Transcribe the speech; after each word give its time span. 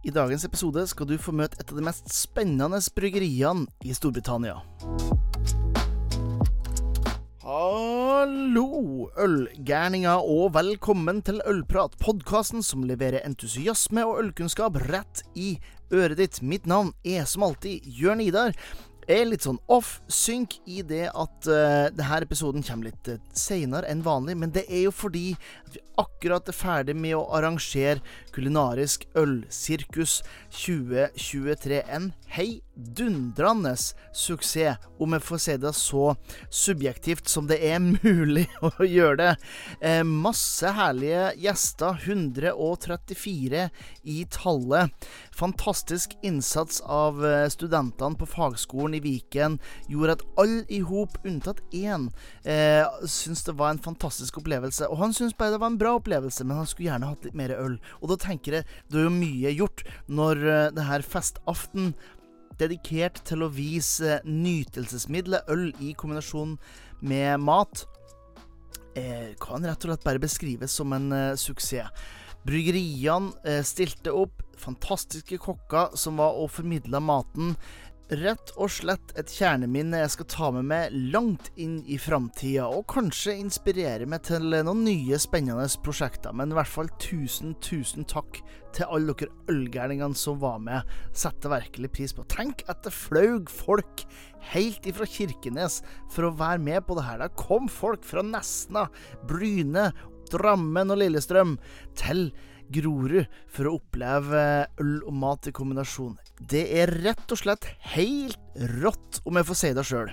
I 0.00 0.08
dagens 0.10 0.46
episode 0.48 0.80
skal 0.88 1.04
du 1.10 1.18
få 1.20 1.32
møte 1.36 1.58
et 1.60 1.68
av 1.68 1.76
de 1.76 1.82
mest 1.84 2.06
spennende 2.08 2.78
bryggeriene 2.96 3.66
i 3.84 3.92
Storbritannia. 3.92 4.54
Hallo, 7.44 9.10
ølgærninger, 9.20 10.24
og 10.24 10.54
velkommen 10.56 11.20
til 11.26 11.42
Ølprat, 11.44 11.98
podkasten 12.00 12.64
som 12.64 12.86
leverer 12.88 13.26
entusiasme 13.28 14.06
og 14.08 14.22
ølkunnskap 14.22 14.80
rett 14.88 15.20
i 15.36 15.58
øret 15.92 16.16
ditt. 16.22 16.40
Mitt 16.40 16.64
navn 16.64 16.94
er 17.04 17.28
som 17.28 17.44
alltid 17.50 17.84
Jørn 17.84 18.24
Idar. 18.24 18.56
Jeg 19.10 19.24
er 19.24 19.26
litt 19.26 19.42
sånn 19.42 19.56
off-synk 19.66 20.60
i 20.70 20.84
det 20.86 21.08
at 21.08 21.46
uh, 21.50 21.88
denne 21.90 22.18
episoden 22.22 22.62
kommer 22.62 22.92
litt 22.92 23.08
uh, 23.10 23.16
seinere 23.34 23.88
enn 23.90 24.04
vanlig, 24.06 24.36
men 24.38 24.52
det 24.54 24.62
er 24.68 24.84
jo 24.84 24.92
fordi 24.94 25.32
at 25.64 25.74
vi 25.74 25.82
akkurat 25.98 26.46
er 26.46 26.54
ferdig 26.54 26.94
med 26.94 27.16
å 27.18 27.24
arrangere 27.34 28.04
Kulinarisk 28.34 29.06
ølsirkus 29.18 30.20
2023. 30.54 31.82
En 31.90 32.10
heidundrende 32.30 33.74
suksess, 34.16 34.78
om 35.00 35.14
jeg 35.16 35.24
får 35.24 35.40
si 35.42 35.56
det 35.62 35.72
så 35.76 36.04
subjektivt 36.52 37.30
som 37.30 37.48
det 37.50 37.58
er 37.66 37.80
mulig 37.80 38.46
å 38.66 38.70
gjøre 38.84 39.16
det. 39.20 39.30
Eh, 39.80 40.02
masse 40.06 40.70
herlige 40.76 41.30
gjester, 41.40 41.98
134 42.06 43.66
i 44.02 44.18
tallet. 44.30 45.08
Fantastisk 45.36 46.14
innsats 46.26 46.80
av 46.84 47.24
eh, 47.26 47.46
studentene 47.52 48.18
på 48.20 48.28
fagskolen 48.28 48.98
i 48.98 49.02
Viken 49.04 49.58
gjorde 49.90 50.18
at 50.18 50.26
alle 50.40 50.66
i 50.70 50.82
hop, 50.84 51.16
unntatt 51.26 51.62
én, 51.74 52.10
eh, 52.44 52.84
syntes 53.06 53.46
det 53.48 53.56
var 53.58 53.74
en 53.74 53.82
fantastisk 53.82 54.40
opplevelse. 54.42 54.88
Og 54.90 55.00
han 55.02 55.16
syntes 55.16 55.36
bare 55.38 55.56
det 55.56 55.62
var 55.62 55.72
en 55.72 55.80
bra 55.80 55.96
opplevelse, 55.98 56.44
men 56.46 56.60
han 56.60 56.68
skulle 56.68 56.90
gjerne 56.90 57.10
hatt 57.10 57.26
litt 57.26 57.38
mer 57.38 57.54
øl. 57.56 57.78
Og 58.00 58.12
da 58.12 58.19
tenker 58.20 58.60
jeg 58.60 58.68
det 58.90 59.00
er 59.00 59.08
jo 59.08 59.12
mye 59.14 59.54
gjort 59.56 59.84
når 60.08 60.42
uh, 60.46 60.64
det 60.76 60.86
her 60.88 61.06
festaften 61.06 61.94
dedikert 62.60 63.22
til 63.28 63.44
å 63.44 63.52
vise 63.52 64.20
nytelsesmiddelet 64.26 65.48
øl 65.52 65.70
i 65.80 65.94
kombinasjon 65.98 66.56
med 67.00 67.40
mat, 67.40 67.84
eh, 68.98 69.32
kan 69.40 69.64
rett 69.64 69.84
og 69.84 69.92
slett 69.92 70.06
bare 70.06 70.22
beskrives 70.22 70.74
som 70.76 70.92
en 70.96 71.10
eh, 71.16 71.36
suksess. 71.40 71.88
Bryggeriene 72.46 73.34
eh, 73.44 73.62
stilte 73.66 74.12
opp, 74.16 74.42
fantastiske 74.60 75.38
kokker 75.40 75.96
som 75.96 76.20
var 76.20 76.36
og 76.40 76.50
formidla 76.52 77.00
maten. 77.00 77.54
Rett 78.10 78.50
og 78.58 78.72
slett 78.74 79.12
et 79.20 79.30
kjerneminne 79.30 80.00
jeg 80.00 80.10
skal 80.16 80.26
ta 80.32 80.46
med 80.50 80.64
meg 80.66 80.94
langt 81.12 81.52
inn 81.62 81.76
i 81.86 81.94
framtida, 81.94 82.64
og 82.66 82.88
kanskje 82.90 83.36
inspirere 83.38 84.08
meg 84.10 84.24
til 84.26 84.48
noen 84.50 84.80
nye 84.82 85.18
spennende 85.22 85.68
prosjekter. 85.84 86.34
Men 86.34 86.50
i 86.50 86.58
hvert 86.58 86.72
fall 86.72 86.90
tusen, 86.98 87.54
tusen 87.62 88.08
takk 88.10 88.40
til 88.74 88.90
alle 88.90 89.14
dere 89.14 89.54
ølgærningene 89.54 90.18
som 90.18 90.40
var 90.42 90.58
med. 90.58 90.90
Setter 91.14 91.54
virkelig 91.54 91.92
pris 91.94 92.16
på. 92.16 92.26
Tenk 92.34 92.66
at 92.66 92.82
det 92.82 92.96
flaug 92.96 93.46
folk 93.46 94.02
helt 94.50 94.90
ifra 94.90 95.06
Kirkenes 95.06 95.78
for 96.10 96.26
å 96.26 96.34
være 96.34 96.66
med 96.66 96.82
på 96.88 96.98
det 96.98 97.06
her. 97.06 97.22
Det 97.22 97.38
kom 97.38 97.70
folk 97.70 98.02
fra 98.10 98.26
Nesna, 98.26 98.88
Bryne, 99.30 99.92
Drammen 100.34 100.90
og 100.90 100.98
Lillestrøm 100.98 101.60
til 101.98 102.32
Grorud 102.72 103.28
for 103.50 103.68
å 103.68 103.76
oppleve 103.78 104.42
øl 104.80 104.96
og 105.02 105.14
mat 105.22 105.50
i 105.50 105.54
kombinasjon. 105.54 106.16
Det 106.40 106.64
er 106.80 106.92
rett 107.04 107.32
og 107.32 107.40
slett 107.40 107.68
helt 107.94 108.38
rått, 108.80 109.20
om 109.26 109.38
jeg 109.38 109.48
får 109.50 109.60
si 109.60 109.72
det 109.76 109.86
sjøl. 109.86 110.12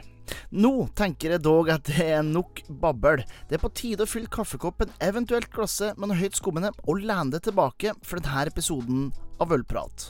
Nå 0.51 0.71
tenker 0.97 1.35
jeg 1.35 1.43
dog 1.45 1.69
at 1.71 1.87
det 1.87 2.07
er 2.17 2.25
nok 2.25 2.63
babbel. 2.81 3.23
Det 3.47 3.57
er 3.57 3.63
på 3.63 3.71
tide 3.75 4.03
å 4.03 4.09
fylle 4.09 4.31
kaffekoppen, 4.31 4.91
eventuelt 5.03 5.51
glasset, 5.53 5.95
med 5.99 6.11
noe 6.11 6.19
høyt 6.19 6.39
skummende, 6.39 6.73
og 6.87 7.03
lene 7.03 7.31
det 7.35 7.45
tilbake 7.47 7.95
for 8.03 8.23
denne 8.23 8.47
episoden 8.51 9.09
av 9.43 9.55
Ølprat. 9.55 10.09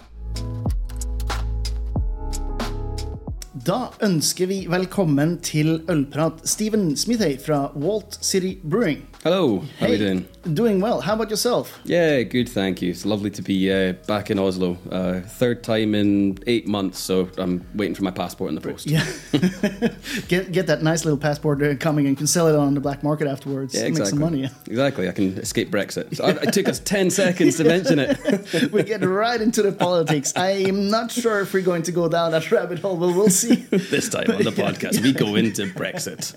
Da 3.66 3.88
ønsker 4.06 4.46
vi 4.52 4.58
velkommen 4.70 5.40
til 5.42 5.80
Ølprat 5.90 6.44
Steven 6.46 6.92
Smithay 7.00 7.40
fra 7.42 7.72
Walt 7.74 8.20
City 8.22 8.60
Brewing. 8.62 9.02
Hello, 9.30 9.62
how 9.82 9.88
are 9.88 9.90
you 9.90 9.98
doing? 9.98 10.28
Doing 10.54 10.80
well. 10.80 11.02
How 11.02 11.14
about 11.14 11.30
yourself? 11.30 11.82
Yeah, 11.84 12.22
good, 12.24 12.48
thank 12.48 12.82
you. 12.82 12.92
It's 12.92 13.06
lovely 13.06 13.30
to 13.32 13.42
be 13.42 13.70
uh, 13.70 13.92
back 14.08 14.32
in 14.32 14.40
Oslo. 14.40 14.78
Uh, 14.90 15.20
third 15.20 15.66
time 15.66 15.94
in 15.96 16.40
eight 16.48 16.66
months, 16.66 17.00
so 17.00 17.30
I'm 17.38 17.66
waiting 17.76 17.94
for 17.94 18.06
my 18.06 18.12
passport 18.12 18.48
in 18.48 18.56
the 18.56 18.62
post. 18.62 18.88
Yeah. 18.88 19.04
get 20.30 20.54
get 20.54 20.68
that 20.68 20.82
nice 20.82 21.04
little 21.04 21.18
passport 21.20 21.62
uh, 21.62 21.76
coming 21.76 22.08
and 22.08 22.18
can 22.18 22.26
sell 22.26 22.48
it 22.48 22.56
on 22.56 22.74
the 22.74 22.80
black 22.80 23.04
market 23.04 23.28
afterwards. 23.28 23.76
Yeah, 23.76 23.82
exactly. 23.82 24.00
Make 24.00 24.10
some 24.10 24.20
money. 24.20 24.50
Exactly, 24.68 25.10
I 25.10 25.12
can 25.12 25.38
escape 25.40 25.72
Brexit. 25.72 26.16
So 26.16 26.24
I- 26.24 26.44
it 26.44 26.54
took 26.54 26.70
us 26.70 26.80
10 26.86 27.10
seconds 27.10 27.58
to 27.58 27.66
mention 27.66 28.00
it. 28.00 28.72
we 28.72 28.84
get 28.84 29.04
right 29.04 29.42
into 29.42 29.62
the 29.62 29.74
politics. 29.74 30.32
I 30.38 30.52
am 30.52 30.90
not 30.90 31.12
sure 31.12 31.42
if 31.42 31.54
we're 31.54 31.64
going 31.64 31.84
to 31.84 31.92
go 31.92 32.08
down 32.08 32.32
that 32.32 32.50
rabbit 32.50 32.80
hole, 32.80 32.96
but 32.96 33.08
we'll 33.08 33.30
see. 33.30 33.56
this 33.56 34.08
time 34.08 34.32
on 34.32 34.44
the 34.44 34.52
podcast, 34.52 35.04
we 35.04 35.12
go 35.12 35.36
into 35.36 35.66
Brexit 35.74 36.34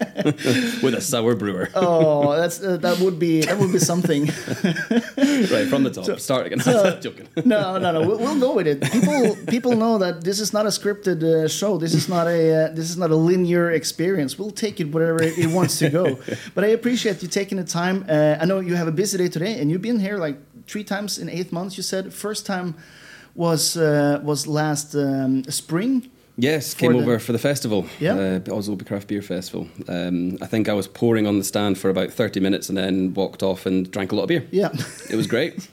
with 0.83 0.95
a 0.95 1.01
sour 1.01 1.37
brewer. 1.37 1.69
Oh, 1.77 2.35
that's 2.35 2.61
uh, 2.61 2.80
that 2.83 2.99
would 3.01 3.19
be 3.19 3.43
that 3.43 3.59
would 3.59 3.73
be 3.73 3.79
something. 3.79 4.23
right, 4.27 5.69
from 5.69 5.83
the 5.85 5.91
top. 5.93 6.21
Start 6.21 6.47
again. 6.47 6.61
Joking. 7.01 7.29
no, 7.45 7.79
no, 7.79 7.93
no. 7.93 8.01
We'll, 8.01 8.19
we'll 8.19 8.41
go 8.41 8.55
with 8.55 8.67
it. 8.67 8.83
People, 8.93 9.37
people 9.47 9.77
know 9.77 9.99
that 9.99 10.23
this 10.23 10.41
is 10.41 10.53
not 10.53 10.67
a 10.67 10.69
scripted 10.69 11.23
uh, 11.23 11.49
show. 11.49 11.79
This 11.79 11.95
is 11.95 12.09
not 12.09 12.27
a, 12.27 12.67
uh, 12.67 12.69
this 12.75 12.91
is 12.91 12.97
not 12.97 13.11
a 13.11 13.17
linear 13.17 13.71
experience. 13.71 14.39
We'll 14.39 14.51
take 14.51 14.81
it 14.81 14.93
wherever 14.93 15.23
it, 15.23 15.39
it 15.39 15.49
wants 15.49 15.79
to 15.79 15.91
go. 15.91 16.19
But 16.55 16.65
I 16.65 16.69
appreciate 16.69 17.23
you 17.23 17.29
taking 17.29 17.59
the 17.59 17.65
time. 17.65 18.05
Uh, 18.09 18.37
I 18.41 18.45
know 18.45 18.61
you 18.61 18.75
have 18.75 18.89
a 18.89 18.93
busy 18.93 19.19
day 19.19 19.29
today, 19.29 19.61
and 19.61 19.71
you've 19.71 19.83
been 19.83 20.01
here 20.01 20.19
like 20.19 20.37
three 20.67 20.85
times 20.85 21.19
in 21.19 21.29
eight 21.29 21.53
months. 21.53 21.77
You 21.77 21.83
said 21.83 22.13
first 22.13 22.47
time 22.47 22.75
was 23.35 23.77
uh, 23.77 24.21
was 24.23 24.47
last 24.47 24.95
um, 24.95 25.45
spring. 25.45 26.11
Yes, 26.43 26.75
came 26.75 26.93
the- 26.93 26.99
over 26.99 27.19
for 27.19 27.33
the 27.33 27.39
festival, 27.39 27.85
Yeah. 27.99 28.41
uh, 28.49 28.55
Oslo 28.57 28.77
Craft 28.77 29.09
Beer 29.09 29.23
Festival. 29.23 29.67
Um, 29.89 30.39
I 30.43 30.47
think 30.47 30.69
I 30.69 30.73
was 30.73 30.89
pouring 30.89 31.27
on 31.27 31.39
the 31.39 31.45
stand 31.45 31.77
for 31.77 31.91
about 31.91 32.11
30 32.13 32.41
minutes 32.41 32.69
and 32.69 32.79
then 32.79 33.13
walked 33.15 33.43
off 33.43 33.67
and 33.67 33.91
drank 33.91 34.13
a 34.13 34.17
lot 34.17 34.23
of 34.23 34.29
beer. 34.29 34.45
Yeah, 34.51 34.71
It 35.11 35.17
was 35.17 35.27
great. 35.27 35.69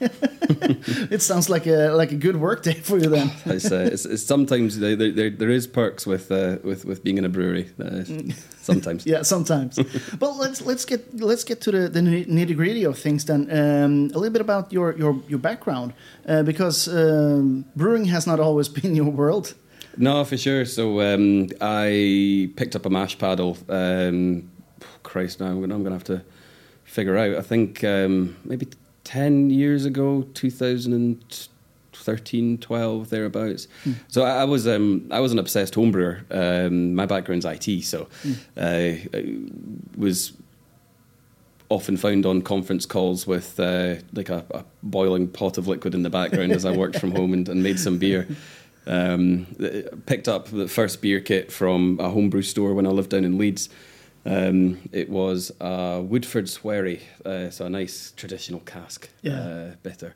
it 1.10 1.22
sounds 1.22 1.48
like 1.48 1.66
a 1.66 1.90
like 1.96 2.12
a 2.12 2.16
good 2.16 2.36
work 2.36 2.62
day 2.62 2.74
for 2.74 2.98
you 2.98 3.08
then. 3.10 3.30
It's, 3.46 3.72
uh, 3.72 3.90
it's, 3.92 4.04
it's 4.06 4.22
sometimes 4.26 4.78
there, 4.78 4.96
there, 4.96 5.30
there 5.30 5.50
is 5.50 5.66
perks 5.66 6.06
with, 6.06 6.30
uh, 6.30 6.56
with 6.64 6.84
with 6.84 7.02
being 7.02 7.18
in 7.18 7.24
a 7.24 7.28
brewery. 7.28 7.66
Uh, 7.78 8.04
sometimes. 8.62 9.04
Yeah, 9.12 9.22
sometimes. 9.24 9.78
but 10.18 10.36
let's 10.36 10.60
let's 10.66 10.84
get 10.84 11.00
let's 11.20 11.44
get 11.44 11.60
to 11.62 11.70
the, 11.70 11.88
the 11.88 12.00
nitty 12.00 12.54
gritty 12.56 12.84
of 12.86 12.98
things 12.98 13.24
then. 13.24 13.40
Um, 13.50 14.10
a 14.14 14.18
little 14.18 14.30
bit 14.32 14.40
about 14.42 14.72
your 14.72 14.94
your 14.98 15.14
your 15.28 15.38
background, 15.40 15.92
uh, 16.28 16.42
because 16.42 16.88
um, 16.88 17.64
brewing 17.76 18.06
has 18.10 18.26
not 18.26 18.38
always 18.40 18.68
been 18.82 18.94
your 18.96 19.10
world. 19.10 19.54
No, 19.98 20.24
for 20.24 20.36
sure. 20.36 20.64
So 20.64 21.00
um, 21.00 21.48
I 21.60 22.50
picked 22.56 22.76
up 22.76 22.86
a 22.86 22.90
mash 22.90 23.18
paddle. 23.18 23.58
Um, 23.68 24.48
Christ, 25.02 25.40
now 25.40 25.46
I'm 25.46 25.60
gonna, 25.60 25.90
have 25.90 26.04
to 26.04 26.22
figure 26.84 27.16
out. 27.16 27.34
I 27.34 27.42
think 27.42 27.82
um, 27.82 28.36
maybe 28.44 28.68
ten 29.02 29.50
years 29.50 29.84
ago, 29.84 30.24
2013, 30.34 32.58
12, 32.58 33.10
thereabouts. 33.10 33.66
So 34.06 34.22
I, 34.22 34.42
I 34.42 34.44
was 34.44 34.68
um, 34.68 35.08
I 35.10 35.18
was 35.20 35.32
an 35.32 35.40
obsessed 35.40 35.74
homebrewer. 35.74 36.22
Um, 36.30 36.94
my 36.94 37.06
background's 37.06 37.44
IT, 37.44 37.82
so 37.82 38.06
uh, 38.56 38.60
I 38.60 39.04
was 39.96 40.32
often 41.70 41.96
found 41.96 42.24
on 42.24 42.40
conference 42.40 42.86
calls 42.86 43.26
with 43.26 43.60
uh, 43.60 43.96
like 44.12 44.30
a, 44.30 44.44
a 44.52 44.64
boiling 44.82 45.28
pot 45.28 45.58
of 45.58 45.68
liquid 45.68 45.94
in 45.94 46.02
the 46.02 46.10
background 46.10 46.52
as 46.52 46.64
I 46.64 46.74
worked 46.74 46.98
from 46.98 47.10
home 47.10 47.34
and, 47.34 47.46
and 47.48 47.62
made 47.62 47.78
some 47.78 47.98
beer. 47.98 48.26
Um, 48.88 49.46
picked 50.06 50.28
up 50.28 50.48
the 50.48 50.66
first 50.66 51.02
beer 51.02 51.20
kit 51.20 51.52
from 51.52 51.98
a 52.00 52.08
homebrew 52.08 52.42
store 52.42 52.72
when 52.74 52.86
I 52.86 52.90
lived 52.90 53.10
down 53.10 53.24
in 53.24 53.36
Leeds. 53.38 53.68
Um, 54.24 54.78
it 54.92 55.08
was 55.10 55.50
a 55.60 56.02
Woodforde's 56.02 56.64
Wherry, 56.64 57.02
uh, 57.24 57.50
so 57.50 57.66
a 57.66 57.70
nice 57.70 58.12
traditional 58.16 58.60
cask 58.60 59.08
Yeah. 59.22 59.40
uh, 59.40 59.74
bitter. 59.82 60.14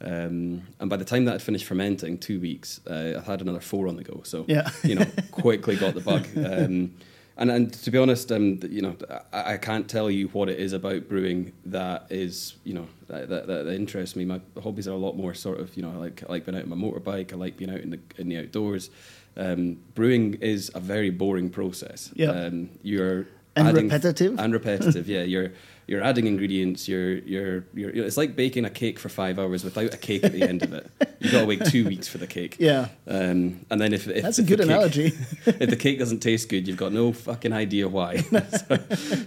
Um, 0.00 0.62
and 0.78 0.88
by 0.90 0.96
the 0.96 1.04
time 1.04 1.24
that 1.24 1.32
had 1.32 1.42
finished 1.42 1.64
fermenting, 1.64 2.18
two 2.18 2.38
weeks, 2.40 2.80
uh, 2.88 3.20
I 3.24 3.30
had 3.30 3.40
another 3.40 3.60
four 3.60 3.88
on 3.88 3.96
the 3.96 4.04
go. 4.04 4.20
So 4.24 4.44
Yeah. 4.48 4.68
you 4.84 4.94
know, 4.96 5.06
quickly 5.30 5.76
got 5.76 5.94
the 5.94 6.00
bug. 6.00 6.26
Um, 6.36 6.94
and 7.38 7.50
and 7.50 7.72
to 7.72 7.90
be 7.90 7.98
honest, 7.98 8.30
um, 8.32 8.60
you 8.68 8.82
know, 8.82 8.96
I, 9.32 9.54
I 9.54 9.56
can't 9.56 9.88
tell 9.88 10.10
you 10.10 10.28
what 10.28 10.48
it 10.48 10.58
is 10.58 10.72
about 10.72 11.08
brewing 11.08 11.52
that 11.66 12.06
is, 12.10 12.56
you 12.64 12.74
know, 12.74 12.86
that, 13.06 13.28
that, 13.28 13.46
that 13.46 13.68
interests 13.74 14.16
me. 14.16 14.24
My 14.24 14.40
hobbies 14.62 14.86
are 14.88 14.92
a 14.92 14.96
lot 14.96 15.16
more 15.16 15.34
sort 15.34 15.60
of, 15.60 15.74
you 15.76 15.82
know, 15.82 15.90
I 15.92 15.96
like 15.96 16.22
I 16.28 16.32
like 16.32 16.44
being 16.46 16.56
out 16.58 16.64
on 16.64 16.68
my 16.70 16.76
motorbike. 16.76 17.32
I 17.32 17.36
like 17.36 17.56
being 17.56 17.70
out 17.70 17.80
in 17.80 17.90
the 17.90 18.00
in 18.18 18.28
the 18.28 18.38
outdoors. 18.38 18.90
Um, 19.36 19.78
brewing 19.94 20.34
is 20.40 20.70
a 20.74 20.80
very 20.80 21.10
boring 21.10 21.48
process. 21.48 22.10
Yeah. 22.14 22.30
Um, 22.30 22.70
you're 22.82 23.26
And 23.54 23.72
repetitive. 23.76 24.38
and 24.38 24.52
repetitive. 24.52 25.08
yeah, 25.08 25.22
you're 25.22 25.52
you're 25.88 26.02
adding 26.02 26.26
ingredients. 26.26 26.86
You're, 26.86 27.18
you're 27.18 27.64
you're 27.74 27.90
it's 28.04 28.16
like 28.16 28.36
baking 28.36 28.64
a 28.64 28.70
cake 28.70 28.98
for 29.00 29.08
five 29.08 29.38
hours 29.38 29.64
without 29.64 29.92
a 29.92 29.96
cake 29.96 30.22
at 30.22 30.32
the 30.32 30.42
end 30.42 30.62
of 30.62 30.72
it. 30.72 30.86
You 31.18 31.32
got 31.32 31.40
to 31.40 31.46
wait 31.46 31.64
two 31.64 31.84
weeks 31.86 32.06
for 32.06 32.18
the 32.18 32.26
cake. 32.28 32.56
Yeah. 32.60 32.88
Um, 33.06 33.64
and 33.70 33.80
then 33.80 33.92
if, 33.92 34.06
if 34.06 34.22
That's 34.22 34.38
a 34.38 34.42
if 34.42 34.48
the 34.48 34.56
good 34.56 34.62
cake- 34.62 34.70
analogy. 34.70 35.06
if 35.46 35.70
the 35.70 35.76
cake 35.76 35.98
doesn't 35.98 36.20
taste 36.20 36.48
good, 36.48 36.68
you've 36.68 36.76
got 36.76 36.92
no 36.92 37.12
fucking 37.12 37.52
idea 37.52 37.88
why. 37.88 38.18
So- 38.28 38.78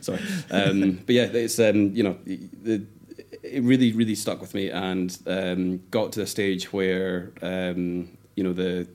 sorry, 0.02 0.22
um, 0.52 1.02
but 1.06 1.16
yeah, 1.16 1.24
it's 1.24 1.60
um, 1.60 1.92
you 1.96 2.04
know, 2.04 2.18
the, 2.25 2.84
it 3.44 3.63
really, 3.63 3.92
really 3.94 4.16
stuck 4.16 4.40
with 4.40 4.54
me, 4.54 4.69
and 4.69 5.18
um, 5.25 5.81
got 5.90 6.12
to 6.13 6.22
a 6.22 6.28
stage 6.28 6.72
where 6.72 7.31
um, 7.42 8.10
you 8.36 8.44
know 8.44 8.54
the 8.54 8.88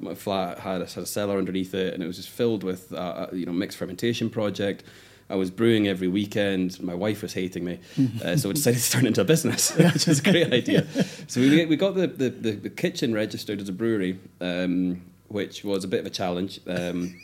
my 0.00 0.14
flat 0.16 0.58
had 0.58 0.82
a, 0.82 0.86
had 0.86 1.04
a 1.04 1.06
cellar 1.06 1.38
underneath 1.38 1.72
it, 1.74 1.94
and 1.94 2.02
it 2.02 2.06
was 2.08 2.16
just 2.16 2.28
filled 2.30 2.64
with 2.64 2.92
uh, 2.92 3.28
you 3.32 3.46
know 3.46 3.52
mixed 3.52 3.78
fermentation 3.78 4.28
project. 4.28 4.82
I 5.28 5.34
was 5.34 5.50
brewing 5.50 5.88
every 5.88 6.08
weekend. 6.08 6.80
My 6.82 6.94
wife 6.94 7.22
was 7.22 7.32
hating 7.34 7.64
me, 7.64 7.80
uh, 8.24 8.36
so 8.36 8.48
we 8.48 8.54
decided 8.54 8.80
to 8.80 8.90
turn 8.90 9.04
it 9.04 9.08
into 9.08 9.20
a 9.20 9.24
business, 9.24 9.70
which 9.76 10.06
is 10.08 10.20
a 10.20 10.22
great 10.22 10.52
idea. 10.52 10.86
So 11.28 11.40
we, 11.40 11.66
we 11.66 11.76
got 11.76 11.94
the, 11.96 12.06
the, 12.06 12.30
the, 12.30 12.50
the 12.52 12.70
kitchen 12.70 13.12
registered 13.12 13.60
as 13.60 13.68
a 13.68 13.72
brewery, 13.72 14.18
um, 14.40 15.02
which 15.28 15.64
was 15.64 15.82
a 15.82 15.88
bit 15.88 15.98
of 16.00 16.06
a 16.06 16.10
challenge. 16.10 16.60
Um, 16.68 17.18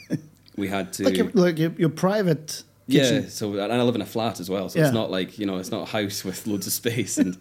we 0.56 0.66
had 0.68 0.92
to 0.94 1.04
like 1.04 1.16
your, 1.16 1.30
like 1.34 1.58
your, 1.58 1.70
your 1.78 1.88
private 1.88 2.64
kitchen. 2.90 3.22
yeah, 3.22 3.28
so 3.28 3.52
and 3.58 3.72
I 3.72 3.80
live 3.82 3.94
in 3.94 4.00
a 4.02 4.06
flat 4.06 4.40
as 4.40 4.50
well, 4.50 4.68
so 4.68 4.78
Yeah. 4.80 4.86
it's 4.86 4.94
not 4.94 5.10
like 5.12 5.38
you 5.38 5.46
know 5.46 5.58
it's 5.58 5.70
not 5.70 5.82
a 5.88 5.90
house 5.92 6.24
with 6.24 6.46
loads 6.48 6.66
of 6.66 6.72
space. 6.72 7.16
And 7.16 7.36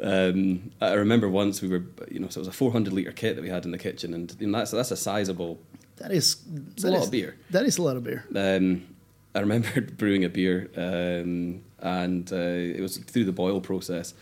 um, 0.00 0.70
I 0.80 0.92
remember 0.94 1.28
once 1.28 1.60
we 1.60 1.68
were, 1.68 1.82
you 2.10 2.20
know, 2.20 2.28
so 2.28 2.38
it 2.38 2.42
was 2.42 2.48
a 2.48 2.52
400 2.52 2.92
liter 2.92 3.12
kit 3.12 3.34
that 3.36 3.42
we 3.42 3.48
had 3.48 3.64
in 3.64 3.72
the 3.72 3.78
kitchen, 3.78 4.14
and 4.14 4.34
you 4.38 4.46
know, 4.46 4.58
that's 4.58 4.70
that's 4.70 4.92
a 4.92 4.96
sizable. 4.96 5.58
That 5.96 6.10
is 6.12 6.36
It's 6.72 6.84
a 6.84 6.90
lot 6.90 7.00
is- 7.00 7.06
of 7.06 7.10
beer. 7.10 7.36
That 7.50 7.64
is 7.66 7.78
a 7.78 7.82
lot 7.82 7.96
of 7.96 8.04
beer. 8.04 8.24
Um, 8.34 8.86
I 9.34 9.40
remember 9.40 9.80
brewing 9.98 10.24
a 10.24 10.28
beer, 10.28 10.70
um, 10.76 11.62
and 11.80 12.32
uh, 12.32 12.36
it 12.36 12.80
was 12.80 12.98
through 12.98 13.24
the 13.24 13.32
boil 13.32 13.60
process, 13.60 14.14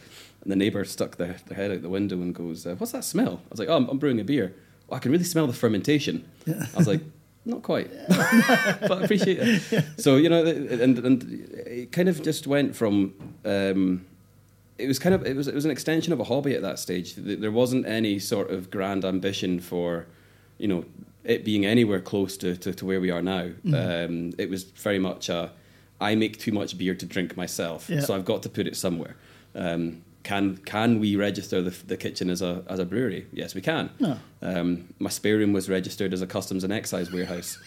and 0.43 0.50
the 0.50 0.56
neighbour 0.56 0.85
stuck 0.85 1.17
their, 1.17 1.37
their 1.47 1.56
head 1.56 1.70
out 1.70 1.82
the 1.82 1.88
window 1.88 2.17
and 2.17 2.35
goes, 2.35 2.67
uh, 2.67 2.75
"What's 2.76 2.93
that 2.93 3.05
smell?" 3.05 3.41
I 3.44 3.50
was 3.50 3.59
like, 3.59 3.69
"Oh, 3.69 3.76
I'm, 3.76 3.88
I'm 3.88 3.99
brewing 3.99 4.20
a 4.20 4.25
beer. 4.25 4.55
Oh, 4.91 4.97
I 4.97 4.99
can 4.99 5.12
really 5.12 5.25
smell 5.25 5.47
the 5.47 5.53
fermentation." 5.53 6.29
I 6.49 6.76
was 6.76 6.88
like. 6.88 7.00
Not 7.44 7.62
quite, 7.62 7.91
but 8.09 8.93
I 8.93 9.03
appreciate 9.03 9.38
it. 9.41 9.85
So 10.00 10.14
you 10.14 10.29
know, 10.29 10.47
and 10.47 10.97
and 10.97 11.25
it 11.67 11.91
kind 11.91 12.09
of 12.09 12.23
just 12.23 12.47
went 12.47 12.76
from. 12.76 13.14
Um, 13.44 14.06
it 14.79 14.87
was 14.87 15.00
kind 15.00 15.12
of 15.12 15.26
it 15.26 15.35
was 15.35 15.49
it 15.49 15.55
was 15.55 15.64
an 15.64 15.73
extension 15.73 16.12
of 16.12 16.20
a 16.20 16.25
hobby 16.25 16.55
at 16.55 16.62
that 16.62 16.79
stage. 16.79 17.14
There 17.17 17.50
wasn't 17.50 17.85
any 17.85 18.20
sort 18.20 18.53
of 18.53 18.70
grand 18.70 19.05
ambition 19.05 19.59
for, 19.59 20.06
you 20.59 20.69
know, 20.69 20.85
it 21.25 21.45
being 21.45 21.65
anywhere 21.65 22.01
close 22.01 22.37
to, 22.39 22.57
to, 22.57 22.73
to 22.75 22.85
where 22.87 23.01
we 23.01 23.11
are 23.11 23.23
now. 23.23 23.51
Um, 23.73 24.33
it 24.39 24.51
was 24.51 24.65
very 24.65 24.99
much 24.99 25.29
a, 25.29 25.53
I 26.01 26.15
make 26.17 26.39
too 26.39 26.53
much 26.53 26.77
beer 26.77 26.95
to 26.95 27.07
drink 27.07 27.37
myself, 27.37 27.89
Yeah. 27.89 28.01
so 28.01 28.15
I've 28.15 28.25
got 28.25 28.43
to 28.43 28.49
put 28.49 28.67
it 28.67 28.77
somewhere. 28.77 29.17
Um, 29.55 30.03
can 30.25 30.57
can 30.59 31.01
we 31.01 31.17
register 31.17 31.61
the, 31.63 31.71
the 31.87 31.97
kitchen 31.97 32.31
as 32.31 32.43
a 32.43 32.63
as 32.69 32.79
a 32.79 32.85
brewery? 32.85 33.27
Yes, 33.33 33.55
we 33.57 33.61
can. 33.61 33.91
No. 33.99 34.19
Um, 34.41 34.95
my 35.01 35.11
spare 35.11 35.37
room 35.37 35.53
was 35.53 35.69
registered 35.69 36.13
as 36.15 36.23
a 36.23 36.27
customs 36.29 36.63
and 36.65 36.73
excise 36.73 37.11
warehouse. 37.11 37.59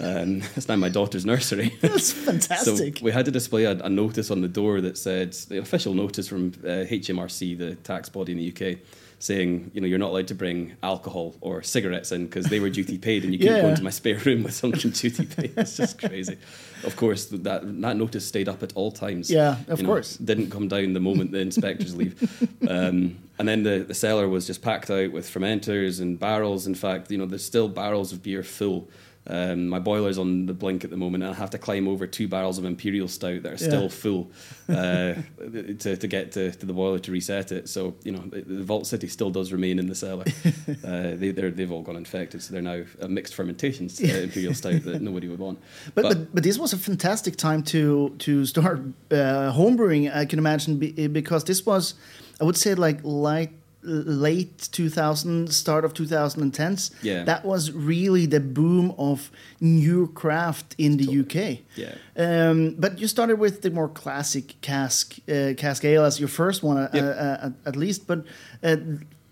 Um, 0.00 0.42
it's 0.56 0.68
now 0.68 0.76
my 0.76 0.88
daughter's 0.88 1.26
nursery. 1.26 1.76
That's 1.82 2.10
fantastic. 2.12 2.98
So 2.98 3.04
we 3.04 3.10
had 3.12 3.26
to 3.26 3.30
display 3.30 3.64
a, 3.64 3.72
a 3.72 3.88
notice 3.90 4.30
on 4.30 4.40
the 4.40 4.48
door 4.48 4.80
that 4.80 4.96
said 4.96 5.32
the 5.50 5.58
official 5.58 5.92
notice 5.92 6.28
from 6.28 6.52
uh, 6.64 6.88
HMRC, 6.88 7.58
the 7.58 7.74
tax 7.74 8.08
body 8.08 8.32
in 8.32 8.38
the 8.38 8.48
UK, 8.52 8.78
saying 9.20 9.70
you 9.74 9.80
know 9.80 9.86
you're 9.86 9.98
not 9.98 10.10
allowed 10.10 10.28
to 10.28 10.34
bring 10.34 10.74
alcohol 10.82 11.34
or 11.40 11.62
cigarettes 11.62 12.12
in 12.12 12.26
because 12.26 12.46
they 12.46 12.60
were 12.60 12.70
duty 12.70 12.98
paid 12.98 13.24
and 13.24 13.32
you 13.32 13.38
couldn't 13.38 13.62
go 13.62 13.68
into 13.68 13.82
my 13.82 13.90
spare 13.90 14.16
room 14.18 14.44
with 14.44 14.54
something 14.54 14.90
duty 14.92 15.26
paid. 15.26 15.52
It's 15.56 15.76
just 15.76 15.98
crazy. 15.98 16.36
Of 16.84 16.94
course, 16.96 17.26
that 17.26 17.42
that 17.44 17.66
notice 17.96 18.26
stayed 18.26 18.48
up 18.48 18.62
at 18.62 18.72
all 18.76 18.92
times. 18.92 19.30
Yeah, 19.30 19.56
of 19.66 19.80
You 19.80 19.86
know, 19.86 19.92
course. 19.94 20.16
didn't 20.18 20.50
come 20.50 20.68
down 20.68 20.92
the 20.92 21.00
moment 21.00 21.32
the 21.32 21.38
inspectors 21.40 21.96
leave. 21.96 22.48
Um, 22.68 23.16
and 23.38 23.48
then 23.48 23.62
the, 23.62 23.78
the 23.78 23.94
cellar 23.94 24.28
was 24.28 24.46
just 24.46 24.60
packed 24.60 24.90
out 24.90 25.10
with 25.12 25.26
fermenters 25.32 26.02
and 26.02 26.18
barrels. 26.20 26.66
In 26.66 26.74
fact, 26.74 27.10
you 27.10 27.16
know, 27.16 27.24
there's 27.24 27.44
still 27.44 27.66
barrels 27.68 28.12
of 28.12 28.22
beer 28.22 28.42
full. 28.42 28.90
Um, 29.28 29.68
my 29.68 29.78
boiler's 29.78 30.16
on 30.18 30.46
the 30.46 30.54
blink 30.54 30.84
at 30.84 30.90
the 30.90 30.96
moment, 30.96 31.22
and 31.22 31.32
I 31.32 31.36
have 31.36 31.50
to 31.50 31.58
climb 31.58 31.86
over 31.86 32.06
two 32.06 32.28
barrels 32.28 32.56
of 32.58 32.64
Imperial 32.64 33.08
Stout 33.08 33.42
that 33.42 33.48
are 33.48 33.50
Yeah. 33.64 33.68
still 33.68 33.88
full 33.90 34.30
uh, 34.68 35.14
to, 35.78 35.96
to 35.96 36.06
get 36.08 36.32
to, 36.32 36.50
to 36.52 36.66
the 36.66 36.72
boiler 36.72 36.98
to 37.00 37.12
reset 37.12 37.52
it. 37.52 37.68
So, 37.68 37.94
you 38.04 38.12
know, 38.12 38.20
the, 38.26 38.40
the 38.40 38.64
Vault 38.64 38.86
City 38.86 39.06
still 39.08 39.30
does 39.30 39.52
remain 39.52 39.78
in 39.78 39.86
the 39.86 39.94
cellar. 39.94 40.24
uh, 40.84 41.14
they, 41.14 41.30
they're, 41.30 41.50
they've 41.50 41.70
all 41.70 41.82
gone 41.82 41.96
infected, 41.96 42.42
so 42.42 42.52
they're 42.52 42.62
now 42.62 42.82
a 43.00 43.08
mixed 43.08 43.34
fermentations 43.34 44.00
uh, 44.02 44.06
Imperial 44.06 44.54
Stout 44.54 44.82
that 44.84 45.02
nobody 45.02 45.28
would 45.28 45.40
want. 45.40 45.58
But, 45.94 46.02
but 46.02 46.34
but 46.34 46.42
this 46.42 46.58
was 46.58 46.72
a 46.72 46.78
fantastic 46.78 47.36
time 47.36 47.62
to 47.64 48.14
to 48.18 48.46
start 48.46 48.80
uh, 49.10 49.52
homebrewing. 49.52 50.14
I 50.14 50.24
can 50.24 50.38
imagine 50.38 50.78
be, 50.78 51.06
because 51.08 51.44
this 51.44 51.66
was, 51.66 51.94
I 52.40 52.44
would 52.44 52.56
say, 52.56 52.74
like 52.74 53.00
light 53.02 53.50
late 53.82 54.68
2000 54.72 55.52
start 55.52 55.84
of 55.84 55.92
2010s 55.94 56.90
Yeah. 57.02 57.24
that 57.24 57.44
was 57.44 57.70
really 57.72 58.26
the 58.26 58.40
boom 58.40 58.92
of 58.98 59.30
new 59.60 60.08
craft 60.14 60.74
in 60.78 60.96
the 60.96 61.20
uk 61.20 61.34
Yeah. 61.76 61.94
um, 62.16 62.74
but 62.78 62.98
you 63.00 63.06
started 63.08 63.38
with 63.38 63.62
the 63.62 63.70
more 63.70 63.88
classic 63.88 64.60
cask 64.60 65.14
uh, 65.28 65.54
cask 65.56 65.84
ale 65.84 66.04
as 66.04 66.18
your 66.18 66.28
first 66.28 66.62
one 66.62 66.76
uh, 66.76 66.90
Yep. 66.92 67.04
uh, 67.04 67.46
at, 67.46 67.52
at 67.66 67.76
least 67.76 68.06
but 68.06 68.18
uh, 68.62 68.76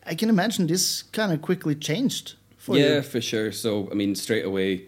i 0.07 0.15
can 0.15 0.29
imagine 0.29 0.67
this 0.69 1.03
kind 1.13 1.33
of 1.33 1.41
quickly 1.43 1.75
changed 1.75 2.35
for 2.59 2.77
yeah, 2.77 2.95
you 2.97 3.03
for 3.03 3.21
sure. 3.21 3.53
So, 3.53 3.89
I 3.93 3.95
mean, 3.95 4.17
straight 4.17 4.45
away, 4.45 4.87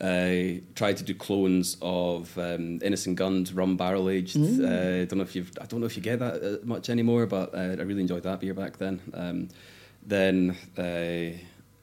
I 0.00 0.62
tried 0.74 0.96
to 0.98 1.04
do 1.04 1.14
clones 1.14 1.76
of 1.82 2.36
um, 2.38 2.78
Innis 2.82 3.06
& 3.06 3.14
Gunn's 3.14 3.52
rum 3.52 3.76
barrel 3.76 4.08
aged. 4.08 4.36
Mm. 4.36 4.64
Uh, 4.64 5.04
don't 5.06 5.18
know 5.18 5.24
if 5.24 5.34
you've, 5.34 5.50
I 5.60 5.66
don't 5.66 5.80
know 5.80 5.86
if 5.86 5.96
you 5.96 6.02
get 6.02 6.20
that 6.20 6.42
uh, 6.42 6.64
much 6.64 6.88
anymore, 6.88 7.26
but 7.26 7.54
uh, 7.54 7.58
I 7.58 7.82
really 7.82 8.02
enjoyed 8.02 8.22
that 8.22 8.40
beer 8.40 8.54
back 8.54 8.78
then. 8.78 9.00
Um, 9.12 9.48
then 10.06 10.56
I 10.76 11.40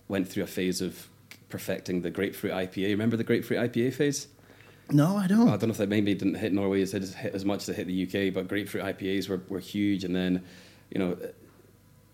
went 0.08 0.30
through 0.30 0.44
a 0.44 0.48
phase 0.48 0.82
of 0.82 1.08
perfecting 1.50 2.02
the 2.02 2.10
grapefruit 2.10 2.54
IPA. 2.54 2.90
Remember 2.90 3.18
the 3.18 3.24
grapefruit 3.24 3.60
IPA 3.60 3.94
phase? 3.94 4.28
no 4.92 5.18
i 5.18 5.26
don't 5.26 5.48
I 5.48 5.58
don't 5.58 5.64
know 5.64 5.72
if 5.72 5.78
that 5.78 5.90
maybe 5.90 6.14
didn't 6.14 6.36
hit 6.36 6.54
Norway 6.54 6.84
as, 6.84 6.94
as, 6.94 7.16
hit 7.16 7.34
as 7.34 7.44
much 7.44 7.64
as 7.64 7.70
it 7.70 7.76
hit 7.76 7.88
the 7.88 8.04
UK, 8.04 8.32
but 8.32 8.48
grapefruit 8.48 8.84
IPAs 8.84 9.28
were, 9.28 9.42
were 9.50 9.60
huge. 9.60 10.04
And 10.04 10.16
then, 10.16 10.44
you 10.92 11.00
know, 11.00 11.18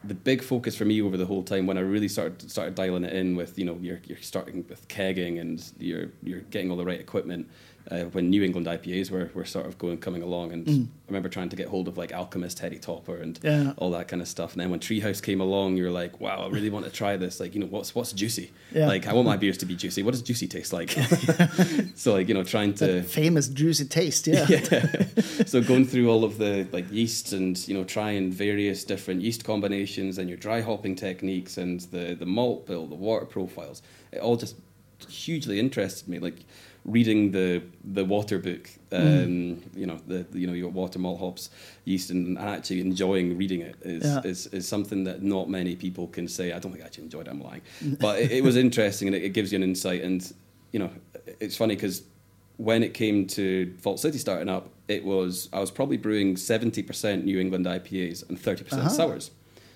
the 0.03 0.13
big 0.15 0.41
focus 0.41 0.75
for 0.75 0.85
me 0.85 1.01
over 1.01 1.15
the 1.15 1.25
whole 1.25 1.43
time 1.43 1.67
when 1.67 1.77
I 1.77 1.81
really 1.81 2.07
started 2.07 2.49
started 2.49 2.75
dialing 2.75 3.03
it 3.03 3.13
in 3.13 3.35
with, 3.35 3.57
you 3.57 3.65
know, 3.65 3.77
you're, 3.81 4.01
you're 4.05 4.17
starting 4.19 4.65
with 4.67 4.87
kegging 4.87 5.39
and 5.39 5.63
you're 5.79 6.09
you're 6.23 6.41
getting 6.41 6.71
all 6.71 6.77
the 6.77 6.85
right 6.85 6.99
equipment. 6.99 7.49
Uh, 7.89 8.03
when 8.11 8.29
New 8.29 8.43
England 8.43 8.67
IPAs 8.67 9.09
were, 9.09 9.31
were 9.33 9.43
sort 9.43 9.65
of 9.65 9.77
going 9.77 9.97
coming 9.97 10.21
along, 10.21 10.51
and 10.53 10.69
I 10.69 10.87
remember 11.07 11.29
trying 11.29 11.49
to 11.49 11.55
get 11.55 11.67
hold 11.67 11.87
of 11.87 11.97
like 11.97 12.13
Alchemist 12.13 12.59
Heady 12.59 12.77
Topper 12.77 13.17
and 13.17 13.39
Yeah. 13.41 13.73
all 13.77 13.89
that 13.91 14.07
kind 14.07 14.21
of 14.21 14.27
stuff. 14.27 14.53
And 14.53 14.61
then 14.61 14.69
when 14.69 14.79
Treehouse 14.79 15.21
came 15.21 15.41
along, 15.41 15.77
you 15.77 15.83
were 15.85 15.89
like, 15.91 16.21
"Wow, 16.21 16.45
I 16.45 16.49
really 16.49 16.69
want 16.69 16.85
to 16.85 16.91
try 16.91 17.17
this." 17.17 17.39
Like, 17.39 17.53
you 17.55 17.59
know, 17.59 17.65
what's 17.67 17.95
what's 17.95 18.13
juicy? 18.13 18.51
Yeah. 18.71 18.87
Like, 18.87 19.07
I 19.07 19.13
want 19.13 19.25
my 19.27 19.35
beers 19.37 19.57
to 19.57 19.65
be 19.65 19.75
juicy. 19.75 20.03
What 20.03 20.11
does 20.11 20.21
juicy 20.21 20.47
taste 20.47 20.71
like? 20.73 20.91
so, 21.95 22.13
like, 22.13 22.27
you 22.27 22.33
know, 22.33 22.43
trying 22.43 22.73
to 22.75 23.01
famous 23.03 23.47
juicy 23.47 23.85
taste 23.85 24.27
yeah, 24.27 24.45
yeah. 24.49 24.95
so 25.45 25.61
going 25.61 25.85
through 25.85 26.09
all 26.09 26.23
of 26.23 26.37
the 26.37 26.67
like 26.71 26.89
yeasts 26.91 27.33
and 27.33 27.67
you 27.67 27.73
know 27.73 27.83
trying 27.83 28.31
various 28.31 28.83
different 28.83 29.21
yeast 29.21 29.43
combinations 29.43 30.17
and 30.17 30.29
your 30.29 30.37
dry 30.37 30.61
hopping 30.61 30.95
techniques 30.95 31.57
and 31.57 31.81
the 31.91 32.15
the 32.15 32.25
malt 32.25 32.65
bill, 32.67 32.85
the 32.87 32.95
water 32.95 33.25
profiles, 33.25 33.81
it 34.11 34.19
all 34.19 34.37
just 34.37 34.55
hugely 35.09 35.59
interested 35.59 36.07
me. 36.07 36.19
Like 36.19 36.45
reading 36.85 37.31
the 37.31 37.61
the 37.93 38.03
water 38.03 38.39
book, 38.39 38.69
um, 38.91 39.61
you 39.75 39.85
know 39.85 39.99
the 40.07 40.25
you 40.33 40.47
know 40.47 40.53
your 40.53 40.69
water 40.69 40.99
malt 40.99 41.19
hops 41.19 41.49
yeast 41.85 42.09
and 42.09 42.37
actually 42.37 42.81
enjoying 42.81 43.37
reading 43.37 43.61
it 43.61 43.75
is, 43.83 44.03
Yeah. 44.03 44.21
is 44.23 44.47
is 44.47 44.67
something 44.67 45.03
that 45.05 45.21
not 45.21 45.49
many 45.49 45.75
people 45.75 46.07
can 46.07 46.27
say. 46.27 46.51
I 46.51 46.59
don't 46.59 46.71
think 46.71 46.83
I 46.83 46.87
actually 46.87 47.05
enjoyed 47.05 47.27
it. 47.27 47.31
I'm 47.31 47.41
lying, 47.41 47.61
but 47.99 48.19
it, 48.19 48.31
it 48.31 48.43
was 48.43 48.55
interesting 48.65 49.07
and 49.07 49.15
it, 49.15 49.23
it 49.23 49.29
gives 49.29 49.51
you 49.51 49.57
an 49.57 49.63
insight. 49.63 50.01
And 50.03 50.31
you 50.71 50.79
know 50.79 50.89
it's 51.39 51.55
funny 51.55 51.75
because 51.75 52.03
when 52.57 52.83
it 52.83 52.93
came 52.93 53.25
to 53.27 53.73
Vault 53.81 53.99
City 53.99 54.17
starting 54.17 54.49
up, 54.49 54.69
it 54.87 55.03
was 55.03 55.49
I 55.53 55.59
was 55.59 55.71
probably 55.71 55.97
brewing 55.97 56.35
seventy 56.37 56.83
percent 56.83 57.25
New 57.25 57.39
England 57.39 57.65
IPAs 57.65 58.27
and 58.27 58.39
thirty 58.39 58.63
percent 58.63 58.81
Uh-huh. 58.85 58.89
sours. 58.95 59.31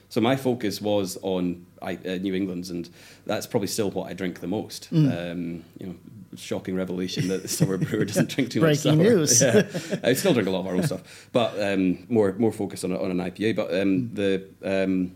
So 0.09 0.21
my 0.21 0.35
focus 0.35 0.81
was 0.81 1.17
on 1.24 1.65
I, 1.81 1.95
uh, 2.05 2.17
New 2.21 2.33
England's, 2.35 2.69
and 2.71 2.89
that's 3.25 3.45
probably 3.47 3.67
still 3.67 3.91
what 3.91 4.09
I 4.09 4.13
drink 4.13 4.39
the 4.39 4.47
most. 4.47 4.89
Mm. 4.93 5.31
Um, 5.31 5.63
you 5.79 5.88
know, 5.88 5.95
shocking 6.37 6.75
revelation 6.75 7.27
that 7.29 7.41
the 7.41 7.47
sour 7.47 7.77
brewer 7.77 8.05
doesn't 8.11 8.29
drink 8.29 8.51
too 8.51 8.61
much 8.61 8.83
Breaking 8.83 9.03
sour. 9.03 9.15
news. 9.15 9.41
Yeah, 9.41 9.99
I 10.03 10.13
still 10.13 10.33
drink 10.33 10.47
a 10.47 10.51
lot 10.51 10.61
of 10.61 10.67
our 10.67 10.75
own 10.75 10.83
stuff, 10.83 11.29
but 11.31 11.59
um, 11.61 12.05
more 12.09 12.33
more 12.33 12.51
focus 12.51 12.83
on 12.83 12.91
on 12.93 13.11
an 13.11 13.17
IPA. 13.17 13.55
But 13.55 13.73
um, 13.79 14.13
the 14.13 14.47
um, 14.63 15.11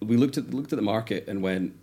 we 0.00 0.16
looked 0.16 0.38
at 0.38 0.50
looked 0.50 0.72
at 0.72 0.76
the 0.76 0.82
market 0.82 1.26
and 1.28 1.42
went, 1.42 1.74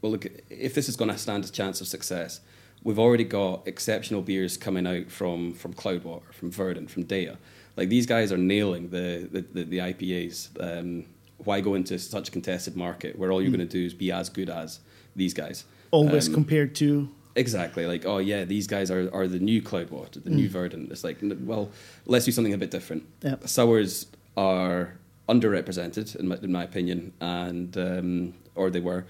well, 0.00 0.12
look, 0.12 0.26
if 0.50 0.74
this 0.74 0.88
is 0.88 0.96
going 0.96 1.10
to 1.10 1.18
stand 1.18 1.44
a 1.44 1.50
chance 1.50 1.80
of 1.80 1.86
success, 1.88 2.40
we've 2.82 2.98
already 2.98 3.24
got 3.24 3.66
exceptional 3.66 4.22
beers 4.22 4.56
coming 4.56 4.86
out 4.86 5.10
from 5.10 5.54
from 5.54 5.72
Cloudwater, 5.74 6.32
from 6.32 6.50
Verdant, 6.50 6.90
from 6.90 7.04
Deya. 7.04 7.36
Like 7.76 7.88
these 7.88 8.06
guys 8.06 8.30
are 8.32 8.38
nailing 8.38 8.90
the 8.90 9.28
the, 9.30 9.40
the, 9.40 9.64
the 9.64 9.78
IPAs. 9.78 10.48
Um, 10.60 11.04
why 11.38 11.60
go 11.60 11.74
into 11.74 11.98
such 11.98 12.28
a 12.28 12.30
contested 12.30 12.76
market 12.76 13.18
where 13.18 13.32
all 13.32 13.42
you're 13.42 13.50
going 13.50 13.66
to 13.68 13.78
do 13.80 13.84
is 13.84 13.94
be 13.94 14.12
as 14.12 14.28
good 14.28 14.48
as 14.48 14.78
these 15.16 15.34
guys? 15.34 15.64
always 15.90 16.28
Um, 16.28 16.34
compared 16.34 16.74
to 16.76 17.08
Exactly. 17.34 17.86
Like, 17.86 18.04
oh 18.04 18.18
yeah, 18.18 18.44
these 18.44 18.66
guys 18.66 18.90
are, 18.90 19.12
are 19.14 19.26
the 19.26 19.38
new 19.38 19.62
Cloudwater, 19.62 20.22
the 20.22 20.30
new 20.30 20.48
Verdant. 20.48 20.90
It's 20.90 21.04
like, 21.04 21.18
well, 21.22 21.70
let's 22.06 22.24
do 22.24 22.32
something 22.32 22.52
a 22.52 22.58
bit 22.58 22.70
different. 22.70 23.04
Yeah. 23.22 23.36
Sours 23.44 24.06
are 24.36 24.94
underrepresented, 25.28 26.16
in 26.16 26.28
my, 26.28 26.36
in 26.36 26.52
my 26.52 26.64
opinion, 26.64 27.12
and 27.20 27.76
um, 27.76 28.34
or 28.54 28.70
they 28.70 28.80
were, 28.80 29.04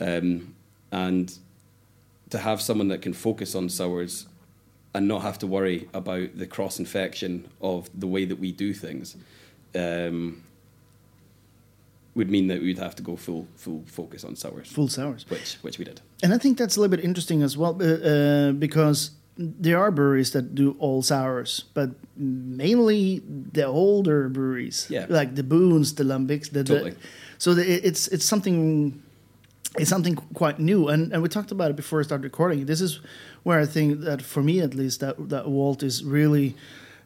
um, 0.00 0.54
and 0.90 1.38
to 2.30 2.38
have 2.38 2.60
someone 2.60 2.88
that 2.88 3.02
can 3.02 3.12
focus 3.12 3.54
on 3.54 3.68
sours 3.68 4.26
and 4.94 5.06
not 5.06 5.22
have 5.22 5.38
to 5.38 5.46
worry 5.46 5.88
about 5.92 6.36
the 6.38 6.46
cross 6.46 6.78
infection 6.78 7.48
of 7.60 7.90
the 7.94 8.06
way 8.06 8.24
that 8.24 8.38
we 8.38 8.50
do 8.52 8.72
things 8.72 9.16
um, 9.74 10.42
would 12.16 12.30
mean 12.30 12.48
that 12.48 12.60
we'd 12.62 12.78
have 12.78 12.94
to 12.96 13.02
go 13.02 13.16
full 13.16 13.46
full 13.56 13.82
focus 13.86 14.24
on 14.24 14.34
sours, 14.36 14.68
Full 14.72 14.88
sours. 14.88 15.24
which 15.30 15.58
which 15.62 15.78
we 15.78 15.84
did. 15.84 16.00
And 16.22 16.32
I 16.34 16.38
think 16.38 16.58
that's 16.58 16.76
a 16.76 16.80
little 16.80 16.96
bit 16.96 17.04
interesting 17.04 17.42
as 17.42 17.56
well, 17.56 17.76
uh, 17.80 17.86
uh, 17.86 18.52
because 18.52 19.10
there 19.38 19.78
are 19.78 19.90
breweries 19.90 20.30
that 20.30 20.54
do 20.54 20.74
all 20.78 21.02
sours, 21.02 21.64
but 21.74 21.90
mainly 22.16 23.22
the 23.52 23.64
older 23.66 24.28
breweries, 24.30 24.86
Yeah. 24.90 25.06
like 25.08 25.34
the 25.34 25.42
Boons, 25.42 25.94
the 25.94 26.04
Lambics, 26.04 26.50
the, 26.50 26.62
the- 26.62 26.64
Totally. 26.64 26.94
so 27.38 27.54
the, 27.54 27.62
it's 27.88 28.08
it's 28.08 28.24
something 28.24 29.02
it's 29.78 29.90
something 29.90 30.16
quite 30.34 30.58
new, 30.58 30.88
and, 30.88 31.12
and 31.12 31.22
we 31.22 31.28
talked 31.28 31.52
about 31.52 31.70
it 31.70 31.76
before 31.76 32.00
I 32.00 32.04
started 32.04 32.24
recording. 32.24 32.66
This 32.66 32.80
is 32.80 33.00
where 33.42 33.60
I 33.60 33.66
think 33.66 34.00
that 34.04 34.22
for 34.22 34.42
me 34.42 34.60
at 34.62 34.74
least 34.74 35.00
that 35.00 35.16
that 35.28 35.44
Vault 35.44 35.82
is 35.82 36.02
really. 36.02 36.54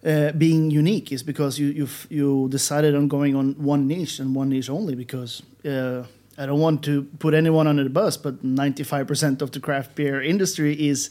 Uh, 0.03 0.33
being 0.33 0.71
unique 0.71 1.13
is 1.13 1.23
because 1.23 1.59
you 1.59 1.67
you 1.67 1.89
you 2.09 2.49
decided 2.49 2.95
on 2.95 3.07
going 3.07 3.37
on 3.37 3.55
one 3.63 3.87
niche 3.87 4.19
and 4.19 4.35
one 4.35 4.49
niche 4.49 4.71
only 4.71 4.95
because 4.95 5.43
uh, 5.67 6.03
I 6.39 6.47
don't 6.47 6.59
want 6.59 6.83
to 6.85 7.03
put 7.19 7.35
anyone 7.35 7.67
under 7.67 7.85
the 7.85 7.91
bus, 7.91 8.17
but 8.17 8.43
95% 8.43 9.43
of 9.43 9.51
the 9.51 9.61
craft 9.61 9.95
beer 9.95 10.23
industry 10.23 10.73
is 10.89 11.11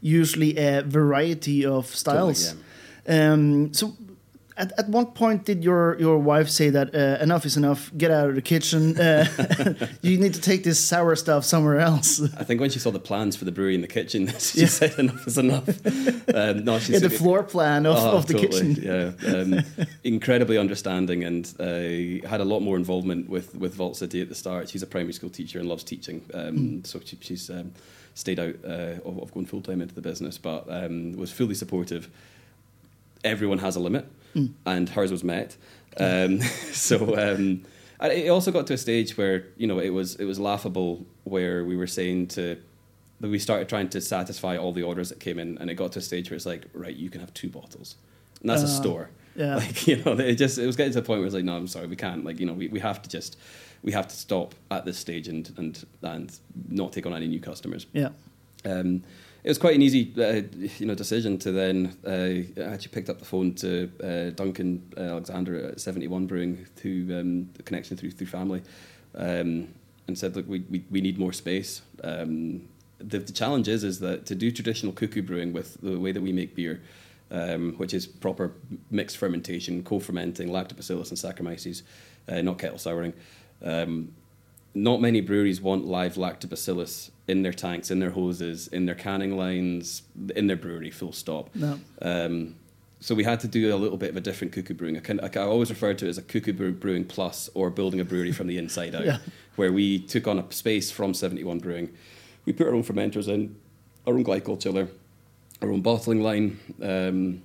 usually 0.00 0.56
a 0.56 0.82
variety 0.82 1.66
of 1.66 1.86
styles. 1.86 2.54
um, 3.06 3.74
so, 3.74 3.94
at, 4.62 4.72
at 4.78 4.88
what 4.88 5.14
point 5.14 5.44
did 5.44 5.62
your, 5.64 5.98
your 5.98 6.18
wife 6.18 6.48
say 6.48 6.70
that 6.70 6.94
uh, 6.94 7.22
enough 7.22 7.44
is 7.44 7.56
enough? 7.56 7.90
Get 7.96 8.10
out 8.10 8.28
of 8.30 8.34
the 8.34 8.42
kitchen. 8.42 8.96
Uh, 8.98 9.26
you 10.02 10.18
need 10.18 10.34
to 10.34 10.40
take 10.40 10.62
this 10.64 10.78
sour 10.78 11.16
stuff 11.16 11.44
somewhere 11.44 11.78
else. 11.80 12.20
I 12.40 12.44
think 12.44 12.60
when 12.60 12.70
she 12.70 12.78
saw 12.78 12.90
the 12.90 12.98
plans 13.00 13.36
for 13.36 13.44
the 13.44 13.52
brewery 13.52 13.74
in 13.74 13.80
the 13.80 13.88
kitchen, 13.88 14.26
she 14.38 14.60
Yeah. 14.60 14.66
said 14.68 14.98
enough 14.98 15.26
is 15.26 15.38
enough. 15.38 15.68
Um, 16.34 16.64
no, 16.64 16.78
she 16.78 16.92
Yeah, 16.92 17.00
the 17.00 17.10
floor 17.10 17.42
plan 17.42 17.86
of, 17.86 17.96
Oh, 17.96 18.16
of 18.18 18.26
the 18.26 18.34
totally, 18.34 18.74
kitchen. 18.74 19.14
Yeah, 19.22 19.34
um, 19.34 19.64
incredibly 20.04 20.58
understanding, 20.58 21.24
and 21.24 21.44
uh, 21.60 22.28
had 22.28 22.40
a 22.40 22.44
lot 22.44 22.60
more 22.60 22.76
involvement 22.76 23.28
with 23.28 23.54
with 23.54 23.74
Vault 23.74 23.96
City 23.96 24.20
at 24.22 24.28
the 24.28 24.34
start. 24.34 24.68
She's 24.68 24.82
a 24.82 24.86
primary 24.86 25.12
school 25.12 25.30
teacher 25.30 25.58
and 25.60 25.68
loves 25.68 25.84
teaching, 25.84 26.22
um, 26.34 26.56
Hmm. 26.56 26.84
so 26.84 27.00
she, 27.04 27.16
she's 27.20 27.50
um, 27.50 27.72
stayed 28.14 28.38
out 28.38 28.54
uh, 28.64 29.08
of, 29.08 29.18
of 29.22 29.32
going 29.34 29.46
full 29.46 29.60
time 29.62 29.80
into 29.82 29.94
the 29.94 30.00
business, 30.02 30.38
but 30.38 30.64
um, 30.68 31.12
was 31.16 31.30
fully 31.32 31.54
supportive. 31.54 32.08
Everyone 33.24 33.58
has 33.58 33.76
a 33.76 33.80
limit, 33.80 34.04
Hmm. 34.34 34.46
and 34.66 34.88
hers 34.88 35.10
was 35.10 35.22
met. 35.24 35.56
Um, 35.98 36.40
so. 36.72 36.96
Um, 37.18 37.64
it 38.00 38.28
also 38.30 38.50
got 38.50 38.66
to 38.66 38.74
a 38.74 38.78
stage 38.78 39.16
where 39.16 39.44
you 39.56 39.68
know 39.68 39.78
it 39.78 39.90
was 39.90 40.16
it 40.16 40.24
was 40.24 40.40
laughable 40.40 41.06
where 41.22 41.64
we 41.64 41.76
were 41.76 41.86
saying 41.86 42.26
to 42.28 42.56
that 43.20 43.28
we 43.30 43.38
started 43.38 43.68
trying 43.68 43.88
to 43.90 44.00
satisfy 44.00 44.56
all 44.56 44.72
the 44.72 44.82
orders 44.82 45.08
that 45.10 45.20
came 45.20 45.38
in, 45.38 45.56
and 45.58 45.70
it 45.70 45.74
got 45.74 45.92
to 45.92 46.00
a 46.00 46.02
stage 46.02 46.28
where 46.28 46.34
it's 46.36 46.44
like, 46.46 46.66
right, 46.74 46.96
you 46.96 47.08
can 47.10 47.20
have 47.20 47.32
two 47.32 47.48
bottles, 47.48 47.94
and 48.40 48.50
that's 48.50 48.62
a 48.62 48.64
Uh, 48.64 48.68
store. 48.68 49.10
yeah. 49.36 49.54
Like 49.62 49.86
you 49.86 50.02
know, 50.02 50.12
it 50.18 50.34
just 50.34 50.58
it 50.58 50.66
was 50.66 50.74
getting 50.74 50.92
to 50.94 51.00
the 51.00 51.06
point 51.06 51.20
where 51.20 51.26
it's 51.26 51.34
like, 51.34 51.44
no, 51.44 51.54
I'm 51.56 51.68
sorry, 51.68 51.86
we 51.86 51.94
can't. 51.94 52.24
Like 52.24 52.40
you 52.40 52.46
know, 52.46 52.54
we, 52.54 52.66
we 52.66 52.80
have 52.80 53.00
to 53.02 53.08
just 53.08 53.36
we 53.84 53.92
have 53.92 54.08
to 54.08 54.16
stop 54.16 54.56
at 54.72 54.84
this 54.84 54.98
stage 54.98 55.28
and 55.28 55.52
and 55.56 55.84
and 56.02 56.36
not 56.68 56.92
take 56.92 57.06
on 57.06 57.14
any 57.14 57.28
new 57.28 57.40
customers. 57.40 57.86
Yeah. 57.92 58.08
Um, 58.64 59.04
it 59.44 59.48
was 59.48 59.58
quite 59.58 59.74
an 59.74 59.82
easy, 59.82 60.12
uh, 60.18 60.42
you 60.78 60.86
know, 60.86 60.94
decision 60.94 61.36
to 61.38 61.50
then. 61.50 61.96
Uh, 62.06 62.62
I 62.62 62.74
actually 62.74 62.92
picked 62.92 63.10
up 63.10 63.18
the 63.18 63.24
phone 63.24 63.54
to 63.54 63.90
uh, 64.02 64.30
Duncan 64.30 64.82
uh, 64.96 65.00
Alexander 65.00 65.70
at 65.70 65.80
Seventy 65.80 66.06
One 66.06 66.26
Brewing, 66.26 66.66
who 66.82 67.18
um, 67.18 67.50
the 67.54 67.62
connection 67.62 67.96
through 67.96 68.12
through 68.12 68.28
family, 68.28 68.62
um, 69.16 69.68
and 70.06 70.16
said, 70.16 70.36
look, 70.36 70.48
we, 70.48 70.60
we, 70.70 70.84
we 70.90 71.00
need 71.00 71.18
more 71.18 71.32
space. 71.32 71.82
Um, 72.04 72.68
the, 72.98 73.18
the 73.18 73.32
challenge 73.32 73.66
is 73.66 73.82
is 73.82 73.98
that 74.00 74.26
to 74.26 74.34
do 74.34 74.52
traditional 74.52 74.92
cuckoo 74.92 75.22
brewing 75.22 75.52
with 75.52 75.80
the 75.80 75.98
way 75.98 76.12
that 76.12 76.22
we 76.22 76.32
make 76.32 76.54
beer, 76.54 76.80
um, 77.32 77.74
which 77.78 77.94
is 77.94 78.06
proper 78.06 78.52
mixed 78.90 79.16
fermentation, 79.16 79.82
co-fermenting, 79.82 80.48
lactobacillus 80.50 81.08
and 81.10 81.18
Saccharomyces, 81.18 81.82
uh, 82.28 82.40
not 82.42 82.58
kettle 82.58 82.78
souring. 82.78 83.12
Um, 83.64 84.14
not 84.74 85.00
many 85.00 85.20
breweries 85.20 85.60
want 85.60 85.84
live 85.84 86.14
lactobacillus 86.14 87.10
in 87.28 87.42
their 87.42 87.52
tanks, 87.52 87.90
in 87.90 87.98
their 88.00 88.10
hoses, 88.10 88.66
in 88.68 88.86
their 88.86 88.94
canning 88.94 89.36
lines, 89.36 90.02
in 90.34 90.46
their 90.48 90.56
brewery. 90.56 90.90
Full 90.90 91.12
stop. 91.12 91.50
No. 91.54 91.78
Um, 92.00 92.56
so 93.00 93.14
we 93.14 93.24
had 93.24 93.40
to 93.40 93.48
do 93.48 93.74
a 93.74 93.76
little 93.76 93.96
bit 93.96 94.10
of 94.10 94.16
a 94.16 94.20
different 94.20 94.52
cuckoo 94.52 94.74
brewing. 94.74 94.96
I, 94.96 95.00
can, 95.00 95.18
I, 95.20 95.26
I 95.34 95.42
always 95.42 95.70
refer 95.70 95.92
to 95.94 96.06
it 96.06 96.08
as 96.08 96.18
a 96.18 96.22
cuckoo 96.22 96.52
brewing 96.72 97.04
plus, 97.04 97.50
or 97.54 97.68
building 97.70 97.98
a 98.00 98.04
brewery 98.04 98.32
from 98.32 98.46
the 98.46 98.58
inside 98.58 98.94
out, 98.98 99.04
Yeah. 99.04 99.18
where 99.56 99.72
we 99.72 99.98
took 99.98 100.26
on 100.28 100.38
a 100.38 100.52
space 100.52 100.90
from 100.90 101.14
Seventy 101.14 101.42
One 101.44 101.58
Brewing. 101.58 101.90
We 102.44 102.52
put 102.52 102.66
our 102.68 102.74
own 102.74 102.82
fermenters 102.84 103.28
in, 103.28 103.56
our 104.06 104.14
own 104.14 104.24
glycol 104.24 104.60
chiller, 104.60 104.88
our 105.60 105.70
own 105.70 105.80
bottling 105.80 106.22
line. 106.22 106.58
Um, 106.82 107.42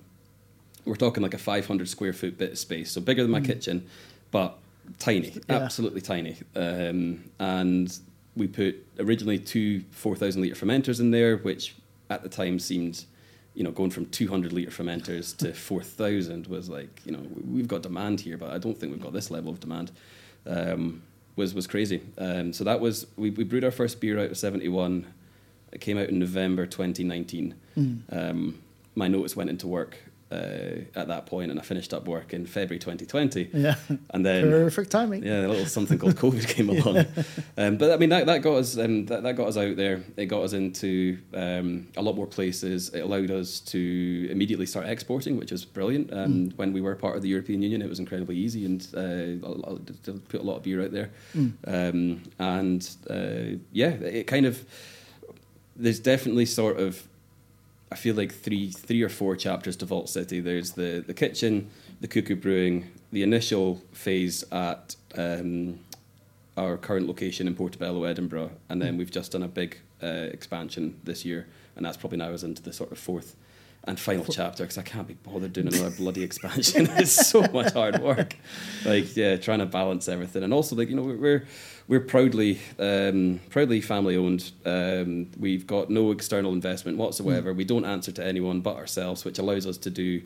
we're 0.84 0.96
talking 0.96 1.22
like 1.22 1.34
a 1.34 1.38
500 1.38 1.88
square 1.88 2.12
foot 2.12 2.38
bit 2.38 2.52
of 2.52 2.58
space, 2.58 2.90
so 2.90 3.00
bigger 3.00 3.22
than 3.22 3.30
my 3.30 3.40
kitchen, 3.40 3.86
but 4.30 4.58
tiny, 4.98 5.30
Mm. 5.32 5.44
Yeah. 5.48 5.56
absolutely 5.56 6.00
tiny. 6.00 6.36
Um, 6.56 7.24
and 7.38 7.96
we 8.38 8.46
put 8.46 8.86
originally 8.98 9.38
two 9.38 9.82
4,000 9.90 10.40
litre 10.42 10.54
fermenters 10.54 11.00
in 11.00 11.10
there, 11.10 11.36
which 11.36 11.74
at 12.08 12.22
the 12.22 12.28
time 12.28 12.58
seemed, 12.58 13.04
you 13.54 13.64
know, 13.64 13.70
going 13.70 13.90
from 13.90 14.06
200 14.06 14.52
litre 14.52 14.70
fermenters 14.70 15.36
to 15.38 15.52
4,000 15.54 16.46
was 16.46 16.70
like, 16.70 17.02
you 17.04 17.12
know, 17.12 17.20
we've 17.46 17.68
got 17.68 17.82
demand 17.82 18.20
here, 18.20 18.38
but 18.38 18.50
I 18.50 18.58
don't 18.58 18.78
think 18.78 18.92
we've 18.92 19.02
got 19.02 19.12
this 19.12 19.30
level 19.30 19.52
of 19.52 19.60
demand. 19.60 19.90
Um, 20.46 21.02
was 21.36 21.54
was 21.54 21.66
crazy. 21.66 22.02
Um, 22.18 22.52
so 22.52 22.64
that 22.64 22.80
was 22.80 23.06
we, 23.16 23.30
we 23.30 23.44
brewed 23.44 23.64
our 23.64 23.70
first 23.70 24.00
beer 24.00 24.18
out 24.18 24.30
of 24.30 24.36
71. 24.38 25.06
It 25.72 25.80
came 25.80 25.98
out 25.98 26.08
in 26.08 26.18
November 26.18 26.66
2019. 26.66 27.54
Um, 28.10 28.58
my 28.94 29.06
notice 29.06 29.36
went 29.36 29.50
into 29.50 29.68
work 29.68 29.98
uh, 30.30 30.84
at 30.94 31.08
that 31.08 31.26
point, 31.26 31.50
and 31.50 31.58
I 31.58 31.62
finished 31.62 31.94
up 31.94 32.06
work 32.06 32.34
in 32.34 32.44
February 32.46 32.78
2020. 32.78 33.50
Yeah. 33.54 33.74
And 34.10 34.24
then 34.24 34.50
Perfect 34.50 34.90
timing. 34.90 35.22
yeah, 35.24 35.46
a 35.46 35.48
little 35.48 35.66
something 35.66 35.98
called 35.98 36.16
COVID 36.16 36.46
came 36.54 36.70
along. 36.70 37.04
Um, 37.56 37.76
but 37.76 37.92
I 37.92 37.96
mean, 37.96 38.08
that, 38.10 38.26
that 38.26 38.42
got 38.42 38.54
us 38.56 38.76
um, 38.78 39.06
that, 39.06 39.22
that 39.22 39.36
got 39.36 39.48
us 39.48 39.56
out 39.56 39.76
there. 39.76 40.02
It 40.16 40.26
got 40.26 40.42
us 40.42 40.52
into 40.54 41.18
um, 41.34 41.88
a 41.96 42.02
lot 42.02 42.16
more 42.16 42.26
places. 42.26 42.88
It 42.90 43.00
allowed 43.00 43.30
us 43.30 43.60
to 43.60 44.28
immediately 44.30 44.66
start 44.66 44.86
exporting, 44.86 45.36
which 45.38 45.52
was 45.52 45.64
brilliant. 45.64 46.12
Um, 46.12 46.50
When 46.56 46.72
we 46.72 46.80
were 46.80 46.94
part 46.96 47.16
of 47.16 47.22
the 47.22 47.28
European 47.28 47.62
Union, 47.62 47.82
it 47.82 47.88
was 47.88 47.98
incredibly 48.00 48.36
easy 48.36 48.64
and 48.66 48.86
uh, 48.96 49.46
a- 49.46 49.74
a- 49.74 49.78
to 50.04 50.12
put 50.28 50.40
a 50.40 50.44
lot 50.44 50.56
of 50.56 50.62
beer 50.62 50.82
out 50.82 50.92
there. 50.92 51.10
Um, 51.66 52.22
and 52.38 52.88
uh, 53.10 53.58
yeah, 53.72 53.90
it 53.90 54.26
kind 54.26 54.46
of 54.46 54.64
there's 55.76 56.00
definitely 56.00 56.46
sort 56.46 56.78
of 56.80 57.06
I 57.90 57.96
feel 57.96 58.14
like 58.14 58.32
three 58.32 58.70
three 58.70 59.02
or 59.02 59.08
four 59.08 59.36
chapters 59.36 59.76
to 59.76 59.86
Vault 59.86 60.08
City. 60.08 60.40
There's 60.40 60.72
the 60.72 61.02
the 61.06 61.14
kitchen, 61.14 61.70
the 62.00 62.08
cuckoo 62.08 62.36
brewing, 62.36 62.90
the 63.12 63.22
initial 63.22 63.82
phase 63.92 64.44
at 64.52 64.96
um, 65.16 65.80
our 66.56 66.76
current 66.76 67.06
location 67.06 67.46
in 67.46 67.54
Portobello, 67.54 68.04
Edinburgh, 68.04 68.50
and 68.68 68.82
then 68.82 68.96
we've 68.96 69.10
just 69.10 69.32
done 69.32 69.42
a 69.42 69.48
big 69.48 69.78
uh, 70.02 70.06
expansion 70.06 71.00
this 71.04 71.24
year, 71.24 71.46
and 71.76 71.84
that's 71.84 71.96
probably 71.96 72.18
now 72.18 72.30
is 72.30 72.44
into 72.44 72.62
the 72.62 72.72
sort 72.72 72.92
of 72.92 72.98
fourth 72.98 73.36
and 73.88 73.98
final 73.98 74.24
chapter 74.24 74.62
because 74.62 74.78
I 74.78 74.82
can't 74.82 75.08
be 75.08 75.14
bothered 75.14 75.52
doing 75.52 75.68
another 75.68 75.90
bloody 75.90 76.22
expansion. 76.22 76.88
it's 76.96 77.28
so 77.28 77.42
much 77.42 77.72
hard 77.72 78.00
work, 78.00 78.36
like 78.84 79.16
yeah, 79.16 79.36
trying 79.36 79.60
to 79.60 79.66
balance 79.66 80.08
everything, 80.08 80.42
and 80.42 80.52
also 80.52 80.76
like 80.76 80.90
you 80.90 80.96
know 80.96 81.02
we're 81.02 81.46
we're 81.88 82.00
proudly 82.00 82.60
um, 82.78 83.40
proudly 83.50 83.80
family 83.80 84.16
owned. 84.16 84.52
Um, 84.64 85.30
we've 85.38 85.66
got 85.66 85.90
no 85.90 86.10
external 86.10 86.52
investment 86.52 86.98
whatsoever. 86.98 87.52
We 87.54 87.64
don't 87.64 87.84
answer 87.84 88.12
to 88.12 88.24
anyone 88.24 88.60
but 88.60 88.76
ourselves, 88.76 89.24
which 89.24 89.38
allows 89.38 89.66
us 89.66 89.78
to 89.78 89.90
do 89.90 90.22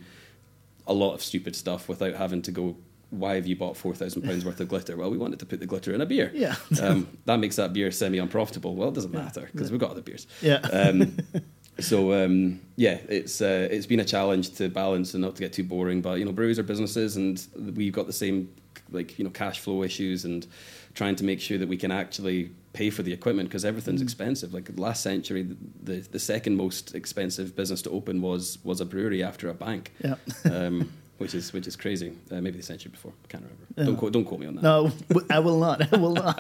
a 0.87 0.93
lot 0.93 1.15
of 1.15 1.23
stupid 1.23 1.55
stuff 1.55 1.89
without 1.89 2.15
having 2.15 2.43
to 2.43 2.51
go. 2.51 2.77
Why 3.11 3.35
have 3.35 3.47
you 3.47 3.55
bought 3.57 3.77
four 3.77 3.95
thousand 3.95 4.23
pounds 4.23 4.45
worth 4.45 4.61
of 4.61 4.69
glitter? 4.69 4.97
Well, 4.97 5.11
we 5.11 5.19
wanted 5.19 5.39
to 5.39 5.47
put 5.47 5.61
the 5.61 5.67
glitter 5.67 5.95
in 5.95 6.01
a 6.01 6.07
beer. 6.07 6.33
Yeah. 6.35 6.57
um, 6.83 7.07
that 7.27 7.39
makes 7.39 7.57
that 7.57 7.73
beer 7.73 7.91
semi 7.91 8.19
unprofitable. 8.19 8.75
Well, 8.75 8.89
it 8.89 8.95
doesn't 8.95 9.13
matter 9.13 9.49
because 9.53 9.71
we've 9.71 9.81
got 9.81 9.91
other 9.91 10.03
beers. 10.03 10.27
Yeah. 10.41 10.61
So 11.83 12.13
um, 12.25 12.61
yeah, 12.77 12.99
it's 13.09 13.41
uh, 13.41 13.69
it's 13.71 13.87
been 13.87 14.01
a 14.01 14.05
challenge 14.05 14.55
to 14.57 14.69
balance 14.69 15.15
and 15.15 15.23
not 15.23 15.35
to 15.37 15.41
get 15.43 15.53
too 15.53 15.65
boring. 15.65 16.01
But 16.03 16.19
you 16.19 16.25
know, 16.25 16.33
breweries 16.33 16.59
are 16.59 16.63
businesses, 16.63 17.17
and 17.17 17.45
we've 17.77 17.93
got 17.93 18.07
the 18.07 18.13
same 18.13 18.49
like 18.91 19.19
you 19.19 19.25
know 19.25 19.31
cash 19.31 19.61
flow 19.61 19.83
issues 19.83 20.25
and 20.25 20.47
trying 20.95 21.17
to 21.17 21.25
make 21.25 21.41
sure 21.41 21.59
that 21.59 21.69
we 21.69 21.77
can 21.77 21.91
actually 21.91 22.51
pay 22.75 22.91
for 22.91 23.03
the 23.03 23.13
equipment 23.13 23.49
because 23.49 23.65
everything's 23.65 24.01
Mm. 24.01 24.05
expensive. 24.05 24.55
Like 24.55 24.71
last 24.77 25.03
century, 25.03 25.47
the 25.83 26.01
the 26.01 26.19
second 26.19 26.57
most 26.57 26.95
expensive 26.95 27.55
business 27.57 27.83
to 27.83 27.91
open 27.91 28.21
was 28.23 28.59
was 28.65 28.81
a 28.81 28.85
brewery 28.85 29.23
after 29.23 29.49
a 29.49 29.55
bank. 29.55 29.93
Yeah. 30.05 30.17
um, 30.45 30.93
which 31.23 31.35
is 31.35 31.53
which 31.53 31.67
is 31.67 31.77
crazy. 31.77 32.13
Uh, 32.31 32.41
maybe 32.41 32.57
the 32.59 32.63
century 32.63 32.91
before, 32.91 33.13
I 33.25 33.27
can't 33.29 33.45
remember. 33.45 33.65
Yeah. 33.77 33.85
Don't 33.85 33.97
quote 33.97 34.13
don't 34.13 34.25
quote 34.25 34.41
me 34.41 34.47
on 34.47 34.55
that. 34.57 34.63
No, 34.63 34.91
I 35.31 35.39
will 35.39 35.59
not. 35.59 35.79
I 35.95 35.97
will 35.97 36.13
not. 36.13 36.37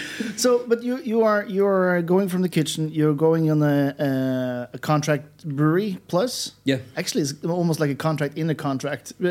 so, 0.36 0.64
but 0.66 0.82
you 0.82 0.98
you 0.98 1.22
are 1.22 1.44
you're 1.44 2.02
going 2.02 2.28
from 2.28 2.42
the 2.42 2.48
kitchen. 2.48 2.90
You're 2.90 3.14
going 3.14 3.50
on 3.50 3.62
a 3.62 3.94
uh, 4.08 4.76
a 4.76 4.78
contract 4.78 5.44
brewery 5.44 5.98
plus. 6.08 6.52
Yeah. 6.64 6.78
Actually, 6.96 7.22
it's 7.22 7.34
almost 7.44 7.80
like 7.80 7.90
a 7.90 8.00
contract 8.08 8.38
in 8.38 8.48
a 8.50 8.54
contract. 8.54 9.12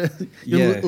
Yeah. 0.45 0.81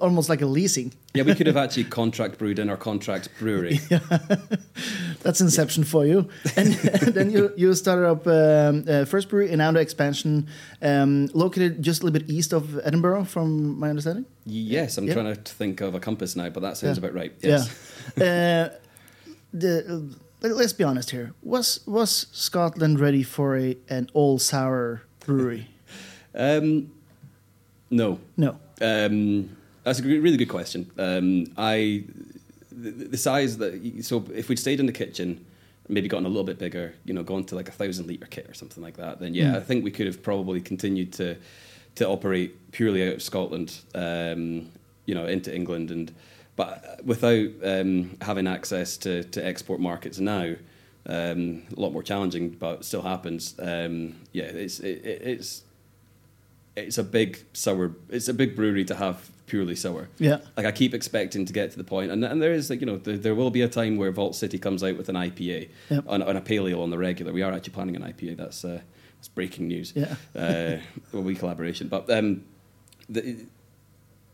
almost 0.00 0.28
like 0.28 0.42
a 0.42 0.46
leasing. 0.46 0.92
Yeah, 1.14 1.22
we 1.24 1.34
could 1.34 1.46
have 1.46 1.56
actually 1.56 1.84
contract 1.84 2.38
brewed 2.38 2.58
in 2.58 2.68
our 2.68 2.76
contract 2.76 3.30
brewery. 3.38 3.80
That's 5.22 5.40
Inception 5.40 5.84
for 5.84 6.06
you. 6.06 6.28
And, 6.56 6.74
then 7.14 7.30
you, 7.30 7.52
you 7.56 7.74
started 7.74 8.06
up 8.06 8.26
um, 8.26 8.84
uh, 8.86 9.04
First 9.04 9.28
Brewery 9.28 9.50
in 9.50 9.60
under 9.60 9.80
expansion, 9.80 10.48
um, 10.82 11.28
located 11.32 11.82
just 11.82 12.02
a 12.02 12.06
little 12.06 12.18
bit 12.20 12.28
east 12.30 12.52
of 12.52 12.78
Edinburgh, 12.84 13.24
from 13.24 13.78
my 13.80 13.88
understanding. 13.90 14.26
Yes, 14.44 14.98
I'm 14.98 15.06
Yeah. 15.06 15.14
trying 15.14 15.34
to 15.34 15.40
think 15.54 15.80
of 15.80 15.94
a 15.94 16.00
compass 16.00 16.36
now, 16.36 16.50
but 16.50 16.60
that 16.60 16.76
sounds 16.76 16.98
Yeah. 16.98 17.04
about 17.04 17.14
right. 17.14 17.32
Yes. 17.40 17.70
Yeah. 18.16 18.68
uh, 18.70 18.76
the, 19.52 20.14
uh, 20.44 20.48
let's 20.48 20.74
be 20.74 20.84
honest 20.84 21.10
here. 21.10 21.32
Was 21.42 21.80
was 21.86 22.26
Scotland 22.32 23.00
ready 23.00 23.22
for 23.22 23.56
a 23.56 23.76
an 23.88 24.08
all 24.12 24.38
sour 24.38 25.02
brewery? 25.24 25.68
Um, 26.34 26.92
no. 27.90 28.20
No. 28.36 28.58
Um, 28.82 29.56
that's 29.84 30.00
a 30.00 30.02
really 30.02 30.36
good 30.36 30.48
question. 30.48 30.90
Um, 30.98 31.46
I 31.56 32.04
the, 32.70 32.90
the 32.90 33.16
size 33.16 33.58
that 33.58 34.02
so 34.04 34.24
if 34.34 34.48
we'd 34.48 34.58
stayed 34.58 34.80
in 34.80 34.86
the 34.86 34.92
kitchen, 34.92 35.44
maybe 35.88 36.08
gotten 36.08 36.26
a 36.26 36.28
little 36.28 36.44
bit 36.44 36.58
bigger, 36.58 36.94
you 37.04 37.14
know, 37.14 37.22
gone 37.22 37.44
to 37.44 37.54
like 37.54 37.68
a 37.68 37.72
thousand 37.72 38.06
liter 38.06 38.26
kit 38.26 38.48
or 38.48 38.54
something 38.54 38.82
like 38.82 38.96
that, 38.96 39.20
then 39.20 39.34
yeah, 39.34 39.52
Mm. 39.52 39.56
I 39.56 39.60
think 39.60 39.84
we 39.84 39.90
could 39.90 40.06
have 40.06 40.22
probably 40.22 40.60
continued 40.60 41.12
to 41.14 41.36
to 41.96 42.06
operate 42.08 42.70
purely 42.72 43.08
out 43.08 43.14
of 43.14 43.22
Scotland, 43.22 43.78
um, 43.94 44.68
you 45.06 45.14
know, 45.14 45.26
into 45.26 45.54
England 45.54 45.90
and. 45.90 46.12
But 46.56 47.00
without 47.04 47.50
um, 47.62 48.16
having 48.20 48.48
access 48.48 48.96
to, 48.96 49.22
to 49.22 49.46
export 49.46 49.78
markets 49.78 50.18
now, 50.18 50.54
um, 51.06 51.62
a 51.76 51.80
lot 51.80 51.92
more 51.92 52.02
challenging, 52.02 52.48
but 52.50 52.84
still 52.84 53.02
happens. 53.02 53.54
Um, 53.60 54.16
yeah, 54.32 54.46
it's 54.46 54.80
it, 54.80 55.04
it- 55.06 55.22
it's 55.22 55.62
it's 56.76 56.98
a 56.98 57.04
big 57.04 57.38
sour. 57.52 57.92
It's 58.08 58.26
a 58.26 58.34
big 58.34 58.56
brewery 58.56 58.84
to 58.86 58.96
have 58.96 59.30
purely 59.48 59.74
sour. 59.74 60.08
Yeah. 60.18 60.38
Like 60.56 60.66
I 60.66 60.72
keep 60.72 60.94
expecting 60.94 61.44
to 61.46 61.52
get 61.52 61.70
to 61.72 61.78
the 61.78 61.84
point, 61.84 62.10
and 62.12 62.24
and 62.24 62.40
there 62.40 62.52
is 62.52 62.70
like 62.70 62.80
you 62.80 62.86
know 62.86 62.98
there, 62.98 63.16
there 63.16 63.34
will 63.34 63.50
be 63.50 63.62
a 63.62 63.68
time 63.68 63.96
where 63.96 64.12
Vault 64.12 64.36
City 64.36 64.58
comes 64.58 64.82
out 64.84 64.96
with 64.96 65.08
an 65.08 65.16
IPA 65.16 65.68
Yep. 65.90 66.04
on, 66.06 66.22
on 66.22 66.36
a 66.36 66.40
pale 66.40 66.68
ale 66.68 66.82
on 66.82 66.90
the 66.90 66.98
regular. 66.98 67.32
We 67.32 67.42
are 67.42 67.52
actually 67.52 67.72
planning 67.72 67.96
an 67.96 68.02
IPA. 68.02 68.36
That's 68.36 68.64
uh, 68.64 68.80
that's 69.16 69.28
breaking 69.28 69.66
news. 69.68 69.92
Yeah. 69.96 70.14
uh, 70.36 70.76
well, 71.12 71.22
we 71.24 71.34
collaboration, 71.34 71.88
but 71.88 72.08
um, 72.10 72.44
the, 73.08 73.46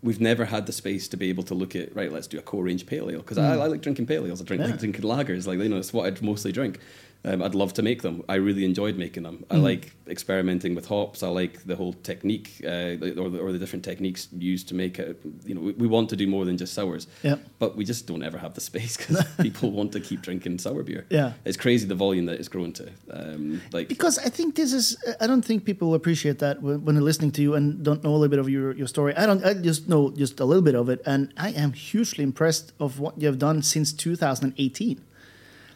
we've 0.02 0.20
never 0.20 0.44
had 0.44 0.66
the 0.66 0.72
space 0.72 1.08
to 1.08 1.16
be 1.16 1.30
able 1.30 1.44
to 1.44 1.54
look 1.54 1.74
at 1.74 1.94
right. 1.96 2.12
Let's 2.12 2.26
do 2.26 2.38
a 2.38 2.42
core 2.42 2.64
range 2.64 2.84
pale 2.84 3.10
ale 3.10 3.18
because 3.18 3.38
I, 3.38 3.52
I 3.54 3.66
like 3.66 3.80
drinking 3.80 4.06
pale 4.06 4.26
ales. 4.26 4.40
I 4.42 4.44
drink 4.44 4.60
Mm. 4.62 4.66
Yeah. 4.66 4.70
like 4.72 4.80
drinking 4.80 5.02
lagers. 5.04 5.46
Like 5.46 5.58
you 5.58 5.68
know, 5.68 5.78
it's 5.78 5.92
what 5.92 6.06
I'd 6.06 6.20
mostly 6.22 6.52
drink. 6.52 6.78
Um, 7.24 7.42
I'd 7.42 7.54
love 7.54 7.72
to 7.74 7.82
make 7.82 8.02
them. 8.02 8.22
I 8.28 8.34
really 8.34 8.64
enjoyed 8.64 8.96
making 8.96 9.22
them. 9.22 9.44
Mm. 9.48 9.56
I 9.56 9.58
like 9.58 9.92
experimenting 10.06 10.74
with 10.74 10.86
hops. 10.86 11.22
I 11.22 11.28
like 11.28 11.64
the 11.64 11.74
whole 11.74 11.94
technique 11.94 12.60
uh, 12.64 12.98
or, 13.20 13.30
the, 13.30 13.38
or 13.40 13.52
the 13.52 13.58
different 13.58 13.84
techniques 13.84 14.28
used 14.36 14.68
to 14.68 14.74
make 14.74 14.98
it. 14.98 15.18
You 15.46 15.54
know, 15.54 15.60
we, 15.62 15.72
we 15.72 15.86
want 15.86 16.10
to 16.10 16.16
do 16.16 16.26
more 16.26 16.44
than 16.44 16.58
just 16.58 16.74
sours. 16.74 17.06
Yep. 17.22 17.40
But 17.58 17.76
we 17.76 17.84
just 17.84 18.06
don't 18.06 18.22
ever 18.22 18.36
have 18.36 18.54
the 18.54 18.60
space 18.60 18.96
because 18.96 19.24
people 19.40 19.70
want 19.70 19.92
to 19.92 20.00
keep 20.00 20.20
drinking 20.20 20.58
sour 20.58 20.82
beer. 20.82 21.06
Yeah. 21.08 21.32
It's 21.44 21.56
crazy 21.56 21.86
the 21.86 21.94
volume 21.94 22.26
that 22.26 22.38
it's 22.38 22.48
grown 22.48 22.72
to. 22.72 22.90
Um, 23.10 23.62
like 23.72 23.88
Because 23.88 24.18
I 24.18 24.28
think 24.28 24.56
this 24.56 24.72
is, 24.72 24.96
I 25.20 25.26
don't 25.26 25.44
think 25.44 25.64
people 25.64 25.94
appreciate 25.94 26.40
that 26.40 26.60
when, 26.60 26.84
when 26.84 26.94
they're 26.94 27.04
listening 27.04 27.32
to 27.32 27.42
you 27.42 27.54
and 27.54 27.82
don't 27.82 28.04
know 28.04 28.10
a 28.10 28.18
little 28.18 28.28
bit 28.28 28.38
of 28.38 28.50
your, 28.50 28.72
your 28.72 28.86
story. 28.86 29.16
I 29.16 29.24
don't, 29.24 29.42
I 29.44 29.54
just 29.54 29.88
know 29.88 30.10
just 30.10 30.40
a 30.40 30.44
little 30.44 30.62
bit 30.62 30.74
of 30.74 30.88
it, 30.90 31.00
and 31.06 31.32
I 31.38 31.50
am 31.50 31.72
hugely 31.72 32.22
impressed 32.22 32.72
of 32.78 33.00
what 33.00 33.18
you 33.18 33.26
have 33.26 33.38
done 33.38 33.62
since 33.62 33.92
2018. 33.92 35.00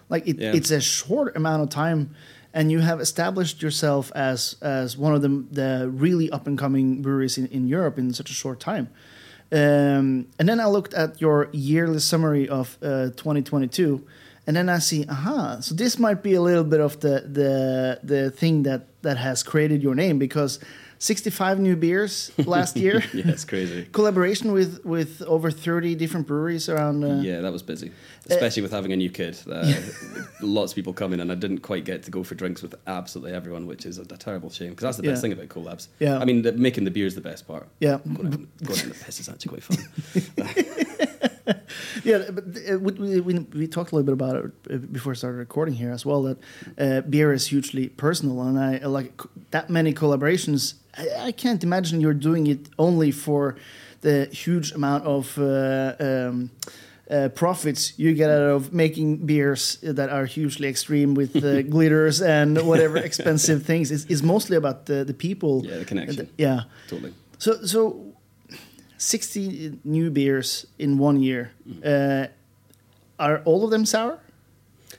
Like 0.09 0.27
it, 0.27 0.39
Yeah. 0.39 0.55
it's 0.55 0.71
a 0.71 0.81
short 0.81 1.37
amount 1.37 1.63
of 1.63 1.69
time, 1.71 2.11
and 2.55 2.71
you 2.73 2.81
have 2.81 3.01
established 3.01 3.63
yourself 3.63 4.11
as 4.15 4.57
as 4.63 4.97
one 4.97 5.15
of 5.15 5.23
the 5.23 5.45
the 5.53 5.91
really 5.93 6.31
up 6.31 6.47
and 6.47 6.59
coming 6.59 7.03
breweries 7.03 7.39
in, 7.39 7.47
in 7.49 7.69
Europe 7.69 7.99
in 7.99 8.13
such 8.15 8.31
a 8.31 8.35
short 8.35 8.59
time. 8.61 8.89
Um, 9.51 10.27
and 10.39 10.47
then 10.49 10.61
I 10.61 10.67
looked 10.67 10.93
at 10.95 11.21
your 11.21 11.49
yearly 11.53 12.01
summary 12.01 12.49
of 12.49 12.77
uh, 12.83 13.11
2022, 13.17 14.05
and 14.47 14.55
then 14.57 14.69
I 14.69 14.79
see, 14.79 15.07
aha, 15.09 15.61
so 15.61 15.75
this 15.75 15.99
might 15.99 16.23
be 16.23 16.35
a 16.35 16.43
little 16.43 16.65
bit 16.65 16.81
of 16.81 17.01
the 17.01 17.21
the 17.33 18.01
the 18.03 18.31
thing 18.31 18.65
that 18.65 18.83
that 19.03 19.17
has 19.17 19.43
created 19.43 19.83
your 19.83 19.95
name 19.95 20.19
because 20.19 20.59
65 20.99 21.59
new 21.61 21.77
beers 21.77 22.31
last 22.47 22.77
year. 22.77 23.03
yeah, 23.15 23.29
it's 23.29 23.45
crazy. 23.45 23.85
Collaboration 23.93 24.53
with 24.53 24.85
with 24.85 25.23
over 25.27 25.51
30 25.51 25.95
different 25.95 26.27
breweries 26.27 26.69
around. 26.69 27.05
Uh, 27.05 27.21
Yeah, 27.23 27.41
that 27.43 27.53
was 27.53 27.63
busy, 27.63 27.91
especially 28.29 28.63
with 28.63 28.73
having 28.73 28.93
a 28.93 28.97
new 28.97 29.11
kid. 29.11 29.39
Uh, 29.51 29.73
lots 30.43 30.73
of 30.73 30.77
people 30.77 30.93
coming, 30.93 31.21
and 31.21 31.31
I 31.31 31.35
didn't 31.37 31.59
quite 31.63 31.85
get 31.85 32.03
to 32.05 32.11
go 32.11 32.25
for 32.25 32.35
drinks 32.35 32.63
with 32.63 32.75
absolutely 32.87 33.33
everyone, 33.33 33.67
which 33.67 33.87
is 33.87 33.99
a, 33.99 34.03
a 34.03 34.17
terrible 34.17 34.51
shame 34.51 34.71
because 34.71 34.83
that's 34.83 34.97
the 34.97 35.03
best 35.05 35.19
Yeah. 35.19 35.23
thing 35.23 35.33
about 35.33 35.49
collabs. 35.49 35.89
Yeah. 36.01 36.19
I 36.19 36.25
mean, 36.25 36.43
the, 36.43 36.53
making 36.53 36.85
the 36.85 36.91
beer 36.91 37.07
is 37.07 37.15
the 37.15 37.21
best 37.21 37.47
part. 37.47 37.69
Yeah. 37.81 37.99
going 38.05 38.27
out, 38.33 38.65
going 38.65 38.79
out 38.79 38.83
in 38.85 38.89
the 38.91 38.95
piss 39.05 39.21
is 39.21 39.29
actually 39.29 39.51
quite 39.59 39.63
fun. 39.63 41.07
Yeah, 42.05 42.31
but 42.31 42.45
uh, 42.71 42.79
we, 42.79 43.21
we, 43.21 43.39
we 43.39 43.67
talked 43.67 43.93
a 43.93 43.95
little 43.97 44.07
bit 44.07 44.13
about 44.13 44.37
it 44.37 44.53
uh, 44.71 44.77
before 44.93 45.13
I 45.13 45.17
started 45.17 45.39
recording 45.39 45.75
here 45.75 45.91
as 45.91 46.05
well. 46.05 46.23
That 46.23 46.39
uh, 46.79 47.01
beer 47.09 47.33
is 47.33 47.47
hugely 47.47 47.89
personal, 47.89 48.43
and 48.43 48.59
I 48.59 48.81
I 48.83 48.87
like 48.87 49.21
that 49.51 49.69
many 49.71 49.93
collaborations. 49.93 50.75
I, 50.97 51.29
I 51.29 51.33
can't 51.33 51.63
imagine 51.63 52.01
you're 52.01 52.21
doing 52.31 52.47
it 52.47 52.69
only 52.79 53.11
for 53.11 53.57
the 54.01 54.27
huge 54.27 54.73
amount 54.73 55.05
of 55.05 55.39
uh, 55.39 55.95
um, 56.01 56.51
uh, 57.11 57.29
profits 57.35 57.99
you 57.99 58.15
get 58.15 58.31
out 58.31 58.43
of 58.43 58.73
making 58.73 59.27
beers 59.27 59.79
that 59.83 60.11
are 60.11 60.27
hugely 60.27 60.69
extreme 60.69 61.15
with 61.15 61.37
uh, 61.37 61.63
glitters 61.75 62.21
and 62.21 62.67
whatever 62.67 62.99
expensive 62.99 63.65
things. 63.65 63.91
It's, 63.91 64.23
mostly 64.23 64.57
about 64.57 64.87
the 64.87 65.05
the 65.05 65.15
people. 65.15 65.65
Yeah, 65.65 65.79
the 65.79 65.85
connection. 65.85 66.29
Yeah. 66.37 66.65
totally. 66.89 67.13
So, 67.39 67.65
so 67.65 68.08
60 68.99 69.79
new 69.85 70.11
beers 70.11 70.67
in 70.79 70.99
one 70.99 71.21
year. 71.21 71.53
Uh, 71.85 72.27
are 73.19 73.43
all 73.45 73.65
of 73.65 73.71
them 73.71 73.87
sour? 73.87 74.19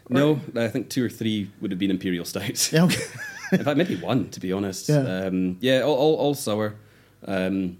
No, 0.09 0.39
I 0.55 0.67
think 0.69 0.89
two 0.89 1.05
or 1.05 1.09
three 1.09 1.51
would 1.61 1.71
have 1.71 1.79
been 1.79 1.91
imperial 1.91 2.25
stouts. 2.25 2.73
Yeah, 2.73 2.85
okay. 2.85 3.03
In 3.51 3.63
fact, 3.63 3.77
maybe 3.77 3.95
one 3.95 4.29
to 4.29 4.39
be 4.39 4.51
honest. 4.51 4.89
Yeah. 4.89 5.25
um, 5.25 5.57
yeah 5.59 5.81
all, 5.81 5.95
all, 5.95 6.15
all 6.15 6.33
sour. 6.35 6.75
Um, 7.25 7.77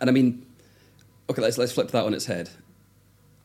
and 0.00 0.08
I 0.08 0.10
mean, 0.10 0.46
okay, 1.28 1.42
let's 1.42 1.58
let's 1.58 1.72
flip 1.72 1.90
that 1.90 2.04
on 2.04 2.14
its 2.14 2.26
head. 2.26 2.50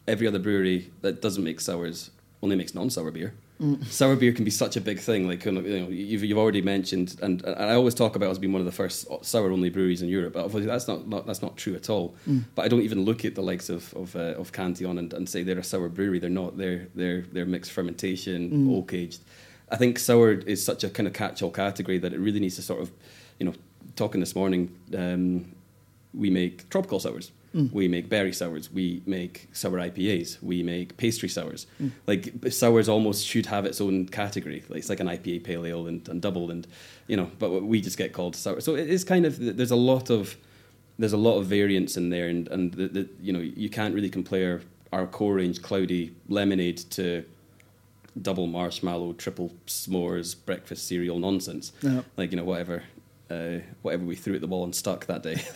Every 0.07 0.27
other 0.27 0.39
brewery 0.39 0.91
that 1.01 1.21
doesn't 1.21 1.43
make 1.43 1.59
sours 1.59 2.11
only 2.41 2.55
makes 2.55 2.75
non-sour 2.75 3.11
beer. 3.11 3.33
Sour 3.89 4.17
beer 4.17 4.33
can 4.33 4.43
be 4.43 4.51
such 4.51 4.75
a 4.75 4.81
big 4.81 4.99
thing. 4.99 5.27
Like 5.27 5.45
you 5.45 5.51
know, 5.51 5.87
you've, 5.87 6.23
you've 6.23 6.37
already 6.37 6.61
mentioned, 6.61 7.15
and, 7.21 7.41
and 7.43 7.55
I 7.55 7.73
always 7.73 7.93
talk 7.93 8.15
about 8.17 8.29
us 8.29 8.37
being 8.37 8.51
one 8.51 8.59
of 8.59 8.65
the 8.65 8.71
first 8.71 9.07
sour-only 9.21 9.69
breweries 9.69 10.01
in 10.01 10.09
Europe. 10.09 10.33
But 10.33 10.45
obviously, 10.45 10.67
that's 10.67 10.87
not, 10.87 11.07
not 11.07 11.25
that's 11.25 11.41
not 11.41 11.55
true 11.55 11.73
at 11.75 11.89
all. 11.89 12.15
But 12.53 12.65
I 12.65 12.67
don't 12.67 12.81
even 12.81 13.05
look 13.05 13.23
at 13.23 13.35
the 13.35 13.41
likes 13.41 13.69
of 13.69 13.93
of, 13.93 14.15
uh, 14.15 14.35
of 14.37 14.51
Cantillon 14.51 14.97
and, 14.97 15.13
and 15.13 15.29
say 15.29 15.43
they're 15.43 15.59
a 15.59 15.63
sour 15.63 15.87
brewery. 15.87 16.19
They're 16.19 16.29
not. 16.29 16.57
They're 16.57 16.87
they're 16.95 17.21
they're 17.31 17.45
mixed 17.45 17.71
fermentation, 17.71 18.67
oak 18.75 18.93
aged. 18.93 19.21
I 19.69 19.77
think 19.77 19.99
sour 19.99 20.31
is 20.33 20.63
such 20.63 20.83
a 20.83 20.89
kind 20.89 21.07
of 21.07 21.13
catch-all 21.13 21.51
category 21.51 21.97
that 21.99 22.13
it 22.13 22.19
really 22.19 22.39
needs 22.39 22.57
to 22.57 22.61
sort 22.61 22.81
of, 22.81 22.91
you 23.39 23.45
know, 23.45 23.53
talking 23.95 24.19
this 24.19 24.35
morning. 24.35 24.75
Um, 24.95 25.55
we 26.13 26.29
make 26.29 26.69
tropical 26.69 26.99
sours. 26.99 27.31
Mm. 27.55 27.71
We 27.71 27.87
make 27.87 28.09
berry 28.09 28.33
sours. 28.33 28.69
We 28.71 29.01
make 29.05 29.47
sour 29.53 29.79
IPAs. 29.79 30.43
We 30.43 30.61
make 30.61 30.97
pastry 30.97 31.29
sours. 31.29 31.67
Mm. 31.81 31.91
Like 32.05 32.33
sours 32.51 32.89
almost 32.89 33.25
should 33.25 33.45
have 33.45 33.65
its 33.65 33.79
own 33.79 34.07
category. 34.07 34.63
Like 34.67 34.79
it's 34.79 34.89
like 34.89 34.99
an 34.99 35.07
IPA 35.07 35.45
pale 35.45 35.65
ale 35.65 35.87
and, 35.87 36.07
and 36.09 36.21
double 36.21 36.51
and 36.51 36.67
you 37.07 37.15
know, 37.15 37.31
but 37.39 37.63
we 37.63 37.79
just 37.79 37.97
get 37.97 38.11
called 38.11 38.35
sour. 38.35 38.59
So 38.59 38.75
it 38.75 38.89
is 38.89 39.03
kind 39.03 39.25
of 39.25 39.37
there's 39.39 39.71
a 39.71 39.77
lot 39.77 40.09
of 40.09 40.35
there's 40.99 41.13
a 41.13 41.17
lot 41.17 41.37
of 41.37 41.45
variance 41.45 41.97
in 41.97 42.09
there, 42.09 42.27
and 42.27 42.47
and 42.49 42.73
the, 42.73 42.87
the, 42.87 43.09
you 43.21 43.31
know 43.31 43.39
you 43.39 43.69
can't 43.69 43.95
really 43.95 44.09
compare 44.09 44.61
our 44.91 45.07
core 45.07 45.35
range 45.35 45.61
cloudy 45.61 46.13
lemonade 46.27 46.77
to 46.91 47.23
double 48.21 48.47
marshmallow, 48.47 49.13
triple 49.13 49.51
s'mores, 49.67 50.35
breakfast 50.45 50.87
cereal 50.87 51.19
nonsense. 51.19 51.71
No. 51.81 52.03
Like 52.17 52.31
you 52.31 52.37
know 52.37 52.43
whatever. 52.43 52.83
Uh, 53.29 53.57
whatever 53.81 54.05
we 54.05 54.15
threw 54.15 54.35
at 54.35 54.41
the 54.41 54.45
wall 54.47 54.63
and 54.63 54.75
stuck 54.75 55.07
that 55.07 55.23
day. 55.23 55.41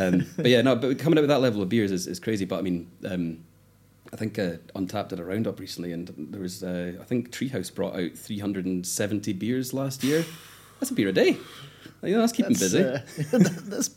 Um, 0.00 0.26
but 0.36 0.46
yeah, 0.46 0.62
no. 0.62 0.76
But 0.76 0.98
coming 0.98 1.18
up 1.18 1.22
with 1.22 1.28
that 1.28 1.40
level 1.42 1.60
of 1.62 1.68
beers 1.68 1.92
is, 1.92 2.06
is 2.06 2.18
crazy. 2.20 2.44
But 2.46 2.58
I 2.58 2.62
mean, 2.62 2.90
um, 3.04 3.44
I 4.12 4.16
think 4.16 4.38
uh, 4.38 4.52
Untappd 4.74 5.08
did 5.08 5.20
a 5.20 5.24
roundup 5.24 5.60
recently, 5.60 5.92
and 5.92 6.08
there 6.16 6.40
was 6.40 6.62
uh, 6.62 6.94
I 7.00 7.04
think 7.04 7.30
Treehouse 7.32 7.74
brought 7.74 7.94
out 7.96 8.12
370 8.16 9.32
beers 9.34 9.72
last 9.74 10.02
year. 10.02 10.24
That's 10.80 10.90
a 10.90 10.94
beer 10.94 11.08
a 11.08 11.12
day. 11.12 11.36
You 12.02 12.14
know, 12.14 12.20
that's 12.20 12.32
keeping 12.32 12.54
That's, 12.54 12.72
busy. 12.72 12.82
uh, 12.82 12.98
that's. 13.66 13.90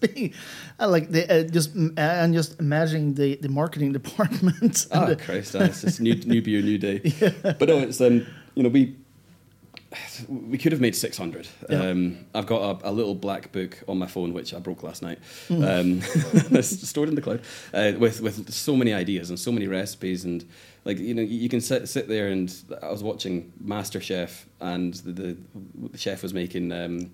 I 0.80 0.86
like 0.86 1.10
the 1.10 1.32
uh, 1.32 1.44
just 1.48 1.74
and 1.76 2.34
just 2.34 2.60
imagining 2.60 3.14
the, 3.16 3.36
the 3.38 3.50
marketing 3.50 3.92
department. 4.00 4.86
Ah, 4.92 5.06
the- 5.06 5.16
Christ, 5.16 5.56
it's 5.56 5.82
just 5.82 6.02
new, 6.02 6.16
new 6.16 6.42
beer, 6.42 6.62
new 6.62 6.78
day. 6.78 7.00
But 7.42 7.68
no, 7.70 7.80
it's 7.80 8.00
um, 8.02 8.26
you 8.54 8.64
know, 8.64 8.70
we 8.70 8.96
we 10.28 10.58
could 10.58 10.72
have 10.72 10.82
made 10.82 10.96
six 10.96 11.18
hundred. 11.18 11.48
Yeah. 11.70 11.90
Um, 11.90 12.26
I've 12.34 12.46
got 12.46 12.84
a, 12.84 12.90
a 12.90 12.92
little 12.92 13.16
black 13.16 13.52
book 13.52 13.78
on 13.88 13.98
my 13.98 14.08
phone 14.08 14.34
which 14.34 14.54
I 14.54 14.60
broke 14.60 14.84
last 14.84 15.02
night, 15.02 15.20
Hmm. 15.48 15.64
um, 15.64 16.02
it's 16.52 16.88
stored 16.88 17.10
in 17.10 17.16
the 17.16 17.22
cloud, 17.22 17.42
uh, 17.74 17.94
with 17.98 18.22
with 18.22 18.52
so 18.54 18.76
many 18.76 18.94
ideas 18.94 19.30
and 19.30 19.40
so 19.40 19.52
many 19.52 19.68
recipes 19.68 20.26
and 20.26 20.46
like 20.84 20.98
you 21.00 21.14
know 21.14 21.22
you 21.22 21.50
can 21.50 21.62
sit 21.62 21.88
sit 21.90 22.08
there 22.08 22.28
and 22.28 22.54
I 22.82 22.92
was 22.92 23.04
watching 23.04 23.52
MasterChef 23.64 24.44
and 24.62 24.94
the, 24.96 25.12
the, 25.12 25.38
the 25.92 25.98
chef 25.98 26.24
was 26.24 26.34
making 26.34 26.72
um, 26.72 27.12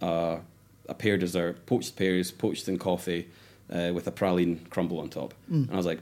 uh, 0.00 0.38
a 0.88 0.94
pear 0.94 1.16
dessert, 1.18 1.66
poached 1.66 1.96
pears, 1.96 2.30
poached 2.30 2.68
in 2.68 2.78
coffee, 2.78 3.28
uh, 3.72 3.90
with 3.94 4.06
a 4.06 4.12
praline 4.12 4.68
crumble 4.70 5.00
on 5.00 5.08
top, 5.10 5.34
and 5.50 5.70
I 5.72 5.76
was 5.76 5.86
like. 5.86 6.00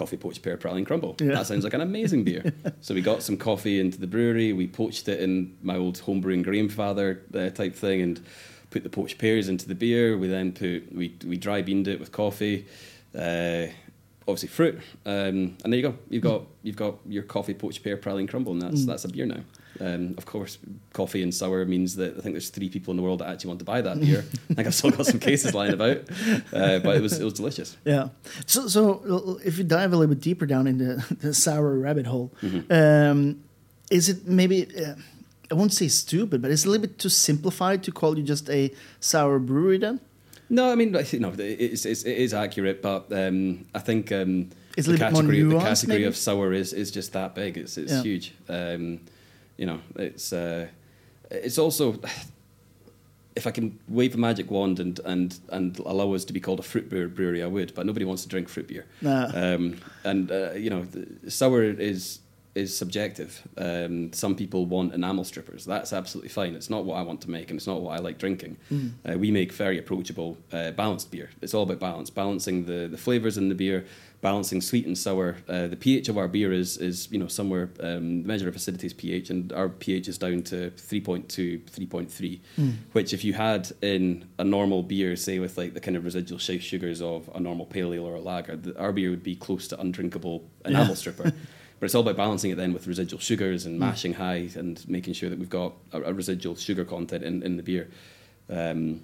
Coffee 0.00 0.16
poached 0.16 0.40
pear 0.40 0.56
praline 0.56 0.86
crumble. 0.86 1.14
Yeah. 1.20 1.34
That 1.34 1.46
sounds 1.46 1.62
like 1.62 1.74
an 1.74 1.82
amazing 1.82 2.24
beer. 2.24 2.54
so 2.80 2.94
we 2.94 3.02
got 3.02 3.22
some 3.22 3.36
coffee 3.36 3.78
into 3.78 4.00
the 4.00 4.06
brewery. 4.06 4.54
We 4.54 4.66
poached 4.66 5.06
it 5.08 5.20
in 5.20 5.58
my 5.60 5.76
old 5.76 6.00
homebrewing 6.00 6.42
Grainfather 6.42 7.18
uh, 7.34 7.50
type 7.50 7.74
thing, 7.74 8.00
and 8.00 8.18
put 8.70 8.82
the 8.82 8.88
poached 8.88 9.18
pears 9.18 9.50
into 9.50 9.68
the 9.68 9.74
beer. 9.74 10.16
We 10.16 10.28
then 10.28 10.52
put 10.52 10.90
we 10.90 11.14
we 11.26 11.36
dry 11.36 11.60
beaned 11.60 11.86
it 11.86 12.00
with 12.00 12.12
coffee. 12.12 12.64
Uh, 13.14 13.66
obviously 14.22 14.48
fruit, 14.48 14.80
um, 15.06 15.56
and 15.64 15.72
there 15.72 15.74
you 15.74 15.82
go. 15.82 15.94
You've 16.08 16.22
got 16.22 16.42
you've 16.62 16.76
got 16.76 16.96
your 17.06 17.22
coffee 17.22 17.54
poached 17.54 17.82
pear 17.82 17.96
praline 17.96 18.28
crumble, 18.28 18.52
and 18.52 18.62
that's 18.62 18.84
that's 18.84 19.04
a 19.04 19.08
beer 19.08 19.26
now. 19.26 19.40
Um, 19.80 20.14
of 20.18 20.26
course, 20.26 20.58
coffee 20.92 21.22
and 21.22 21.34
sour 21.34 21.64
means 21.64 21.96
that 21.96 22.16
I 22.18 22.20
think 22.20 22.34
there's 22.34 22.50
three 22.50 22.68
people 22.68 22.90
in 22.90 22.96
the 22.96 23.02
world 23.02 23.20
that 23.20 23.28
actually 23.28 23.48
want 23.48 23.60
to 23.60 23.64
buy 23.64 23.80
that 23.80 24.00
beer. 24.00 24.24
I 24.50 24.54
think 24.54 24.66
I've 24.66 24.74
still 24.74 24.90
got 24.90 25.06
some 25.06 25.20
cases 25.20 25.54
lying 25.54 25.72
about, 25.72 25.98
uh, 26.52 26.80
but 26.80 26.96
it 26.96 27.02
was 27.02 27.18
it 27.18 27.24
was 27.24 27.34
delicious. 27.34 27.76
Yeah. 27.84 28.08
So, 28.46 28.68
so 28.68 29.38
if 29.44 29.58
you 29.58 29.64
dive 29.64 29.92
a 29.92 29.96
little 29.96 30.14
bit 30.14 30.22
deeper 30.22 30.46
down 30.46 30.66
in 30.66 30.78
the, 31.20 31.34
sour 31.34 31.78
rabbit 31.78 32.06
hole, 32.06 32.32
um, 32.68 33.42
is 33.90 34.08
it 34.08 34.26
maybe 34.26 34.66
uh, 34.76 34.94
I 35.50 35.54
won't 35.54 35.72
say 35.72 35.88
stupid, 35.88 36.42
but 36.42 36.50
it's 36.50 36.64
a 36.64 36.68
little 36.68 36.86
bit 36.86 36.98
too 36.98 37.08
simplified 37.08 37.82
to 37.84 37.92
call 37.92 38.18
you 38.18 38.24
just 38.24 38.50
a 38.50 38.72
sour 39.00 39.38
brewery 39.38 39.78
then? 39.78 40.00
No, 40.52 40.70
I 40.70 40.74
mean, 40.74 40.94
you 41.12 41.20
know, 41.20 41.32
it's, 41.38 41.86
it's, 41.86 42.02
it 42.02 42.16
is 42.18 42.34
accurate, 42.34 42.82
but 42.82 43.06
um, 43.12 43.66
I 43.72 43.78
think 43.78 44.10
um, 44.10 44.50
It's 44.76 44.86
the 44.86 44.92
little 44.94 45.06
bit 45.06 45.12
more 45.12 45.22
category, 45.22 45.42
the 45.42 45.58
category 45.60 45.98
maybe? 45.98 46.04
of 46.08 46.16
sour 46.16 46.52
is, 46.52 46.72
is 46.72 46.90
just 46.90 47.12
that 47.12 47.34
big. 47.36 47.56
It's 47.56 47.78
it's 47.78 47.92
Yeah. 47.92 48.02
huge. 48.02 48.34
Um, 48.48 49.00
you 49.56 49.66
know, 49.66 49.78
it's 49.96 50.32
uh, 50.32 50.66
it's 51.30 51.56
also 51.58 52.00
if 53.36 53.46
I 53.46 53.52
can 53.52 53.78
wave 53.88 54.14
a 54.14 54.18
magic 54.18 54.50
wand 54.50 54.80
and, 54.80 54.98
and, 55.04 55.38
and 55.50 55.78
allow 55.78 56.12
us 56.14 56.24
to 56.24 56.32
be 56.32 56.40
called 56.40 56.58
a 56.58 56.62
fruit 56.64 56.88
beer 56.90 57.06
brewery, 57.06 57.42
I 57.42 57.46
would. 57.46 57.72
But 57.74 57.86
nobody 57.86 58.04
wants 58.04 58.22
to 58.24 58.28
drink 58.28 58.48
fruit 58.48 58.66
beer. 58.66 58.86
Nah. 59.00 59.30
Um, 59.32 59.76
and 60.04 60.30
uh, 60.32 60.52
you 60.54 60.68
know, 60.68 60.84
sour 61.28 61.62
is 61.62 62.18
is 62.54 62.76
subjective. 62.76 63.46
Um, 63.56 64.12
some 64.12 64.34
people 64.34 64.66
want 64.66 64.92
enamel 64.92 65.24
strippers. 65.24 65.64
That's 65.64 65.92
absolutely 65.92 66.30
fine. 66.30 66.54
It's 66.54 66.68
not 66.70 66.84
what 66.84 66.96
I 66.96 67.02
want 67.02 67.20
to 67.22 67.30
make, 67.30 67.50
and 67.50 67.56
it's 67.58 67.66
not 67.66 67.80
what 67.80 67.96
I 67.96 68.02
like 68.02 68.18
drinking. 68.18 68.56
Uh, 69.08 69.16
we 69.18 69.30
make 69.30 69.52
very 69.52 69.78
approachable, 69.78 70.36
uh, 70.52 70.72
balanced 70.72 71.10
beer. 71.12 71.30
It's 71.40 71.54
all 71.54 71.62
about 71.62 71.78
balance, 71.78 72.10
balancing 72.10 72.64
the, 72.66 72.88
the 72.88 72.98
flavors 72.98 73.38
in 73.38 73.48
the 73.50 73.54
beer, 73.54 73.86
balancing 74.20 74.60
sweet 74.60 74.84
and 74.84 74.98
sour. 74.98 75.36
Uh, 75.48 75.68
the 75.68 75.76
pH 75.76 76.08
of 76.08 76.18
our 76.18 76.26
beer 76.28 76.52
is 76.52 76.76
is 76.76 77.08
you 77.12 77.18
know 77.20 77.28
somewhere 77.28 77.70
um, 77.80 78.22
the 78.22 78.28
measure 78.28 78.48
of 78.48 78.56
acidity 78.56 78.86
is 78.88 78.94
pH, 78.94 79.30
and 79.30 79.52
our 79.52 79.68
pH 79.68 80.08
is 80.08 80.18
down 80.18 80.42
to 80.42 80.72
3.2, 80.72 81.60
3.3, 81.70 82.40
which 82.92 83.12
if 83.12 83.22
you 83.24 83.32
had 83.34 83.70
in 83.80 84.24
a 84.38 84.44
normal 84.44 84.82
beer, 84.82 85.14
say 85.14 85.38
with 85.38 85.56
like 85.56 85.74
the 85.74 85.80
kind 85.80 85.96
of 85.96 86.04
residual 86.04 86.38
sugars 86.40 87.00
of 87.00 87.30
a 87.34 87.38
normal 87.40 87.64
pale 87.66 87.94
ale 87.94 88.04
or 88.06 88.16
a 88.16 88.20
lager, 88.20 88.56
the, 88.56 88.76
our 88.78 88.92
beer 88.92 89.10
would 89.10 89.22
be 89.22 89.36
close 89.36 89.68
to 89.68 89.80
undrinkable 89.80 90.42
enamel 90.64 90.88
Yeah. 90.88 90.94
stripper. 90.94 91.32
But 91.80 91.86
it's 91.86 91.94
all 91.94 92.02
about 92.02 92.16
balancing 92.18 92.50
it 92.50 92.56
then 92.56 92.72
with 92.74 92.86
residual 92.86 93.20
sugars 93.20 93.64
and 93.64 93.78
mashing 93.78 94.12
high 94.12 94.50
and 94.54 94.86
making 94.86 95.14
sure 95.14 95.30
that 95.30 95.38
we've 95.38 95.48
got 95.48 95.72
a, 95.92 96.02
a 96.02 96.12
residual 96.12 96.54
sugar 96.54 96.84
content 96.84 97.24
in, 97.24 97.42
in 97.42 97.56
the 97.56 97.62
beer. 97.62 97.88
Um, 98.50 99.00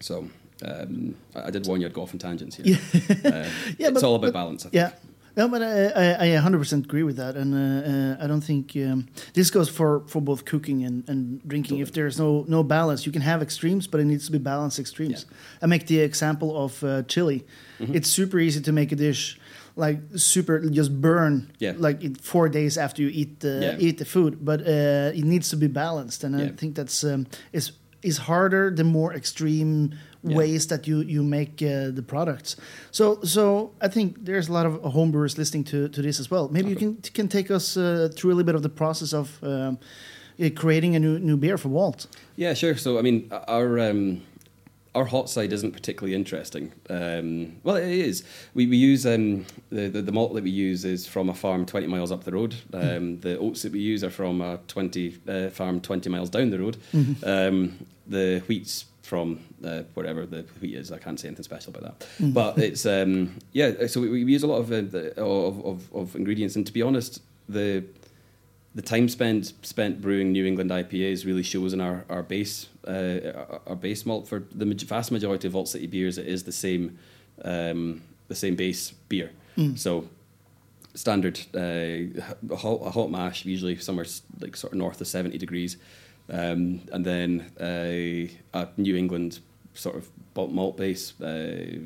so 0.00 0.28
um, 0.66 1.14
I, 1.36 1.50
did 1.50 1.66
warn 1.68 1.80
you 1.80 1.86
I'd 1.86 1.92
go 1.94 2.02
off 2.02 2.12
on 2.12 2.18
tangents 2.18 2.56
here. 2.56 2.76
Uh, 3.24 3.48
Yeah, 3.78 3.88
it's 3.88 3.92
but- 3.92 4.02
all 4.04 4.16
about 4.16 4.26
but- 4.28 4.32
balance. 4.34 4.66
I 4.66 4.70
think. 4.70 4.74
Yeah. 4.74 4.92
No, 5.36 5.46
but 5.48 5.62
I, 5.62 5.86
I, 5.86 6.24
I 6.24 6.40
100% 6.40 6.84
agree 6.84 7.04
with 7.04 7.16
that, 7.16 7.36
and 7.36 7.54
uh, 7.54 7.88
uh, 8.20 8.24
I 8.24 8.26
don't 8.26 8.40
think 8.40 8.72
um, 8.76 9.06
this 9.32 9.48
goes 9.48 9.68
for, 9.68 10.00
for 10.08 10.20
both 10.20 10.44
cooking 10.44 10.84
and, 10.84 11.08
and 11.08 11.40
drinking. 11.48 11.78
If 11.78 11.92
there's 11.92 12.18
no 12.18 12.44
no 12.48 12.64
balance, 12.64 13.06
you 13.06 13.12
can 13.12 13.22
have 13.22 13.40
extremes, 13.40 13.86
but 13.86 14.00
it 14.00 14.06
needs 14.06 14.26
to 14.26 14.32
be 14.32 14.38
balanced 14.38 14.80
extremes. 14.80 15.26
I 15.62 15.66
make 15.66 15.86
the 15.86 16.00
example 16.00 16.56
of 16.64 16.82
uh, 16.82 17.04
chili. 17.04 17.46
Mm-hmm. 17.78 17.94
It's 17.94 18.10
super 18.10 18.40
easy 18.40 18.60
to 18.60 18.72
make 18.72 18.90
a 18.90 18.96
dish 18.96 19.38
like 19.80 19.98
super 20.16 20.60
just 20.78 20.90
burn 21.00 21.50
Yeah. 21.58 21.74
like 21.88 22.20
four 22.22 22.48
days 22.48 22.76
after 22.76 23.02
you 23.02 23.10
eat 23.12 23.40
the 23.40 23.48
Yeah. 23.62 23.86
eat 23.88 23.96
the 23.98 24.04
food, 24.04 24.32
but 24.44 24.60
uh, 24.60 25.18
it 25.18 25.24
needs 25.24 25.48
to 25.50 25.56
be 25.56 25.68
balanced, 25.68 26.24
and 26.24 26.34
I 26.36 26.48
think 26.56 26.76
that's 26.76 27.02
um, 27.04 27.26
is 27.52 27.72
is 28.02 28.18
harder 28.18 28.70
the 28.76 28.84
more 28.84 29.16
extreme 29.16 29.90
Yeah. 30.22 30.36
ways 30.38 30.66
that 30.66 30.86
you 30.86 31.02
you 31.14 31.22
make 31.22 31.52
uh, 31.62 31.94
the 31.96 32.02
products. 32.02 32.56
So 32.90 33.04
so 33.22 33.70
I 33.86 33.88
think 33.88 34.14
there's 34.26 34.48
a 34.48 34.52
lot 34.52 34.66
of 34.66 34.72
homebrewers 34.94 35.36
listening 35.38 35.64
to, 35.70 35.88
to 35.88 36.02
this 36.02 36.20
as 36.20 36.30
well. 36.30 36.48
Maybe 36.52 36.68
you 36.68 36.76
can 36.76 36.96
can 37.14 37.28
take 37.28 37.54
us 37.54 37.76
uh, 37.76 38.08
through 38.14 38.32
a 38.32 38.36
little 38.36 38.46
bit 38.52 38.54
of 38.54 38.62
the 38.62 38.74
process 38.82 39.12
of 39.14 39.28
um, 39.42 39.78
uh, 40.42 40.50
creating 40.54 40.96
a 40.96 40.98
new 40.98 41.18
new 41.18 41.36
beer 41.36 41.58
for 41.58 41.70
Vault. 41.70 42.06
Yeah, 42.36 42.54
sure. 42.54 42.76
So 42.78 42.98
I 42.98 43.02
mean, 43.02 43.30
our 43.48 43.90
um, 43.90 44.20
our 44.94 45.04
hot 45.04 45.30
side 45.30 45.52
isn't 45.52 45.70
particularly 45.72 46.14
interesting. 46.14 46.72
Um, 46.88 47.56
well, 47.62 47.76
it 47.76 47.88
is. 47.88 48.24
We 48.54 48.66
we 48.66 48.76
use 48.76 49.06
um, 49.06 49.46
the, 49.70 49.88
the 49.88 50.02
the 50.02 50.12
malt 50.12 50.34
that 50.34 50.44
we 50.44 50.50
use 50.50 50.84
is 50.84 51.06
from 51.06 51.28
a 51.28 51.34
farm 51.34 51.64
twenty 51.66 51.86
miles 51.86 52.10
up 52.10 52.24
the 52.24 52.32
road. 52.32 52.54
Um, 52.72 53.20
The 53.20 53.38
oats 53.38 53.62
that 53.62 53.72
we 53.72 53.78
use 53.80 54.02
are 54.02 54.10
from 54.10 54.40
a 54.40 54.58
twenty 54.66 55.16
uh, 55.28 55.50
farm 55.50 55.80
twenty 55.80 56.10
miles 56.10 56.30
down 56.30 56.50
the 56.50 56.58
road. 56.58 56.76
Um, 57.24 57.86
the 58.06 58.42
wheat's 58.48 58.86
from 59.02 59.40
uh, 59.64 59.82
wherever 59.94 60.26
the 60.26 60.42
wheat 60.60 60.74
is. 60.74 60.90
I 60.92 60.98
can't 60.98 61.18
say 61.20 61.28
anything 61.28 61.44
special 61.44 61.74
about 61.74 62.00
that. 62.00 62.32
But 62.34 62.58
it's 62.58 62.84
um, 62.86 63.38
yeah. 63.52 63.86
So 63.86 64.00
we, 64.00 64.24
we 64.24 64.32
use 64.32 64.42
a 64.42 64.48
lot 64.48 64.58
of, 64.58 64.72
uh, 64.72 64.80
the, 64.80 65.20
of 65.20 65.64
of 65.64 65.92
of 65.94 66.16
ingredients, 66.16 66.56
and 66.56 66.66
to 66.66 66.72
be 66.72 66.82
honest, 66.82 67.22
the 67.48 67.84
the 68.74 68.82
time 68.82 69.08
spent 69.08 69.52
spent 69.62 70.00
brewing 70.00 70.32
New 70.32 70.44
England 70.46 70.70
IPAs 70.70 71.24
really 71.24 71.42
shows 71.44 71.72
in 71.72 71.80
our 71.80 72.04
our 72.08 72.22
base 72.24 72.66
uh, 72.86 73.58
our, 73.66 73.76
base 73.76 74.06
malt 74.06 74.28
for 74.28 74.44
the 74.54 74.64
vast 74.86 75.12
majority 75.12 75.46
of 75.46 75.52
Vault 75.52 75.68
City 75.68 75.86
beers. 75.86 76.18
It 76.18 76.26
is 76.26 76.44
the 76.44 76.52
same 76.52 76.98
um, 77.44 78.02
the 78.28 78.34
same 78.34 78.56
base 78.56 78.92
beer. 79.08 79.30
So 79.76 80.08
standard 80.94 81.40
uh, 81.54 82.20
a 82.50 82.56
hot, 82.56 82.80
a 82.84 82.90
hot 82.90 83.10
mash 83.10 83.44
usually 83.44 83.76
somewhere 83.76 84.06
like 84.40 84.56
sort 84.56 84.72
of 84.72 84.78
north 84.78 85.00
of 85.00 85.06
seventy 85.06 85.38
degrees, 85.38 85.76
um, 86.30 86.80
and 86.92 87.04
then 87.04 87.50
uh, 87.60 88.58
a 88.58 88.68
New 88.76 88.96
England 88.96 89.40
sort 89.74 89.96
of 89.96 90.08
malt- 90.34 90.52
malt 90.52 90.76
base. 90.76 91.20
Uh, 91.20 91.78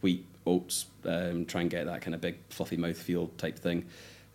wheat, 0.00 0.26
oats, 0.46 0.86
um, 1.06 1.46
try 1.46 1.62
and 1.62 1.70
get 1.70 1.86
that 1.86 2.02
kind 2.02 2.14
of 2.14 2.20
big 2.20 2.36
fluffy 2.50 2.76
mouthfeel 2.76 3.34
type 3.38 3.58
thing. 3.58 3.86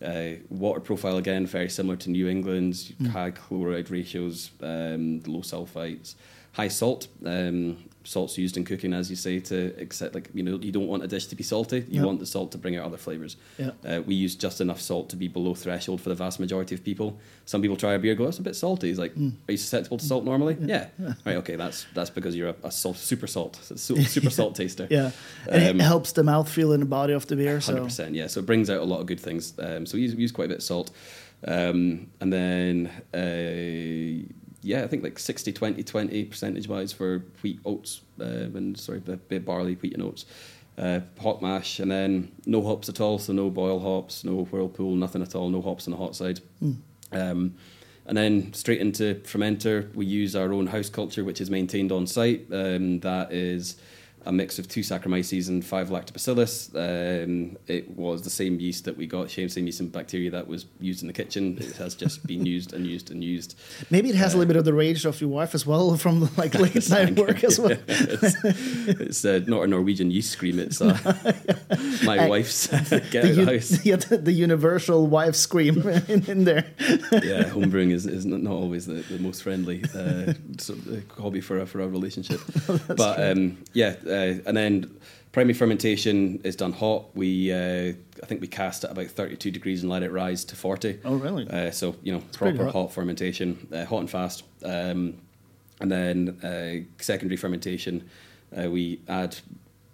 Uh, 0.04 0.36
water 0.50 0.80
profile 0.80 1.18
again, 1.18 1.46
very 1.46 1.70
similar 1.70 1.98
to 1.98 2.10
New 2.10 2.28
England's, 2.28 2.94
high 3.12 3.32
chloride 3.32 3.92
ratios, 3.92 4.52
um, 4.62 5.22
low 5.26 5.42
sulfites, 5.42 6.16
high 6.54 6.70
salt. 6.70 7.08
Um, 7.26 7.89
salt's 8.06 8.38
used 8.38 8.56
in 8.58 8.64
cooking, 8.66 8.94
as 8.94 9.10
you 9.10 9.16
say, 9.16 9.40
to 9.40 9.74
accept 9.80 10.16
like 10.16 10.30
you 10.34 10.42
know 10.42 10.58
you 10.60 10.72
don't 10.72 10.88
want 10.88 11.04
a 11.04 11.08
dish 11.08 11.28
to 11.28 11.36
be 11.36 11.44
salty. 11.44 11.80
You 11.90 12.00
Yeah. 12.00 12.04
want 12.06 12.20
the 12.20 12.26
salt 12.26 12.52
to 12.54 12.58
bring 12.58 12.76
out 12.78 12.86
other 12.86 12.98
flavors. 12.98 13.36
Yeah. 13.58 13.72
Uh, 13.86 14.02
we 14.06 14.16
use 14.16 14.36
just 14.36 14.62
enough 14.62 14.80
salt 14.82 15.10
to 15.10 15.16
be 15.16 15.28
below 15.28 15.54
threshold 15.54 16.00
for 16.02 16.10
the 16.10 16.16
vast 16.16 16.40
majority 16.40 16.74
of 16.76 16.84
people. 16.84 17.20
Some 17.46 17.62
people 17.62 17.78
try 17.78 17.94
a 17.94 18.00
beer, 18.00 18.16
go, 18.16 18.26
"It's 18.28 18.40
a 18.40 18.42
bit 18.42 18.56
salty." 18.56 18.90
It's 18.90 19.00
like, 19.00 19.16
Mm. 19.16 19.34
"Are 19.48 19.52
you 19.52 19.58
susceptible 19.58 19.98
to 19.98 20.06
salt 20.06 20.24
normally?" 20.26 20.58
Yeah. 20.62 20.88
Right. 21.26 21.36
Okay. 21.38 21.56
That's 21.58 21.86
that's 21.94 22.10
because 22.10 22.36
you're 22.36 22.50
a, 22.50 22.56
a 22.64 22.72
salt, 22.72 22.98
super 22.98 23.28
salt, 23.28 23.60
super 23.76 24.30
salt 24.30 24.56
taster. 24.56 24.88
Yeah, 24.90 25.12
and 25.50 25.70
Um, 25.72 25.80
it 25.82 25.84
helps 25.84 26.14
the 26.14 26.24
mouthfeel 26.24 26.74
and 26.74 26.82
the 26.82 26.88
body 26.88 27.14
of 27.14 27.28
the 27.28 27.36
beer. 27.36 27.60
So 27.62 27.74
Hundred 27.74 27.86
percent, 27.86 28.16
yeah. 28.16 28.28
So 28.28 28.40
it 28.40 28.46
brings 28.46 28.70
out 28.70 28.80
a 28.82 28.86
lot 28.86 29.02
of 29.02 29.06
good 29.08 29.20
things. 29.20 29.54
Um, 29.60 29.86
so 29.86 29.98
we 29.98 30.04
use, 30.04 30.16
we 30.16 30.22
use 30.22 30.32
quite 30.32 30.46
a 30.46 30.50
bit 30.50 30.58
of 30.60 30.64
salt, 30.64 30.92
um, 31.48 32.08
and 32.22 32.32
then 32.34 32.90
uh, 33.14 34.34
yeah, 34.62 34.84
I 34.84 34.88
think 34.88 35.04
like 35.04 35.20
60, 35.20 35.54
20, 35.54 35.84
20 35.84 36.26
percentage 36.26 36.68
wise 36.68 36.92
for 36.92 37.24
wheat, 37.42 37.60
oats, 37.66 38.02
um, 38.20 38.56
and 38.56 38.78
sorry, 38.78 39.00
the 39.00 39.18
bit 39.18 39.46
barley, 39.46 39.76
wheat, 39.76 39.94
and 39.94 40.04
oats. 40.04 40.26
Uh, 40.78 41.02
hot 41.20 41.42
mash, 41.42 41.80
and 41.80 41.92
then 41.92 42.32
no 42.46 42.64
hops 42.64 42.88
at 42.88 43.02
all. 43.02 43.20
So 43.20 43.34
no 43.34 43.50
boil 43.50 43.80
hops, 43.80 44.24
no 44.24 44.46
whirlpool, 44.46 44.96
nothing 44.96 45.22
at 45.22 45.36
all. 45.36 45.50
No 45.50 45.62
hops 45.62 45.88
on 45.88 45.92
the 45.92 45.98
hot 45.98 46.16
side. 46.16 46.40
Um, 47.12 47.56
and 48.06 48.18
then 48.18 48.54
straight 48.54 48.82
into 48.82 49.16
fermenter, 49.16 49.94
we 49.94 50.06
use 50.06 50.36
our 50.36 50.52
own 50.54 50.68
house 50.68 50.90
culture, 50.90 51.24
which 51.24 51.42
is 51.42 51.52
maintained 51.52 51.92
on 51.92 52.08
site. 52.08 52.48
Um, 52.52 53.02
that 53.02 53.32
is 53.32 53.76
a 54.26 54.32
mix 54.32 54.60
of 54.60 54.68
two 54.68 54.82
Saccharomyces 54.82 55.48
and 55.48 55.64
five 55.66 55.90
Lactobacillus. 55.90 56.70
Um, 56.76 57.58
it 57.68 57.90
was 57.98 58.22
the 58.24 58.30
same 58.30 58.60
yeast 58.60 58.86
that 58.86 58.98
we 58.98 59.08
got, 59.08 59.32
same 59.32 59.50
same 59.50 59.66
yeast 59.66 59.80
and 59.80 59.92
bacteria 59.92 60.30
that 60.32 60.48
was 60.48 60.66
used 60.80 61.02
in 61.02 61.08
the 61.08 61.14
kitchen. 61.14 61.58
It 61.60 61.76
has 61.78 61.96
just 61.96 62.26
been 62.28 62.46
used 62.46 62.74
and 62.74 62.86
used 62.86 63.12
and 63.12 63.24
used. 63.24 63.56
maybe 63.90 64.10
it 64.10 64.16
has 64.16 64.34
a 64.34 64.38
little 64.38 64.48
bit 64.50 64.58
of 64.58 64.66
the 64.66 64.74
rage 64.74 65.06
of 65.06 65.20
your 65.22 65.30
wife 65.30 65.56
as 65.56 65.66
well 65.66 65.96
from 65.98 66.30
like 66.38 66.54
late 66.60 66.90
night 66.90 67.16
work 67.18 67.44
as 67.44 67.60
well. 67.60 67.78
it's 67.88 68.36
it's 68.44 69.26
uh, 69.26 69.40
not 69.48 69.64
a 69.64 69.68
Norwegian 69.68 70.12
yeast 70.12 70.32
scream. 70.32 70.60
It's 70.60 70.82
uh, 70.82 70.98
my 72.04 72.20
I- 72.26 72.28
wife's 72.30 72.68
get 72.68 72.90
The, 72.90 73.20
out 73.20 73.26
of 73.26 73.36
the 73.36 73.42
u- 73.42 73.46
house. 73.46 73.86
yeah, 73.86 73.96
the, 73.96 74.18
the 74.18 74.32
universal 74.32 75.08
wife 75.08 75.36
scream 75.36 75.82
in, 76.08 76.26
in 76.26 76.44
there. 76.44 76.66
yeah, 77.12 77.44
homebrewing 77.46 77.92
is, 77.92 78.06
is 78.06 78.26
not 78.26 78.52
always 78.52 78.86
the, 78.86 78.96
the 78.96 79.20
most 79.20 79.44
friendly 79.44 79.84
uh, 79.96 80.34
sort 80.58 80.80
of, 80.80 80.88
uh, 80.94 81.22
hobby 81.22 81.42
for 81.42 81.60
a, 81.60 81.66
for 81.66 81.80
a 81.82 81.88
relationship. 81.88 82.42
but 82.88 83.20
um, 83.32 83.58
yeah, 83.74 83.96
uh, 84.10 84.42
and 84.46 84.58
then 84.58 84.98
primary 85.32 85.54
fermentation 85.54 86.42
is 86.44 86.56
done 86.56 86.74
hot. 86.74 87.16
We 87.16 87.52
uh, 87.52 87.94
I 88.22 88.26
think 88.26 88.42
we 88.42 88.48
cast 88.48 88.84
at 88.84 88.92
about 88.92 89.08
32 89.08 89.52
degrees 89.52 89.84
and 89.84 89.92
let 89.92 90.04
it 90.04 90.12
rise 90.12 90.44
to 90.46 90.56
40. 90.56 91.00
Oh, 91.06 91.16
really? 91.16 91.48
Uh, 91.50 91.72
so 91.72 91.96
you 92.04 92.14
know, 92.14 92.22
pretty 92.34 92.58
proper 92.58 92.72
hot. 92.72 92.82
hot. 92.82 92.94
fermentation, 92.94 93.68
uh, 93.74 93.86
hot 93.86 94.00
and 94.00 94.10
fast. 94.10 94.44
Um, 94.64 95.16
and 95.82 95.92
then 95.92 96.40
uh, 96.44 97.02
secondary 97.02 97.38
fermentation, 97.38 98.10
uh, 98.58 98.70
we 98.70 99.00
add 99.08 99.38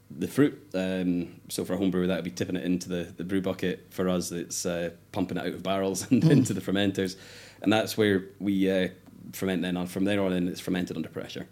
the 0.10 0.28
fruit. 0.28 0.60
Um, 0.74 1.40
so 1.50 1.66
for 1.66 1.74
a 1.74 1.78
home 1.78 1.92
brewer, 1.92 2.08
that 2.08 2.16
would 2.16 2.24
be 2.24 2.32
tipping 2.32 2.56
it 2.56 2.64
into 2.64 2.90
the, 2.90 3.14
the 3.18 3.24
brew 3.24 3.42
bucket. 3.42 3.88
For 3.92 4.10
us, 4.10 4.32
it's 4.32 4.66
uh, 4.66 4.92
pumping 5.12 5.38
it 5.38 5.42
out 5.42 5.54
of 5.54 5.64
barrels 5.64 6.10
and 6.12 6.24
into 6.24 6.54
the 6.54 6.62
fermenters, 6.62 7.18
and 7.62 7.72
that's 7.72 7.98
where 7.98 8.26
we 8.40 8.70
uh, 8.72 8.90
ferment. 9.34 9.62
Then 9.62 9.78
on 9.78 9.88
from 9.88 10.06
there 10.06 10.22
on 10.22 10.34
in, 10.34 10.48
it's 10.48 10.62
fermented 10.62 10.96
under 10.98 11.10
pressure. 11.10 11.48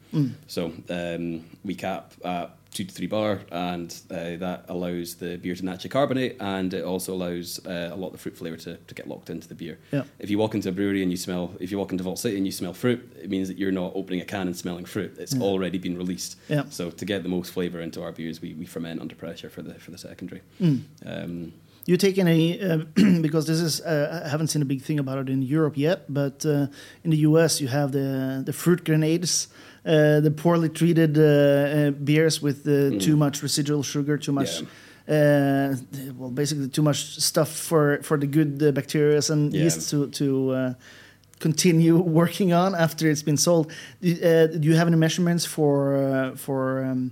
So 0.47 0.73
um, 0.89 1.45
we 1.63 1.75
cap 1.75 2.13
at 2.23 2.55
two 2.73 2.83
to 2.83 2.91
three 2.91 3.07
bar, 3.07 3.39
and 3.51 3.95
uh, 4.09 4.35
that 4.37 4.65
allows 4.67 5.15
the 5.15 5.37
beer 5.37 5.55
to 5.55 5.63
naturally 5.63 5.89
carbonate, 5.89 6.37
and 6.39 6.73
it 6.73 6.83
also 6.83 7.13
allows 7.13 7.63
uh, 7.67 7.91
a 7.93 7.95
lot 7.95 8.07
of 8.07 8.13
the 8.13 8.17
fruit 8.17 8.35
flavour 8.35 8.57
to, 8.57 8.77
to 8.77 8.95
get 8.95 9.07
locked 9.07 9.29
into 9.29 9.47
the 9.47 9.55
beer. 9.55 9.77
Yeah. 9.91 10.03
If 10.19 10.29
you 10.29 10.39
walk 10.39 10.55
into 10.55 10.69
a 10.69 10.71
brewery 10.71 11.03
and 11.03 11.11
you 11.11 11.17
smell, 11.17 11.53
if 11.59 11.71
you 11.71 11.77
walk 11.77 11.91
into 11.91 12.03
Vault 12.03 12.19
City 12.19 12.35
and 12.35 12.45
you 12.45 12.51
smell 12.51 12.73
fruit, 12.73 13.15
it 13.21 13.29
means 13.29 13.47
that 13.47 13.57
you're 13.57 13.71
not 13.71 13.91
opening 13.95 14.21
a 14.21 14.25
can 14.25 14.47
and 14.47 14.57
smelling 14.57 14.85
fruit. 14.85 15.15
It's 15.19 15.39
already 15.39 15.77
been 15.77 15.97
released. 15.97 16.37
Yeah. 16.49 16.63
So 16.69 16.89
to 16.89 17.05
get 17.05 17.21
the 17.23 17.29
most 17.29 17.51
flavour 17.51 17.79
into 17.79 18.01
our 18.01 18.11
beers, 18.11 18.41
we, 18.41 18.53
we 18.55 18.65
ferment 18.65 19.01
under 19.01 19.15
pressure 19.15 19.49
for 19.49 19.61
the 19.61 19.75
for 19.75 19.91
the 19.91 19.97
secondary. 19.97 20.41
Mm. 20.59 20.81
Um, 21.05 21.53
You 21.85 21.97
take 21.97 22.17
any 22.17 22.61
uh, 22.61 22.77
because 23.21 23.45
this 23.45 23.59
is 23.59 23.81
uh, 23.81 24.21
I 24.25 24.29
haven't 24.29 24.47
seen 24.47 24.61
a 24.61 24.65
big 24.65 24.81
thing 24.81 24.99
about 24.99 25.17
it 25.17 25.29
in 25.29 25.41
Europe 25.41 25.77
yet, 25.77 26.05
but 26.07 26.45
uh, 26.45 26.67
in 27.03 27.11
the 27.11 27.17
U.S. 27.29 27.59
you 27.61 27.67
have 27.67 27.91
the 27.91 28.41
the 28.45 28.53
fruit 28.53 28.83
grenades, 28.85 29.47
uh, 29.85 30.21
the 30.21 30.31
poorly 30.31 30.69
treated 30.69 31.17
uh, 31.17 31.23
uh, 31.23 31.91
beers 31.91 32.41
with 32.41 32.65
uh, 32.67 32.97
too 32.99 33.15
much 33.17 33.43
residual 33.43 33.83
sugar, 33.83 34.17
too 34.17 34.31
much. 34.31 34.61
Uh, 35.09 35.75
well, 36.17 36.31
basically, 36.31 36.69
too 36.69 36.81
much 36.83 37.19
stuff 37.19 37.49
for 37.49 37.99
for 38.01 38.17
the 38.17 38.27
good 38.27 38.61
uh, 38.63 38.71
bacteria 38.71 39.19
and 39.29 39.53
Yeah. 39.53 39.63
yeast 39.63 39.89
to 39.89 40.07
to 40.11 40.25
uh, 40.51 40.73
continue 41.39 41.97
working 42.21 42.53
on 42.53 42.73
after 42.75 43.09
it's 43.11 43.23
been 43.23 43.37
sold. 43.37 43.65
Do, 44.01 44.11
uh, 44.23 44.47
do 44.47 44.67
you 44.69 44.75
have 44.77 44.87
any 44.87 44.95
measurements 44.97 45.45
for 45.45 45.97
uh, 45.97 46.35
for 46.37 46.85
um, 46.85 47.11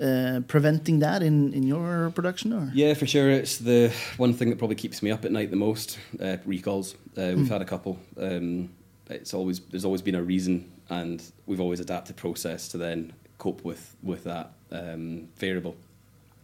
uh, 0.00 0.40
preventing 0.46 1.00
that 1.00 1.22
in 1.22 1.52
in 1.52 1.62
your 1.62 2.10
production? 2.10 2.52
Or 2.52 2.70
yeah, 2.74 2.94
for 2.94 3.06
sure. 3.06 3.30
It's 3.30 3.58
the 3.58 3.92
one 4.16 4.32
thing 4.34 4.50
that 4.50 4.58
probably 4.58 4.76
keeps 4.76 5.02
me 5.02 5.10
up 5.10 5.24
at 5.24 5.32
night 5.32 5.50
the 5.50 5.56
most. 5.56 5.98
Uh, 6.20 6.36
recalls. 6.44 6.94
Uh, 7.16 7.32
we've 7.36 7.48
had 7.48 7.62
a 7.62 7.66
couple. 7.66 7.98
Um, 8.18 8.70
it's 9.08 9.34
always 9.34 9.60
there's 9.60 9.84
always 9.84 10.02
been 10.02 10.14
a 10.14 10.22
reason, 10.22 10.70
and 10.88 11.22
we've 11.46 11.60
always 11.60 11.80
adapted 11.80 12.16
process 12.16 12.68
to 12.68 12.78
then 12.78 13.12
cope 13.38 13.64
with 13.64 13.96
with 14.02 14.24
that 14.24 14.52
um, 14.70 15.28
variable. 15.36 15.76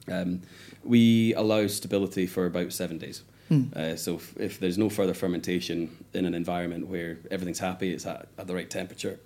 Um, 0.08 0.42
we 0.84 1.32
allow 1.34 1.66
stability 1.68 2.26
for 2.26 2.46
about 2.46 2.72
seven 2.72 2.98
days. 2.98 3.22
Uh, 3.76 3.96
so 3.96 4.14
if, 4.14 4.34
if 4.40 4.60
there's 4.60 4.78
no 4.78 4.88
further 4.88 5.12
fermentation 5.12 5.90
in 6.14 6.24
an 6.24 6.32
environment 6.32 6.86
where 6.86 7.18
everything's 7.30 7.58
happy, 7.58 7.92
it's 7.92 8.06
at, 8.06 8.26
at 8.38 8.46
the 8.46 8.54
right 8.54 8.70
temperature, 8.70 9.20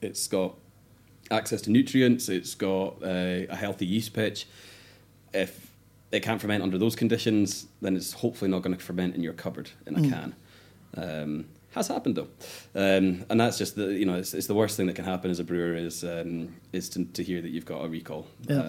it's 0.00 0.26
got 0.26 0.56
access 1.32 1.62
to 1.62 1.70
nutrients, 1.70 2.28
it's 2.28 2.54
got 2.54 3.02
uh, 3.02 3.46
a 3.48 3.56
healthy 3.56 3.86
yeast 3.86 4.12
pitch. 4.12 4.46
If 5.32 5.72
it 6.10 6.22
can't 6.22 6.40
ferment 6.40 6.62
under 6.62 6.78
those 6.78 6.94
conditions, 6.94 7.66
then 7.80 7.96
it's 7.96 8.12
hopefully 8.12 8.50
not 8.50 8.62
going 8.62 8.76
to 8.76 8.82
ferment 8.82 9.14
in 9.14 9.22
your 9.22 9.32
cupboard 9.32 9.70
in 9.86 9.96
a 9.96 10.08
can. 10.08 10.34
Um, 10.94 11.46
has 11.74 11.88
happened 11.88 12.16
though, 12.16 12.28
um, 12.74 13.24
and 13.30 13.40
that's 13.40 13.56
just 13.56 13.76
the 13.76 13.86
you 13.94 14.04
know 14.04 14.16
it's, 14.16 14.34
it's 14.34 14.46
the 14.46 14.54
worst 14.54 14.76
thing 14.76 14.86
that 14.88 14.96
can 14.96 15.06
happen 15.06 15.30
as 15.30 15.38
a 15.38 15.44
brewer 15.44 15.74
is 15.74 16.04
um, 16.04 16.54
is 16.72 16.90
to, 16.90 17.06
to 17.06 17.22
hear 17.22 17.40
that 17.40 17.48
you've 17.48 17.64
got 17.64 17.82
a 17.82 17.88
recall. 17.88 18.26
Yeah. 18.46 18.60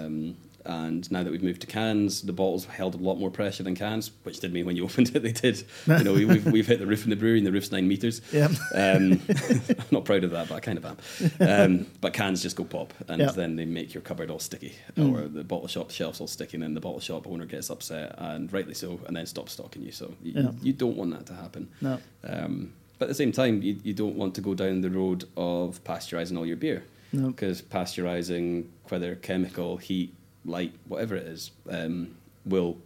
And 0.66 1.10
now 1.12 1.24
that 1.24 1.32
we've 1.32 1.44
moved 1.44 1.62
to 1.62 1.68
cans, 1.68 2.22
the 2.22 2.34
bottles 2.34 2.66
held 2.66 2.96
a 2.96 2.98
lot 2.98 3.16
more 3.20 3.30
pressure 3.30 3.64
than 3.64 3.76
cans, 3.76 4.12
which 4.24 4.40
did 4.40 4.54
mean 4.54 4.66
when 4.66 4.76
you 4.76 4.84
opened 4.90 5.16
it, 5.16 5.20
they 5.22 5.32
did. 5.32 5.64
You 5.88 6.04
know, 6.04 6.14
we, 6.14 6.26
we've, 6.26 6.46
we've 6.46 6.68
hit 6.68 6.80
the 6.80 6.86
roof 6.88 7.04
in 7.04 7.10
the 7.10 7.16
brewery, 7.16 7.38
and 7.40 7.46
the 7.48 7.52
roof's 7.52 7.72
nine 7.72 7.88
meters. 7.88 8.22
Yeah. 8.32 8.48
Um, 8.74 9.20
I'm 9.30 9.86
not 9.92 10.06
proud 10.06 10.24
of 10.24 10.32
that, 10.32 10.48
but 10.50 10.56
I 10.56 10.60
kind 10.62 10.78
of 10.78 10.86
am. 10.86 10.98
Um, 11.40 11.88
but 12.02 12.14
cans 12.14 12.42
just 12.42 12.56
go 12.56 12.64
pop, 12.64 12.94
and 13.08 13.22
Yeah. 13.22 13.32
then 13.32 13.56
they 13.56 13.66
make 13.66 13.94
your 13.94 14.02
cupboard 14.02 14.30
all 14.30 14.40
sticky, 14.40 14.74
Mm. 14.96 15.14
or 15.14 15.28
the 15.28 15.44
bottle 15.44 15.68
shop 15.68 15.92
shelves 15.92 16.20
all 16.22 16.28
sticky, 16.28 16.58
and 16.58 16.64
then 16.64 16.74
the 16.74 16.82
bottle 16.82 17.00
shop 17.00 17.28
owner 17.28 17.46
gets 17.46 17.70
upset, 17.70 18.16
and 18.18 18.52
rightly 18.54 18.74
so, 18.74 19.00
and 19.08 19.16
then 19.18 19.26
stops 19.26 19.54
stocking 19.54 19.82
you. 19.84 19.92
So 19.92 20.14
you, 20.24 20.34
Yeah. 20.36 20.52
you 20.62 20.74
don't 20.74 20.96
want 20.96 21.12
that 21.12 21.26
to 21.28 21.34
happen. 21.34 21.70
no. 21.82 22.00
Um, 22.24 22.74
but 23.00 23.06
at 23.06 23.10
the 23.10 23.16
same 23.16 23.32
time, 23.32 23.62
you, 23.62 23.78
you 23.84 23.94
don't 23.94 24.16
want 24.16 24.36
to 24.36 24.42
go 24.42 24.54
down 24.54 24.80
the 24.82 24.90
road 24.90 25.26
of 25.36 25.84
pasteurizing 25.84 26.38
all 26.38 26.46
your 26.46 26.56
beer. 26.56 26.84
No. 27.12 27.28
Because 27.28 27.62
pasteurizing, 27.62 28.66
whether 28.90 29.16
chemical, 29.16 29.78
heat, 29.78 30.14
light, 30.46 30.74
whatever 30.88 31.16
it 31.16 31.28
is, 31.28 31.52
um, 31.70 32.16
will 32.46 32.78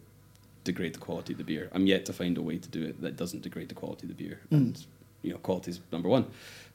degrade 0.64 0.94
the 0.94 1.00
quality 1.00 1.34
of 1.34 1.38
the 1.38 1.44
beer. 1.46 1.70
I'm 1.74 1.88
yet 1.88 2.06
to 2.08 2.14
find 2.14 2.38
a 2.38 2.42
way 2.42 2.58
to 2.58 2.70
do 2.70 2.84
it 2.86 3.02
that 3.02 3.16
doesn't 3.16 3.42
degrade 3.44 3.70
the 3.70 3.76
quality 3.76 4.08
of 4.10 4.16
the 4.18 4.24
beer. 4.24 4.40
Mm. 4.52 4.58
And 4.58 4.86
you 5.24 5.32
know, 5.32 5.38
quality 5.40 5.72
is 5.72 5.80
number 5.92 6.10
one. 6.10 6.26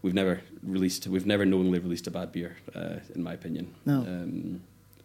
We've 0.03 0.15
never 0.15 0.41
released, 0.63 1.07
we've 1.07 1.27
never 1.27 1.45
knowingly 1.45 1.79
released 1.79 2.07
a 2.07 2.11
bad 2.11 2.33
beer, 2.33 2.57
uh, 2.75 2.97
in 3.15 3.23
my 3.23 3.35
opinion. 3.35 3.73
No. 3.87 3.99
Um, 4.01 4.61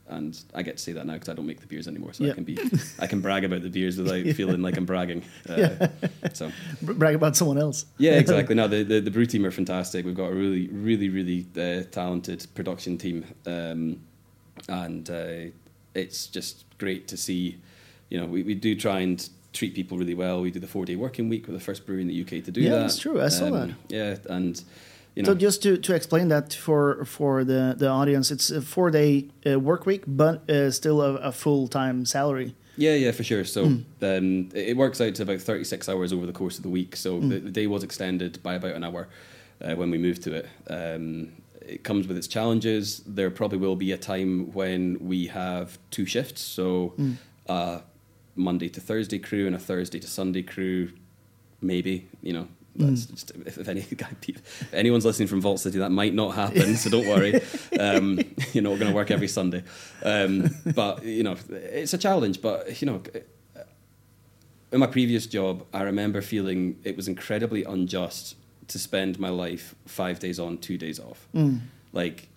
and 0.10 0.40
I 0.56 0.62
get 0.64 0.78
to 0.78 0.84
say 0.84 0.94
that 0.94 1.06
now 1.06 1.14
because 1.14 1.28
I 1.28 1.34
don't 1.34 1.46
make 1.46 1.60
the 1.60 1.68
beers 1.68 1.86
anymore, 1.88 2.14
so 2.14 2.24
Yeah. 2.24 2.32
I 2.32 2.36
can 2.36 2.46
be, 2.46 2.58
I 2.98 3.08
can 3.08 3.20
brag 3.20 3.44
about 3.44 3.62
the 3.62 3.70
beers 3.70 3.98
without 3.98 4.26
feeling 4.36 4.62
like 4.62 4.78
I'm 4.78 4.86
bragging. 4.86 5.22
Uh, 5.48 5.88
So 6.34 6.50
Br- 6.82 6.94
brag 6.94 7.16
about 7.16 7.36
someone 7.36 7.58
else. 7.58 7.86
yeah, 7.98 8.12
exactly. 8.18 8.56
No, 8.56 8.70
the, 8.70 8.84
the 8.84 9.02
the 9.02 9.12
brew 9.12 9.26
team 9.26 9.46
are 9.46 9.52
fantastic. 9.52 10.06
We've 10.06 10.16
got 10.16 10.32
a 10.32 10.34
really, 10.36 10.70
really, 10.70 11.10
really 11.10 11.46
uh, 11.58 11.84
talented 11.92 12.48
production 12.56 12.98
team, 12.98 13.26
um, 13.46 14.00
and 14.70 15.10
uh, 15.10 15.52
it's 15.98 16.28
just 16.28 16.66
great 16.78 17.08
to 17.10 17.18
see. 17.18 17.58
You 18.10 18.20
know, 18.20 18.26
we, 18.26 18.44
we 18.44 18.56
do 18.56 18.76
try 18.76 19.00
and 19.02 19.28
treat 19.54 19.74
people 19.76 19.98
really 19.98 20.14
well. 20.14 20.42
We 20.42 20.52
do 20.52 20.60
the 20.60 20.68
four 20.68 20.86
day 20.86 20.96
working 20.96 21.30
week. 21.30 21.48
We're 21.48 21.54
the 21.56 21.60
first 21.60 21.86
brewery 21.86 22.02
in 22.04 22.08
the 22.08 22.22
UK 22.22 22.44
to 22.46 22.52
do 22.52 22.62
Yeah, 22.62 22.70
that. 22.70 22.76
Yeah, 22.76 22.82
that's 22.84 23.00
true. 23.00 23.22
I 23.22 23.30
saw 23.30 23.50
that. 23.50 23.70
Yeah, 23.90 24.16
and 24.30 24.64
you 25.16 25.24
know, 25.24 25.32
So 25.32 25.36
just 25.36 25.64
to, 25.64 25.78
to 25.78 25.96
explain 25.96 26.28
that 26.30 26.54
for 26.54 27.04
for 27.06 27.44
the, 27.44 27.76
the 27.78 27.88
audience, 27.90 28.32
it's 28.32 28.52
a 28.52 28.62
four 28.62 28.92
day 28.92 29.26
uh, 29.46 29.60
work 29.60 29.86
week, 29.86 30.04
but 30.08 30.50
uh, 30.50 30.72
still 30.72 31.02
a, 31.02 31.16
a 31.16 31.32
full 31.32 31.68
time 31.68 32.06
salary. 32.06 32.54
Yeah, 32.80 32.94
yeah, 32.94 33.12
for 33.12 33.24
sure. 33.24 33.44
So 33.44 33.66
Hmm. 33.66 33.82
um, 34.02 34.50
it 34.54 34.78
works 34.78 35.02
out 35.02 35.16
to 35.16 35.24
about 35.24 35.42
36 35.42 35.90
hours 35.90 36.14
over 36.14 36.28
the 36.28 36.34
course 36.34 36.58
of 36.58 36.64
the 36.64 36.70
week. 36.70 36.96
So 36.96 37.20
Hmm. 37.20 37.30
the, 37.30 37.40
the 37.40 37.52
day 37.52 37.68
was 37.68 37.84
extended 37.84 38.42
by 38.44 38.54
about 38.56 38.76
an 38.76 38.84
hour 38.84 39.08
uh, 39.62 39.74
when 39.76 39.90
we 39.92 39.98
moved 39.98 40.22
to 40.24 40.34
it. 40.36 40.46
Um, 40.70 41.30
it 41.68 41.84
comes 41.84 42.08
with 42.08 42.18
its 42.18 42.28
challenges. 42.28 43.02
There 43.06 43.30
probably 43.30 43.58
will 43.58 43.76
be 43.76 43.92
a 43.92 43.98
time 43.98 44.52
when 44.54 44.98
we 45.00 45.28
have 45.28 45.78
two 45.92 46.06
shifts. 46.06 46.42
So 46.42 46.94
a 47.48 47.82
Monday 48.36 48.70
to 48.70 48.80
Thursday 48.80 49.20
crew 49.20 49.48
and 49.48 49.56
a 49.56 49.60
Thursday 49.60 50.00
to 50.00 50.08
Sunday 50.08 50.44
crew, 50.44 50.92
maybe, 51.62 52.08
you 52.22 52.34
know. 52.34 52.48
That's 52.76 53.06
just, 53.08 53.32
if, 53.32 53.58
if, 53.58 53.68
any, 53.68 53.80
if 53.90 54.74
anyone's 54.74 55.04
listening 55.04 55.28
from 55.28 55.42
Vault 55.42 55.60
City, 55.60 55.80
that 55.80 55.90
might 55.90 56.14
not 56.14 56.36
happen, 56.36 56.76
so 56.76 56.90
don't 56.90 57.08
worry. 57.08 57.42
Um, 57.80 58.20
you 58.54 58.62
know, 58.62 58.72
we're 58.72 58.80
going 58.80 58.92
to 58.92 58.96
work 58.96 59.12
every 59.12 59.28
Sunday. 59.28 59.64
Um, 60.04 60.50
but, 60.74 61.04
you 61.04 61.22
know, 61.22 61.36
it's 61.50 61.94
a 61.94 61.98
challenge. 61.98 62.42
But, 62.42 62.82
you 62.82 62.88
know, 62.88 63.02
in 64.72 64.80
my 64.80 64.88
previous 64.88 65.28
job, 65.28 65.66
I 65.74 65.84
remember 65.84 66.22
feeling 66.22 66.80
it 66.84 66.96
was 66.96 67.08
incredibly 67.08 67.64
unjust 67.64 68.36
to 68.68 68.80
spend 68.80 69.20
my 69.20 69.30
life 69.30 69.76
five 69.86 70.20
days 70.20 70.40
on, 70.40 70.58
two 70.58 70.78
days 70.78 71.00
off. 71.00 71.28
Like, 71.94 72.28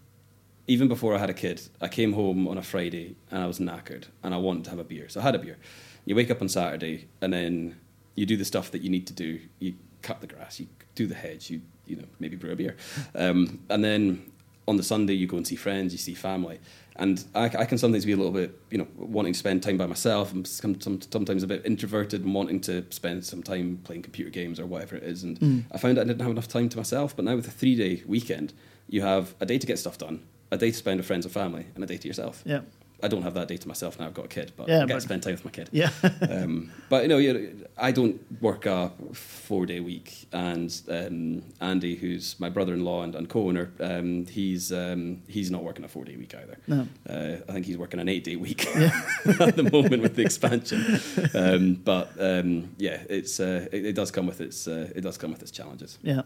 even 0.66 0.86
before 0.88 1.14
I 1.14 1.18
had 1.18 1.30
a 1.30 1.34
kid, 1.34 1.60
I 1.80 1.88
came 1.88 2.12
home 2.12 2.46
on 2.46 2.56
a 2.56 2.62
Friday 2.62 3.16
and 3.30 3.42
I 3.42 3.46
was 3.46 3.58
knackered 3.58 4.04
and 4.22 4.32
I 4.32 4.36
wanted 4.36 4.64
to 4.64 4.70
have 4.70 4.78
a 4.78 4.84
beer. 4.84 5.08
So 5.08 5.20
I 5.20 5.24
had 5.24 5.34
a 5.34 5.38
beer. 5.38 5.58
You 6.04 6.14
wake 6.14 6.30
up 6.30 6.40
on 6.40 6.48
Saturday 6.48 7.08
and 7.20 7.32
then 7.32 7.76
you 8.14 8.26
do 8.26 8.36
the 8.36 8.44
stuff 8.44 8.70
that 8.70 8.82
you 8.82 8.90
need 8.90 9.06
to 9.08 9.12
do. 9.12 9.40
You 9.58 9.74
cut 10.02 10.20
the 10.20 10.26
grass, 10.26 10.60
you 10.60 10.68
do 10.94 11.06
the 11.06 11.14
hedge, 11.14 11.50
you 11.50 11.60
you 11.86 11.96
know 11.96 12.04
maybe 12.20 12.36
brew 12.36 12.52
a 12.52 12.56
beer, 12.56 12.76
um, 13.14 13.58
and 13.68 13.82
then 13.82 14.30
on 14.68 14.76
the 14.76 14.82
Sunday 14.82 15.14
you 15.14 15.26
go 15.26 15.36
and 15.36 15.46
see 15.46 15.56
friends, 15.56 15.92
you 15.92 15.98
see 15.98 16.14
family, 16.14 16.60
and 16.96 17.24
I, 17.34 17.44
I 17.44 17.64
can 17.64 17.78
sometimes 17.78 18.04
be 18.04 18.12
a 18.12 18.16
little 18.16 18.32
bit 18.32 18.58
you 18.70 18.78
know 18.78 18.86
wanting 18.96 19.32
to 19.32 19.38
spend 19.38 19.62
time 19.62 19.76
by 19.76 19.86
myself. 19.86 20.32
I'm 20.32 20.44
some, 20.44 20.80
some, 20.80 21.00
sometimes 21.00 21.42
a 21.42 21.46
bit 21.46 21.64
introverted 21.64 22.24
and 22.24 22.34
wanting 22.34 22.60
to 22.62 22.84
spend 22.90 23.24
some 23.24 23.42
time 23.42 23.80
playing 23.84 24.02
computer 24.02 24.30
games 24.30 24.60
or 24.60 24.66
whatever 24.66 24.96
it 24.96 25.02
is. 25.02 25.22
And 25.22 25.38
hmm. 25.38 25.60
I 25.72 25.78
found 25.78 25.98
I 25.98 26.04
didn't 26.04 26.20
have 26.20 26.30
enough 26.30 26.48
time 26.48 26.68
to 26.68 26.76
myself. 26.76 27.16
But 27.16 27.24
now 27.24 27.36
with 27.36 27.48
a 27.48 27.50
three 27.50 27.76
day 27.76 28.02
weekend, 28.06 28.52
you 28.88 29.02
have 29.02 29.34
a 29.40 29.46
day 29.46 29.58
to 29.58 29.66
get 29.66 29.78
stuff 29.78 29.98
done, 29.98 30.22
a 30.50 30.56
day 30.56 30.70
to 30.70 30.76
spend 30.76 30.98
with 30.98 31.06
friends 31.06 31.24
and 31.24 31.32
family, 31.32 31.66
and 31.74 31.84
a 31.84 31.86
day 31.86 31.96
to 31.96 32.08
yourself. 32.08 32.42
Yeah. 32.44 32.60
I 33.02 33.08
don't 33.08 33.22
have 33.22 33.34
that 33.34 33.48
day 33.48 33.56
to 33.56 33.68
myself 33.68 33.98
now. 33.98 34.06
I've 34.06 34.14
got 34.14 34.26
a 34.26 34.28
kid, 34.28 34.52
but 34.56 34.68
Yeah, 34.68 34.82
I 34.82 34.86
get 34.86 34.94
to 34.94 35.00
spend 35.00 35.22
time 35.22 35.32
with 35.32 35.44
my 35.44 35.50
kid 35.50 35.68
Yeah. 35.72 35.90
um, 36.28 36.70
but 36.88 37.02
you 37.02 37.08
know, 37.08 37.18
you 37.18 37.66
I 37.76 37.92
don't 37.92 38.20
work 38.42 38.66
a 38.66 38.92
four 39.12 39.64
day 39.66 39.80
week, 39.80 40.28
and 40.32 40.70
um, 40.88 41.42
Andy, 41.60 41.96
who's 41.96 42.38
my 42.38 42.50
brother 42.50 42.74
in 42.74 42.84
law 42.84 43.02
and, 43.02 43.14
and 43.14 43.28
co 43.28 43.48
owner, 43.48 43.72
um, 43.80 44.26
he's 44.26 44.72
um, 44.72 45.22
he's 45.28 45.50
not 45.50 45.62
working 45.64 45.84
a 45.84 45.88
four 45.88 46.04
day 46.04 46.16
week 46.16 46.34
either. 46.34 46.58
No. 46.66 46.86
Uh, 47.08 47.36
I 47.48 47.52
think 47.52 47.66
he's 47.66 47.78
working 47.78 48.00
an 48.00 48.08
eight 48.08 48.24
day 48.24 48.36
week 48.36 48.66
at 48.76 49.56
the 49.56 49.68
moment 49.72 50.02
with 50.02 50.16
the 50.16 50.22
expansion. 50.22 51.00
Um, 51.34 51.74
but 51.74 52.10
um, 52.18 52.74
yeah, 52.78 53.02
it's 53.08 53.40
uh, 53.40 53.66
it, 53.72 53.86
it 53.86 53.94
does 53.94 54.10
come 54.10 54.26
with 54.26 54.40
its 54.40 54.68
uh, 54.68 54.90
it 54.94 55.00
does 55.00 55.16
come 55.16 55.30
with 55.32 55.42
its 55.42 55.50
challenges. 55.50 55.98
Yeah, 56.02 56.22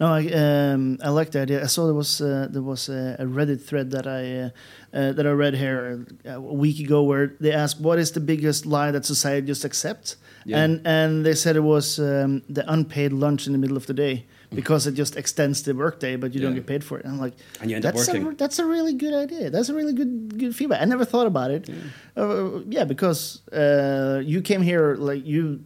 no, 0.00 0.06
I 0.06 0.26
um, 0.72 0.98
I 1.02 1.08
like 1.10 1.30
the 1.30 1.40
idea. 1.40 1.62
I 1.62 1.66
saw 1.66 1.84
there 1.86 1.94
was 1.94 2.20
uh, 2.20 2.48
there 2.50 2.62
was 2.62 2.88
a, 2.88 3.16
a 3.18 3.24
Reddit 3.24 3.62
thread 3.62 3.90
that 3.92 4.06
I 4.06 4.22
uh, 4.40 4.50
uh, 4.92 5.12
that 5.12 5.26
I 5.26 5.30
read 5.30 5.54
here 5.54 6.06
a 6.24 6.40
week 6.40 6.78
ago 6.80 7.02
where 7.02 7.34
they 7.40 7.52
asked 7.52 7.80
what 7.80 7.98
is 7.98 8.10
the 8.12 8.20
biggest 8.20 8.66
lie 8.66 8.90
that 8.90 9.04
society 9.04 9.46
just 9.46 9.64
accepts, 9.64 10.16
Yeah. 10.44 10.62
and 10.64 10.80
and 10.86 11.24
they 11.24 11.34
said 11.34 11.56
it 11.56 11.64
was 11.64 11.98
um, 11.98 12.42
the 12.48 12.64
unpaid 12.70 13.12
lunch 13.12 13.46
in 13.46 13.52
the 13.52 13.58
middle 13.58 13.76
of 13.76 13.86
the 13.86 13.94
day, 13.94 14.24
because 14.54 14.86
it 14.86 14.94
just 14.98 15.16
extends 15.16 15.62
the 15.62 15.72
workday, 15.74 16.16
but 16.16 16.34
you 16.34 16.40
don't 16.40 16.54
get 16.54 16.66
paid 16.66 16.82
for 16.84 16.98
it. 16.98 17.04
And 17.04 17.14
I'm 17.14 17.20
like, 17.20 17.34
And 17.60 17.70
you 17.70 17.76
end 17.76 17.86
up 17.86 17.94
that's 17.94 18.08
working. 18.08 18.26
A, 18.26 18.34
that's 18.34 18.58
a 18.58 18.64
really 18.64 18.94
good 18.94 19.14
idea. 19.14 19.50
That's 19.50 19.68
a 19.70 19.74
really 19.74 19.92
good 19.92 20.38
good 20.38 20.54
feedback. 20.54 20.80
I 20.82 20.84
never 20.84 21.04
thought 21.04 21.26
about 21.26 21.50
it. 21.50 21.68
Uh, 22.16 22.60
yeah, 22.68 22.84
because 22.84 23.42
uh, 23.52 24.20
you 24.24 24.40
came 24.42 24.62
here 24.62 24.94
like 24.96 25.26
you 25.26 25.60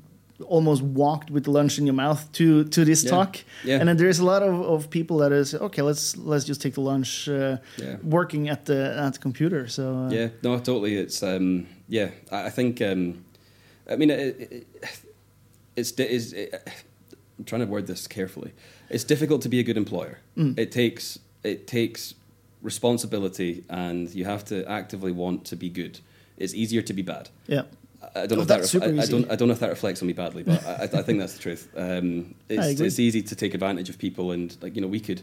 almost 0.46 0.83
walked 0.83 1.31
with 1.31 1.46
lunch 1.48 1.79
in 1.79 1.87
your 1.87 1.94
mouth 1.96 2.31
to 2.33 2.64
to 2.64 2.85
this 2.85 3.03
Yeah. 3.05 3.11
talk, 3.11 3.37
Yeah. 3.64 3.81
and 3.81 3.88
then 3.88 3.96
there's 3.96 4.20
a 4.20 4.24
lot 4.24 4.42
of, 4.42 4.61
of 4.61 4.88
people 4.90 5.18
that 5.18 5.33
is 5.33 5.55
okay. 5.55 5.83
Let's 5.83 6.16
let's 6.16 6.44
just 6.48 6.61
take 6.61 6.74
the 6.74 6.81
lunch 6.83 7.29
uh, 7.29 7.57
Yeah. 7.79 7.96
working 8.03 8.48
at 8.50 8.64
the 8.64 8.94
at 9.07 9.12
the 9.12 9.18
computer. 9.18 9.68
So 9.68 9.83
uh, 9.83 10.11
Yeah, 10.14 10.29
no, 10.42 10.57
totally. 10.59 10.96
It's 10.96 11.22
um, 11.22 11.66
yeah. 11.88 12.09
I, 12.33 12.46
I 12.46 12.50
think 12.50 12.81
um, 12.81 13.14
I 13.92 13.96
mean 13.96 14.11
it, 14.11 14.40
it, 14.40 14.66
it's 15.76 15.92
is. 15.92 16.33
It, 16.33 16.55
I'm 17.38 17.44
trying 17.44 17.61
to 17.66 17.66
word 17.72 17.87
this 17.87 18.07
carefully. 18.07 18.53
It's 18.90 19.05
difficult 19.05 19.42
to 19.42 19.48
be 19.48 19.59
a 19.61 19.62
good 19.62 19.76
employer. 19.76 20.18
It 20.37 20.70
takes 20.72 21.18
it 21.42 21.66
takes 21.66 22.14
responsibility, 22.62 23.64
and 23.68 24.09
you 24.14 24.24
have 24.26 24.44
to 24.44 24.64
actively 24.68 25.12
want 25.12 25.44
to 25.46 25.57
be 25.57 25.68
good. 25.68 26.00
It's 26.37 26.55
easier 26.55 26.83
to 26.83 26.92
be 26.92 27.03
bad. 27.03 27.29
yeah. 27.48 27.62
I- 28.14 28.27
don't 28.27 28.31
know 28.33 28.38
Oh, 28.38 28.42
if 28.42 28.49
that 28.49 28.61
ref- 28.75 28.83
I, 28.83 29.03
I 29.03 29.07
don't 29.07 29.31
I 29.33 29.37
don't 29.37 29.49
know 29.49 29.55
if 29.55 29.61
that 29.61 29.70
reflects 29.70 30.03
on 30.03 30.07
me 30.09 30.12
badly, 30.14 30.42
but 30.42 30.64
I, 30.66 30.83
I 30.85 31.03
think 31.03 31.18
that's 31.18 31.35
the 31.35 31.42
truth. 31.42 31.68
Um, 31.77 32.35
it's, 32.49 32.81
it's 32.81 32.99
easy 32.99 33.23
to 33.23 33.35
take 33.37 33.55
advantage 33.55 33.88
of 33.88 33.99
people, 33.99 34.33
and 34.33 34.57
like 34.62 34.75
you 34.77 34.83
know, 34.83 34.88
we 34.88 35.01
could, 35.01 35.20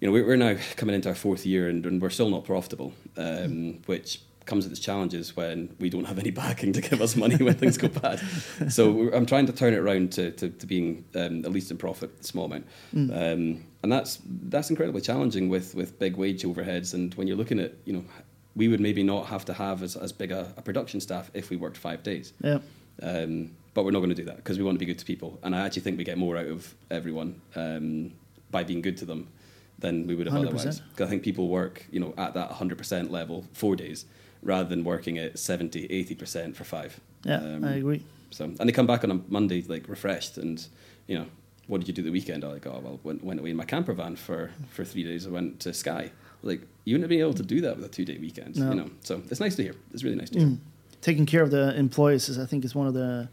you 0.00 0.08
know, 0.08 0.12
we're, 0.12 0.26
we're 0.26 0.36
now 0.36 0.56
coming 0.76 0.94
into 0.94 1.08
our 1.08 1.14
fourth 1.14 1.46
year, 1.46 1.68
and, 1.68 1.84
and 1.86 2.00
we're 2.02 2.10
still 2.10 2.28
not 2.30 2.44
profitable, 2.44 2.92
um, 3.16 3.80
which 3.86 4.20
comes 4.44 4.64
with 4.64 4.72
its 4.72 4.80
challenges 4.80 5.36
when 5.36 5.74
we 5.78 5.88
don't 5.88 6.04
have 6.04 6.18
any 6.18 6.30
backing 6.42 6.72
to 6.72 6.80
give 6.80 7.00
us 7.00 7.14
money 7.14 7.36
when 7.36 7.54
things 7.54 7.78
go 7.78 7.86
bad. 7.88 8.20
So 8.70 9.12
I'm 9.12 9.24
trying 9.24 9.46
to 9.46 9.52
turn 9.52 9.72
it 9.72 9.78
around 9.78 10.10
to, 10.12 10.32
to, 10.32 10.48
to 10.50 10.66
being 10.66 11.04
um, 11.14 11.44
at 11.44 11.52
least 11.52 11.70
in 11.70 11.76
profit, 11.78 12.10
a 12.20 12.24
small 12.24 12.46
amount, 12.46 12.66
um, 12.94 13.64
and 13.82 13.90
that's 13.92 14.18
that's 14.48 14.68
incredibly 14.70 15.00
challenging 15.00 15.48
with 15.48 15.74
with 15.74 15.98
big 15.98 16.16
wage 16.16 16.42
overheads, 16.42 16.92
and 16.94 17.14
when 17.14 17.26
you're 17.26 17.36
looking 17.38 17.58
at 17.60 17.72
you 17.86 17.92
know. 17.94 18.04
We 18.54 18.68
would 18.68 18.80
maybe 18.80 19.02
not 19.02 19.26
have 19.26 19.44
to 19.46 19.54
have 19.54 19.82
as, 19.82 19.96
as 19.96 20.12
big 20.12 20.30
a, 20.30 20.52
a 20.56 20.62
production 20.62 21.00
staff 21.00 21.30
if 21.34 21.48
we 21.50 21.56
worked 21.56 21.76
five 21.78 22.02
days. 22.02 22.32
Yeah. 22.42 22.58
Um, 23.02 23.52
but 23.74 23.84
we're 23.84 23.90
not 23.90 24.00
going 24.00 24.10
to 24.10 24.14
do 24.16 24.24
that 24.26 24.36
because 24.36 24.58
we 24.58 24.64
want 24.64 24.74
to 24.74 24.78
be 24.78 24.84
good 24.86 24.98
to 24.98 25.04
people. 25.06 25.38
And 25.42 25.54
I 25.56 25.60
actually 25.64 25.82
think 25.82 25.96
we 25.96 26.04
get 26.04 26.18
more 26.18 26.36
out 26.36 26.46
of 26.46 26.74
everyone 26.90 27.40
um, 27.56 28.12
by 28.50 28.64
being 28.64 28.82
good 28.82 28.98
to 28.98 29.06
them 29.06 29.28
than 29.78 30.06
we 30.06 30.14
would 30.14 30.26
have 30.26 30.36
100%. 30.42 30.46
otherwise. 30.46 30.82
'Cause 30.96 31.06
I 31.06 31.10
think 31.10 31.22
people 31.22 31.48
work, 31.48 31.86
you 31.90 31.98
know, 31.98 32.12
at 32.18 32.34
that 32.34 32.50
100% 32.50 33.10
level 33.10 33.46
four 33.54 33.74
days 33.74 34.04
rather 34.42 34.68
than 34.68 34.84
working 34.84 35.16
at 35.18 35.38
70, 35.38 35.88
80% 35.88 36.54
for 36.54 36.64
five. 36.64 37.00
Yeah, 37.24 37.38
Um, 37.38 37.64
I 37.64 37.74
agree. 37.76 38.02
So, 38.30 38.44
and 38.44 38.68
they 38.68 38.72
come 38.72 38.86
back 38.86 39.04
on 39.04 39.10
a 39.10 39.20
Monday 39.28 39.62
like 39.66 39.88
refreshed 39.88 40.36
and, 40.36 40.64
you 41.06 41.18
know, 41.18 41.26
what 41.68 41.78
did 41.78 41.88
you 41.88 41.94
do 41.94 42.02
the 42.02 42.10
weekend? 42.10 42.44
I'm 42.44 42.52
like, 42.52 42.66
oh, 42.66 42.80
well, 42.84 43.00
went, 43.02 43.24
went 43.24 43.40
away 43.40 43.50
in 43.50 43.56
my 43.56 43.64
camper 43.64 43.92
van 43.94 44.16
for, 44.16 44.50
for 44.68 44.84
three 44.84 45.04
days. 45.04 45.26
I 45.26 45.30
went 45.30 45.60
to 45.60 45.72
Skye. 45.72 46.10
Like, 46.42 46.62
you 46.84 46.94
wouldn't 46.94 47.08
be 47.10 47.20
able 47.20 47.34
to 47.34 47.42
do 47.42 47.60
that 47.60 47.76
with 47.76 47.84
a 47.84 47.88
two 47.88 48.04
day 48.04 48.18
weekend, 48.18 48.56
No. 48.56 48.68
you 48.70 48.74
know. 48.76 48.90
So 49.02 49.22
it's 49.30 49.40
nice 49.40 49.56
to 49.56 49.62
hear. 49.62 49.74
It's 49.92 50.02
really 50.04 50.16
nice 50.16 50.30
to 50.30 50.38
hear. 50.38 50.48
Mm. 50.48 50.58
Taking 51.00 51.26
care 51.26 51.42
of 51.42 51.50
the 51.50 51.74
employees 51.76 52.28
is, 52.28 52.38
I 52.38 52.46
think, 52.46 52.64
is 52.64 52.74
one 52.74 52.86
of 52.86 52.94
the 52.94 53.28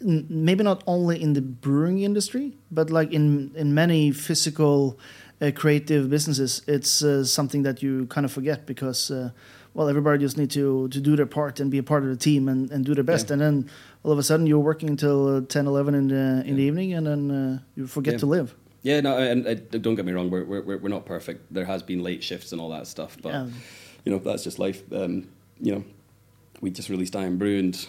maybe 0.00 0.64
not 0.64 0.82
only 0.86 1.20
in 1.22 1.34
the 1.34 1.42
brewing 1.42 2.00
industry, 2.02 2.56
but 2.70 2.90
like 2.90 3.12
in 3.12 3.50
in 3.54 3.74
many 3.74 4.12
physical, 4.12 4.98
uh, 5.40 5.50
creative 5.54 6.08
businesses, 6.08 6.62
it's 6.66 7.02
uh, 7.02 7.24
something 7.24 7.62
that 7.64 7.82
you 7.82 8.06
kind 8.06 8.24
of 8.24 8.32
forget 8.32 8.66
because. 8.66 9.10
Uh, 9.10 9.30
well, 9.72 9.88
everybody 9.88 10.18
just 10.18 10.36
need 10.36 10.50
to, 10.50 10.88
to 10.88 11.00
do 11.00 11.14
their 11.14 11.26
part 11.26 11.60
and 11.60 11.70
be 11.70 11.78
a 11.78 11.82
part 11.82 12.02
of 12.02 12.08
the 12.08 12.16
team 12.16 12.48
and, 12.48 12.72
and 12.72 12.84
do 12.84 12.92
their 12.92 13.04
best. 13.04 13.28
Yeah. 13.28 13.34
And 13.34 13.40
then 13.42 13.70
all 14.02 14.10
of 14.10 14.18
a 14.18 14.22
sudden 14.24 14.44
you're 14.48 14.58
working 14.58 14.88
until 14.90 15.36
uh, 15.36 15.40
10, 15.42 15.68
11 15.68 15.94
in 15.94 16.08
the, 16.08 16.42
in 16.44 16.56
the 16.56 16.62
evening 16.64 16.92
and 16.94 17.06
then 17.06 17.30
uh, 17.30 17.58
you 17.76 17.86
forget 17.86 18.14
Yeah. 18.14 18.18
to 18.18 18.26
live. 18.26 18.54
Yeah, 18.82 19.00
no, 19.00 19.18
and, 19.18 19.46
and 19.46 19.82
don't 19.82 19.94
get 19.94 20.04
me 20.06 20.12
wrong, 20.12 20.30
we're, 20.30 20.44
we're, 20.44 20.78
we're 20.78 20.88
not 20.88 21.04
perfect. 21.04 21.52
There 21.52 21.66
has 21.66 21.82
been 21.82 22.02
late 22.02 22.22
shifts 22.24 22.52
and 22.52 22.60
all 22.60 22.70
that 22.70 22.86
stuff, 22.86 23.16
but 23.22 23.32
Yeah. 23.32 23.48
you 24.04 24.12
know 24.12 24.18
that's 24.18 24.42
just 24.44 24.58
life. 24.58 24.82
Um, 24.92 25.28
you 25.60 25.72
know, 25.74 25.84
we 26.62 26.70
just 26.70 26.88
released 26.88 27.14
Iron 27.16 27.36
Brew, 27.36 27.58
and 27.58 27.86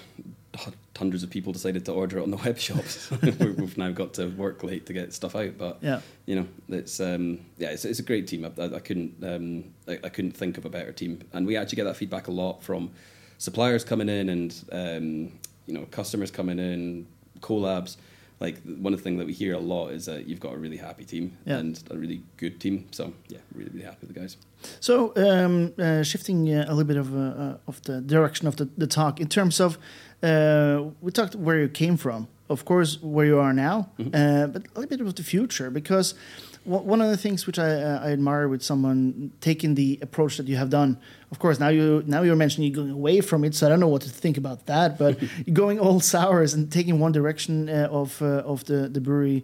hundreds 0.98 1.24
of 1.24 1.30
people 1.30 1.54
decided 1.54 1.86
to 1.86 1.94
order 1.94 2.18
it 2.20 2.24
on 2.24 2.30
the 2.32 2.38
web 2.46 2.58
shops. 2.58 3.10
We- 3.22 3.32
We've 3.52 3.78
now 3.78 3.92
got 3.92 4.14
to 4.16 4.28
work 4.28 4.64
late 4.64 4.86
to 4.88 4.94
get 4.94 5.14
stuff 5.14 5.36
out, 5.36 5.58
but 5.58 5.78
Yeah. 5.82 6.02
you 6.26 6.36
know, 6.36 6.48
it's 6.68 7.00
um, 7.00 7.40
yeah, 7.58 7.70
it's, 7.70 7.86
it's 7.86 8.00
a 8.00 8.04
great 8.04 8.28
team. 8.28 8.44
I, 8.46 8.62
I, 8.62 8.76
I 8.76 8.80
couldn't 8.80 9.16
um, 9.24 9.64
I, 9.88 10.00
I 10.04 10.10
couldn't 10.10 10.34
think 10.34 10.58
of 10.58 10.66
a 10.66 10.70
better 10.70 10.92
team, 10.92 11.22
and 11.34 11.48
we 11.48 11.56
actually 11.56 11.78
get 11.78 11.86
that 11.86 11.96
feedback 11.98 12.28
a 12.28 12.32
lot 12.32 12.62
from 12.64 12.92
suppliers 13.38 13.84
coming 13.86 14.10
in 14.10 14.28
and 14.30 14.54
um, 14.74 15.32
you 15.68 15.74
know 15.74 15.86
customers 15.92 16.32
coming 16.32 16.60
in, 16.60 17.08
collabs. 17.40 17.96
Like 18.42 18.58
one 18.64 18.92
of 18.94 19.00
the 19.00 19.04
things 19.04 19.20
that 19.20 19.28
we 19.28 19.34
hear 19.34 19.54
a 19.54 19.60
lot 19.60 19.90
is 19.92 20.06
that 20.06 20.28
you've 20.28 20.40
got 20.40 20.54
a 20.54 20.58
really 20.58 20.78
happy 20.78 21.06
team 21.06 21.38
Yeah. 21.46 21.60
and 21.60 21.82
a 21.92 21.98
really 21.98 22.22
good 22.38 22.60
team. 22.60 22.86
So 22.92 23.14
yeah, 23.30 23.38
really 23.56 23.70
really 23.72 23.86
happy 23.86 23.98
with 24.08 24.14
the 24.14 24.20
guys. 24.20 24.38
So, 24.80 25.14
um, 25.16 25.74
uh, 25.78 26.04
shifting 26.04 26.50
uh, 26.50 26.66
a 26.68 26.74
little 26.74 26.84
bit 26.94 26.98
of 26.98 27.08
uh, 27.16 27.58
of 27.68 27.82
the 27.84 28.02
direction 28.02 28.48
of 28.48 28.56
the, 28.56 28.68
the 28.78 28.88
talk 28.88 29.20
in 29.20 29.28
terms 29.28 29.60
of 29.60 29.78
uh, 30.24 30.84
we 31.02 31.12
talked 31.12 31.36
where 31.36 31.60
you 31.62 31.70
came 31.70 31.98
from, 31.98 32.28
of 32.50 32.64
course, 32.66 33.00
where 33.02 33.26
you 33.28 33.40
are 33.40 33.54
now, 33.54 33.90
uh, 34.00 34.48
but 34.54 34.62
a 34.76 34.80
little 34.80 34.98
bit 34.98 35.02
of 35.02 35.14
the 35.16 35.24
future 35.24 35.70
because 35.72 36.16
one 36.64 37.02
of 37.02 37.10
the 37.10 37.18
things 37.18 37.48
which 37.48 37.58
I, 37.58 37.72
uh, 37.72 38.02
I 38.04 38.12
admire 38.12 38.48
with 38.48 38.62
someone 38.62 39.32
taking 39.42 39.76
the 39.76 39.98
approach 40.02 40.38
that 40.38 40.48
you 40.48 40.58
have 40.58 40.70
done. 40.70 41.00
Of 41.32 41.40
course, 41.40 41.60
now 41.60 41.70
you 41.70 42.04
now 42.06 42.22
you're 42.22 42.36
mentioning 42.36 42.72
you're 42.72 42.84
going 42.84 42.92
away 42.92 43.22
from 43.22 43.44
it, 43.44 43.56
so 43.56 43.66
I 43.66 43.70
don't 43.70 43.80
know 43.80 43.88
what 43.88 44.04
to 44.04 44.10
think 44.10 44.38
about 44.38 44.68
that. 44.68 44.98
But 44.98 45.18
going 45.54 45.80
all 45.80 46.00
sours 46.00 46.54
and 46.54 46.72
taking 46.72 47.00
one 47.00 47.12
direction 47.12 47.68
uh, 47.68 47.88
of 47.92 48.22
uh, 48.22 48.44
of 48.46 48.66
the 48.66 48.90
the 48.90 49.02
brewery. 49.02 49.44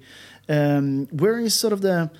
Um, 0.50 1.08
where 1.08 1.40
is 1.40 1.54
sort 1.54 1.74
of 1.74 1.82
the 1.82 2.12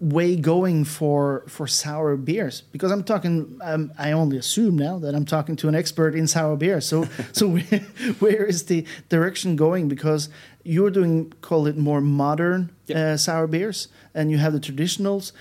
way 0.00 0.36
going 0.36 0.84
for 0.84 1.42
for 1.48 1.66
sour 1.66 2.16
beers 2.16 2.60
because 2.60 2.92
I'm 2.92 3.02
talking 3.02 3.58
um, 3.62 3.92
I 3.98 4.12
only 4.12 4.36
assume 4.36 4.78
now 4.78 4.98
that 5.00 5.14
I'm 5.14 5.24
talking 5.24 5.56
to 5.56 5.68
an 5.68 5.74
expert 5.74 6.14
in 6.14 6.28
sour 6.28 6.56
beer 6.56 6.80
so 6.80 7.08
so 7.32 7.48
where, 7.48 7.80
where 8.20 8.46
is 8.46 8.66
the 8.66 8.86
direction 9.08 9.56
going 9.56 9.88
because 9.88 10.28
you're 10.74 10.90
doing 11.00 11.32
call 11.48 11.66
it 11.70 11.76
more 11.76 12.00
modern 12.00 12.70
Yep. 12.88 12.96
uh, 12.96 13.16
sour 13.16 13.46
beers 13.46 13.88
and 14.14 14.30
you 14.32 14.38
have 14.38 14.52
the 14.58 14.60
traditionals 14.68 15.32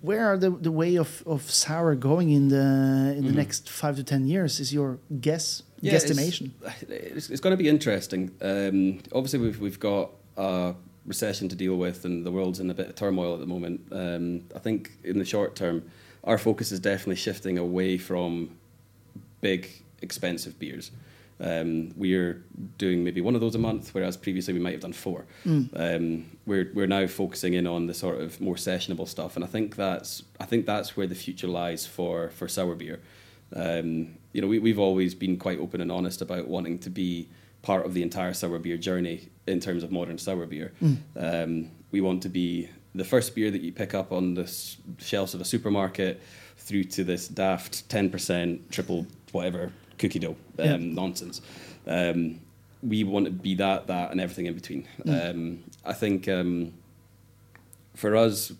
where 0.00 0.24
are 0.26 0.38
the, 0.38 0.50
the 0.50 0.72
way 0.72 0.96
of, 0.96 1.22
of 1.26 1.40
sour 1.50 1.94
going 1.94 2.30
in 2.30 2.48
the 2.48 3.14
in 3.18 3.24
the 3.26 3.32
next 3.42 3.68
five 3.68 3.94
to 3.96 4.04
ten 4.04 4.26
years 4.26 4.58
is 4.60 4.72
your 4.72 4.98
guess 5.20 5.62
Yeah, 5.80 5.92
guesstimation 5.94 6.44
It's, 6.64 6.82
it's, 7.18 7.30
it's 7.32 7.40
going 7.44 7.56
to 7.58 7.62
be 7.64 7.68
interesting. 7.76 8.22
Um, 8.40 9.00
obviously, 9.16 9.40
we've 9.44 9.60
we've 9.66 9.80
got 9.80 10.06
a 10.36 10.74
recession 11.04 11.48
to 11.48 11.56
deal 11.64 11.76
with, 11.76 12.04
and 12.06 12.24
the 12.26 12.32
world's 12.36 12.58
in 12.60 12.68
a 12.70 12.74
bit 12.74 12.88
of 12.88 12.94
turmoil 12.94 13.34
at 13.36 13.40
the 13.40 13.50
moment. 13.56 13.78
Um, 13.92 14.24
I 14.58 14.60
think 14.66 14.80
in 15.04 15.18
the 15.18 15.24
short 15.34 15.54
term, 15.54 15.76
our 16.24 16.38
focus 16.38 16.72
is 16.72 16.80
definitely 16.80 17.16
shifting 17.28 17.58
away 17.58 17.98
from 17.98 18.56
big, 19.40 19.60
expensive 20.02 20.54
beers. 20.58 20.90
Um, 21.38 21.92
we're 21.96 22.42
doing 22.78 23.04
maybe 23.04 23.20
one 23.20 23.34
of 23.34 23.40
those 23.42 23.54
a 23.54 23.58
month, 23.58 23.92
whereas 23.94 24.16
previously 24.16 24.54
we 24.54 24.60
might 24.60 24.72
have 24.72 24.80
done 24.80 24.92
four. 24.94 25.26
Um, 25.74 26.24
we're 26.46 26.70
we're 26.74 26.86
now 26.86 27.06
focusing 27.06 27.54
in 27.54 27.66
on 27.66 27.86
the 27.86 27.94
sort 27.94 28.20
of 28.20 28.40
more 28.40 28.54
sessionable 28.56 29.06
stuff, 29.06 29.36
and 29.36 29.44
I 29.44 29.48
think 29.48 29.76
that's 29.76 30.22
I 30.40 30.46
think 30.46 30.64
that's 30.66 30.96
where 30.96 31.06
the 31.06 31.14
future 31.14 31.48
lies 31.48 31.86
for 31.86 32.30
for 32.30 32.48
sour 32.48 32.74
beer. 32.74 33.00
Um, 33.54 34.16
you 34.32 34.40
know, 34.42 34.48
we, 34.48 34.58
we've 34.58 34.78
always 34.78 35.14
been 35.14 35.36
quite 35.36 35.58
open 35.60 35.80
and 35.80 35.92
honest 35.92 36.20
about 36.22 36.48
wanting 36.48 36.78
to 36.80 36.90
be 36.90 37.28
part 37.62 37.86
of 37.86 37.94
the 37.94 38.02
entire 38.02 38.32
sour 38.32 38.58
beer 38.58 38.76
journey 38.76 39.28
in 39.46 39.60
terms 39.60 39.82
of 39.82 39.92
modern 39.92 40.18
sour 40.18 40.46
beer. 40.46 40.72
Um, 41.16 41.70
we 41.90 42.00
want 42.00 42.22
to 42.22 42.28
be 42.28 42.68
the 42.94 43.04
first 43.04 43.34
beer 43.34 43.50
that 43.50 43.60
you 43.60 43.72
pick 43.72 43.94
up 43.94 44.10
on 44.10 44.34
the 44.34 44.42
s- 44.42 44.78
shelves 44.98 45.34
of 45.34 45.40
a 45.40 45.44
supermarket 45.44 46.20
through 46.56 46.84
to 46.84 47.04
this 47.04 47.28
daft 47.28 47.88
10% 47.88 48.70
triple 48.70 49.06
whatever 49.32 49.70
cookie 49.98 50.18
dough 50.18 50.36
um, 50.58 50.64
Yeah. 50.66 50.76
nonsense. 50.76 51.40
Um, 51.86 52.40
we 52.82 53.04
want 53.04 53.24
to 53.26 53.30
be 53.32 53.54
that, 53.56 53.86
that, 53.86 54.10
and 54.12 54.20
everything 54.20 54.46
in 54.46 54.54
between. 54.54 54.86
Um, 55.08 55.64
I 55.84 55.92
think 55.92 56.28
um, 56.28 56.72
for 57.94 58.14
us, 58.16 58.52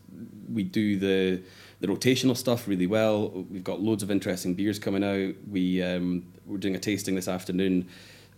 we 0.53 0.62
do 0.62 0.99
the 0.99 1.42
the 1.81 1.87
rotational 1.87 2.35
stuff 2.37 2.66
really 2.66 2.87
well. 2.87 3.29
We've 3.51 3.62
got 3.62 3.81
loads 3.81 4.03
of 4.03 4.11
interesting 4.11 4.55
beers 4.55 4.79
coming 4.79 5.05
out. 5.05 5.35
We 5.51 5.83
um, 5.83 6.25
we're 6.46 6.57
doing 6.59 6.75
a 6.77 6.79
tasting 6.79 7.14
this 7.14 7.29
afternoon 7.29 7.87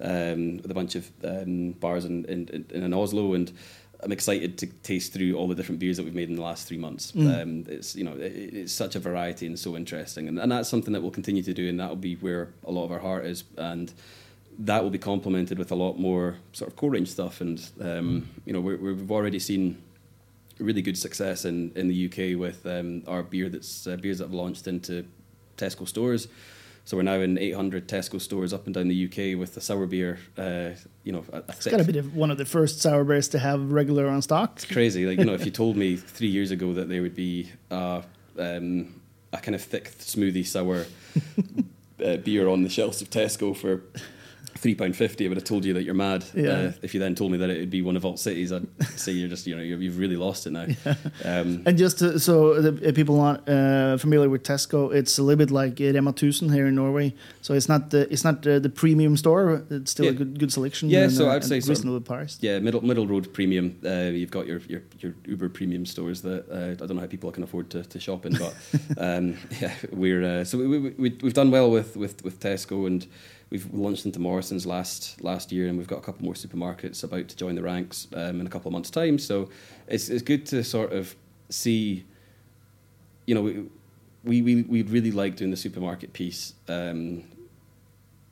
um, 0.00 0.56
with 0.58 0.70
a 0.70 0.74
bunch 0.74 0.96
of 0.96 1.08
um, 1.24 1.70
bars 1.72 2.04
in, 2.04 2.24
in, 2.24 2.48
in, 2.72 2.82
in 2.82 2.94
Oslo, 2.94 3.34
and 3.34 3.52
I'm 4.00 4.12
excited 4.12 4.58
to 4.58 4.66
taste 4.66 5.12
through 5.12 5.34
all 5.34 5.48
the 5.48 5.54
different 5.54 5.80
beers 5.80 5.96
that 5.96 6.04
we've 6.04 6.14
made 6.14 6.28
in 6.28 6.36
the 6.36 6.42
last 6.42 6.68
three 6.68 6.78
months. 6.78 7.12
Um, 7.40 7.64
it's 7.68 7.96
you 7.96 8.04
know 8.04 8.12
it, 8.12 8.32
it's 8.32 8.72
such 8.72 8.94
a 8.94 9.00
variety 9.00 9.46
and 9.46 9.58
so 9.58 9.76
interesting, 9.76 10.28
and, 10.28 10.38
and 10.38 10.52
that's 10.52 10.68
something 10.68 10.92
that 10.92 11.00
we'll 11.00 11.10
continue 11.10 11.42
to 11.42 11.54
do, 11.54 11.68
and 11.68 11.80
that 11.80 11.88
will 11.88 11.96
be 11.96 12.14
where 12.16 12.48
a 12.64 12.70
lot 12.70 12.84
of 12.84 12.92
our 12.92 13.00
heart 13.00 13.26
is, 13.26 13.44
and 13.56 13.92
that 14.60 14.82
will 14.82 14.90
be 14.90 14.98
complemented 14.98 15.58
with 15.58 15.72
a 15.72 15.74
lot 15.74 15.98
more 15.98 16.36
sort 16.52 16.70
of 16.70 16.76
core 16.76 16.90
range 16.90 17.08
stuff, 17.08 17.40
and 17.40 17.70
um, 17.80 18.28
you 18.44 18.52
know 18.52 18.60
we're, 18.60 18.76
we've 18.76 19.10
already 19.10 19.38
seen 19.38 19.82
really 20.58 20.82
good 20.82 20.98
success 20.98 21.44
in, 21.44 21.72
in 21.76 21.88
the 21.88 22.06
UK 22.06 22.38
with 22.38 22.66
um, 22.66 23.02
our 23.06 23.22
beer 23.22 23.48
that's 23.48 23.86
uh, 23.86 23.96
beers 23.96 24.18
that 24.18 24.24
have 24.24 24.34
launched 24.34 24.66
into 24.66 25.06
Tesco 25.56 25.86
stores. 25.86 26.28
So 26.88 26.96
we're 26.96 27.02
now 27.02 27.20
in 27.20 27.36
800 27.36 27.86
Tesco 27.86 28.18
stores 28.18 28.54
up 28.54 28.64
and 28.64 28.74
down 28.74 28.88
the 28.88 29.04
UK 29.04 29.38
with 29.38 29.54
the 29.54 29.60
sour 29.60 29.84
beer. 29.84 30.18
Uh, 30.38 30.70
you 31.04 31.12
know, 31.12 31.22
a, 31.30 31.36
a 31.36 31.44
It's 31.50 31.66
got 31.66 31.76
to 31.76 31.84
be 31.84 31.92
the, 31.92 32.00
one 32.00 32.30
of 32.30 32.38
the 32.38 32.46
first 32.46 32.80
sour 32.80 33.04
beers 33.04 33.28
to 33.28 33.38
have 33.38 33.72
regular 33.72 34.08
on 34.08 34.22
stock. 34.22 34.52
It's 34.54 34.64
crazy. 34.64 35.04
Like 35.04 35.18
you 35.18 35.26
know, 35.26 35.34
if 35.34 35.44
you 35.44 35.50
told 35.50 35.76
me 35.76 35.96
three 35.96 36.28
years 36.28 36.50
ago 36.50 36.72
that 36.72 36.88
there 36.88 37.02
would 37.02 37.14
be 37.14 37.52
uh, 37.70 38.00
um, 38.38 39.02
a 39.34 39.36
kind 39.36 39.54
of 39.54 39.60
thick 39.60 39.98
smoothie 39.98 40.46
sour 40.46 40.86
uh, 42.02 42.16
beer 42.16 42.48
on 42.48 42.62
the 42.62 42.70
shelves 42.70 43.02
of 43.02 43.10
Tesco 43.10 43.54
for 43.54 43.82
three 44.58 44.74
pound 44.74 44.96
fifty, 44.96 45.24
I 45.24 45.28
would 45.28 45.36
have 45.36 45.44
told 45.44 45.64
you 45.64 45.74
that 45.74 45.84
you're 45.84 45.94
mad. 45.94 46.24
Yeah. 46.34 46.48
Uh, 46.50 46.72
if 46.82 46.94
you 46.94 47.00
then 47.00 47.14
told 47.14 47.32
me 47.32 47.38
that 47.38 47.50
it 47.50 47.58
would 47.58 47.70
be 47.70 47.82
one 47.82 47.96
of 47.96 48.02
Vault 48.02 48.18
City's, 48.18 48.52
I'd 48.52 48.66
say 48.96 49.12
you're 49.12 49.28
just 49.28 49.46
you 49.46 49.56
know 49.56 49.62
you're, 49.62 49.80
you've 49.80 49.98
really 49.98 50.16
lost 50.16 50.46
it 50.46 50.50
now. 50.50 50.66
Um, 51.24 51.62
And 51.66 51.76
just 51.76 51.98
to, 51.98 52.18
so 52.18 52.60
the 52.60 52.88
uh, 52.88 52.92
people 52.92 53.16
not 53.16 53.48
uh, 53.48 53.96
familiar 53.98 54.28
with 54.28 54.42
Tesco, 54.42 54.94
it's 54.94 55.18
a 55.18 55.22
little 55.22 55.38
bit 55.38 55.50
like 55.50 55.80
uh, 55.80 55.92
Rema 55.92 56.10
1000 56.10 56.52
here 56.52 56.66
in 56.66 56.74
Norway. 56.74 57.14
So 57.42 57.54
it's 57.54 57.68
not 57.68 57.90
the 57.90 58.10
it's 58.12 58.24
not 58.24 58.42
the, 58.42 58.60
the 58.60 58.68
premium 58.68 59.16
store. 59.16 59.64
It's 59.70 59.90
still 59.90 60.08
a 60.08 60.12
good 60.12 60.38
good 60.38 60.52
selection. 60.52 60.90
Yeah, 60.90 61.04
and, 61.04 61.12
so 61.12 61.28
uh, 61.28 61.34
I'd 61.34 61.44
say 61.44 61.56
reasonable 61.56 62.00
price. 62.00 62.38
yeah, 62.40 62.58
middle 62.60 62.84
middle 62.84 63.06
road 63.06 63.32
premium. 63.32 63.78
Uh, 63.84 64.10
you've 64.12 64.30
got 64.30 64.46
your, 64.46 64.60
your 64.68 64.82
your 65.00 65.14
Uber 65.26 65.48
premium 65.48 65.86
stores 65.86 66.22
that 66.22 66.48
uh, 66.50 66.72
I 66.72 66.86
don't 66.86 66.96
know 66.96 67.00
how 67.00 67.06
people 67.06 67.30
can 67.32 67.42
afford 67.42 67.70
to, 67.70 67.82
to 67.84 68.00
shop 68.00 68.26
in, 68.26 68.34
but 68.34 68.54
um, 68.98 69.36
yeah, 69.60 69.74
we're 69.92 70.24
uh, 70.24 70.44
so 70.44 70.58
we, 70.58 70.66
we, 70.66 70.78
we 70.90 71.18
we've 71.22 71.34
done 71.34 71.50
well 71.50 71.70
with, 71.70 71.96
with, 71.96 72.24
with 72.24 72.40
Tesco 72.40 72.86
and 72.86 73.06
we've 73.50 73.72
launched 73.72 74.04
into 74.06 74.18
Morrisons 74.20 74.66
last 74.66 75.22
last 75.22 75.52
year, 75.52 75.68
and 75.68 75.78
we've 75.78 75.86
got 75.88 75.98
a 75.98 76.02
couple 76.02 76.24
more 76.24 76.34
supermarkets 76.34 77.02
about 77.04 77.28
to 77.28 77.36
join 77.36 77.54
the 77.54 77.62
ranks 77.62 78.08
um, 78.14 78.40
in 78.40 78.46
a 78.46 78.50
couple 78.50 78.68
of 78.68 78.72
months' 78.72 78.90
time. 78.90 79.18
So 79.18 79.48
it's 79.86 80.08
it's 80.08 80.22
good 80.22 80.46
to 80.46 80.62
sort 80.64 80.92
of 80.92 81.14
see, 81.48 82.04
you 83.26 83.34
know, 83.34 83.42
we 84.24 84.42
we 84.42 84.62
we, 84.62 84.82
really 84.82 85.10
like 85.10 85.36
doing 85.36 85.50
the 85.50 85.56
supermarket 85.56 86.12
piece. 86.12 86.54
Um, 86.68 87.24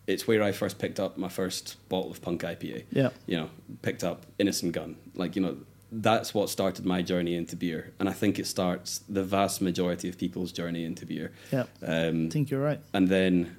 it's 0.06 0.28
where 0.28 0.42
I 0.42 0.52
first 0.52 0.78
picked 0.78 1.00
up 1.00 1.18
my 1.18 1.28
first 1.28 1.76
bottle 1.88 2.12
of 2.12 2.22
Punk 2.22 2.42
IPA 2.42 2.84
Yeah. 2.92 3.10
you 3.26 3.36
know, 3.38 3.50
picked 3.82 4.04
up 4.04 4.24
Innis 4.38 4.60
& 4.60 4.70
Gunn. 4.70 4.94
Like, 5.16 5.34
you 5.34 5.42
know, 5.42 5.56
that's 5.90 6.32
what 6.32 6.48
started 6.48 6.86
my 6.86 7.02
journey 7.02 7.34
into 7.34 7.56
beer. 7.56 7.92
And 7.98 8.08
I 8.08 8.12
think 8.12 8.38
it 8.38 8.46
starts 8.46 9.00
the 9.08 9.24
vast 9.24 9.60
majority 9.60 10.08
of 10.08 10.16
people's 10.16 10.52
journey 10.52 10.84
into 10.84 11.06
beer. 11.06 11.32
Yeah. 11.52 11.64
Um, 11.84 12.26
I 12.28 12.30
think 12.30 12.50
you're 12.50 12.62
right. 12.62 12.78
and 12.94 13.08
then 13.08 13.56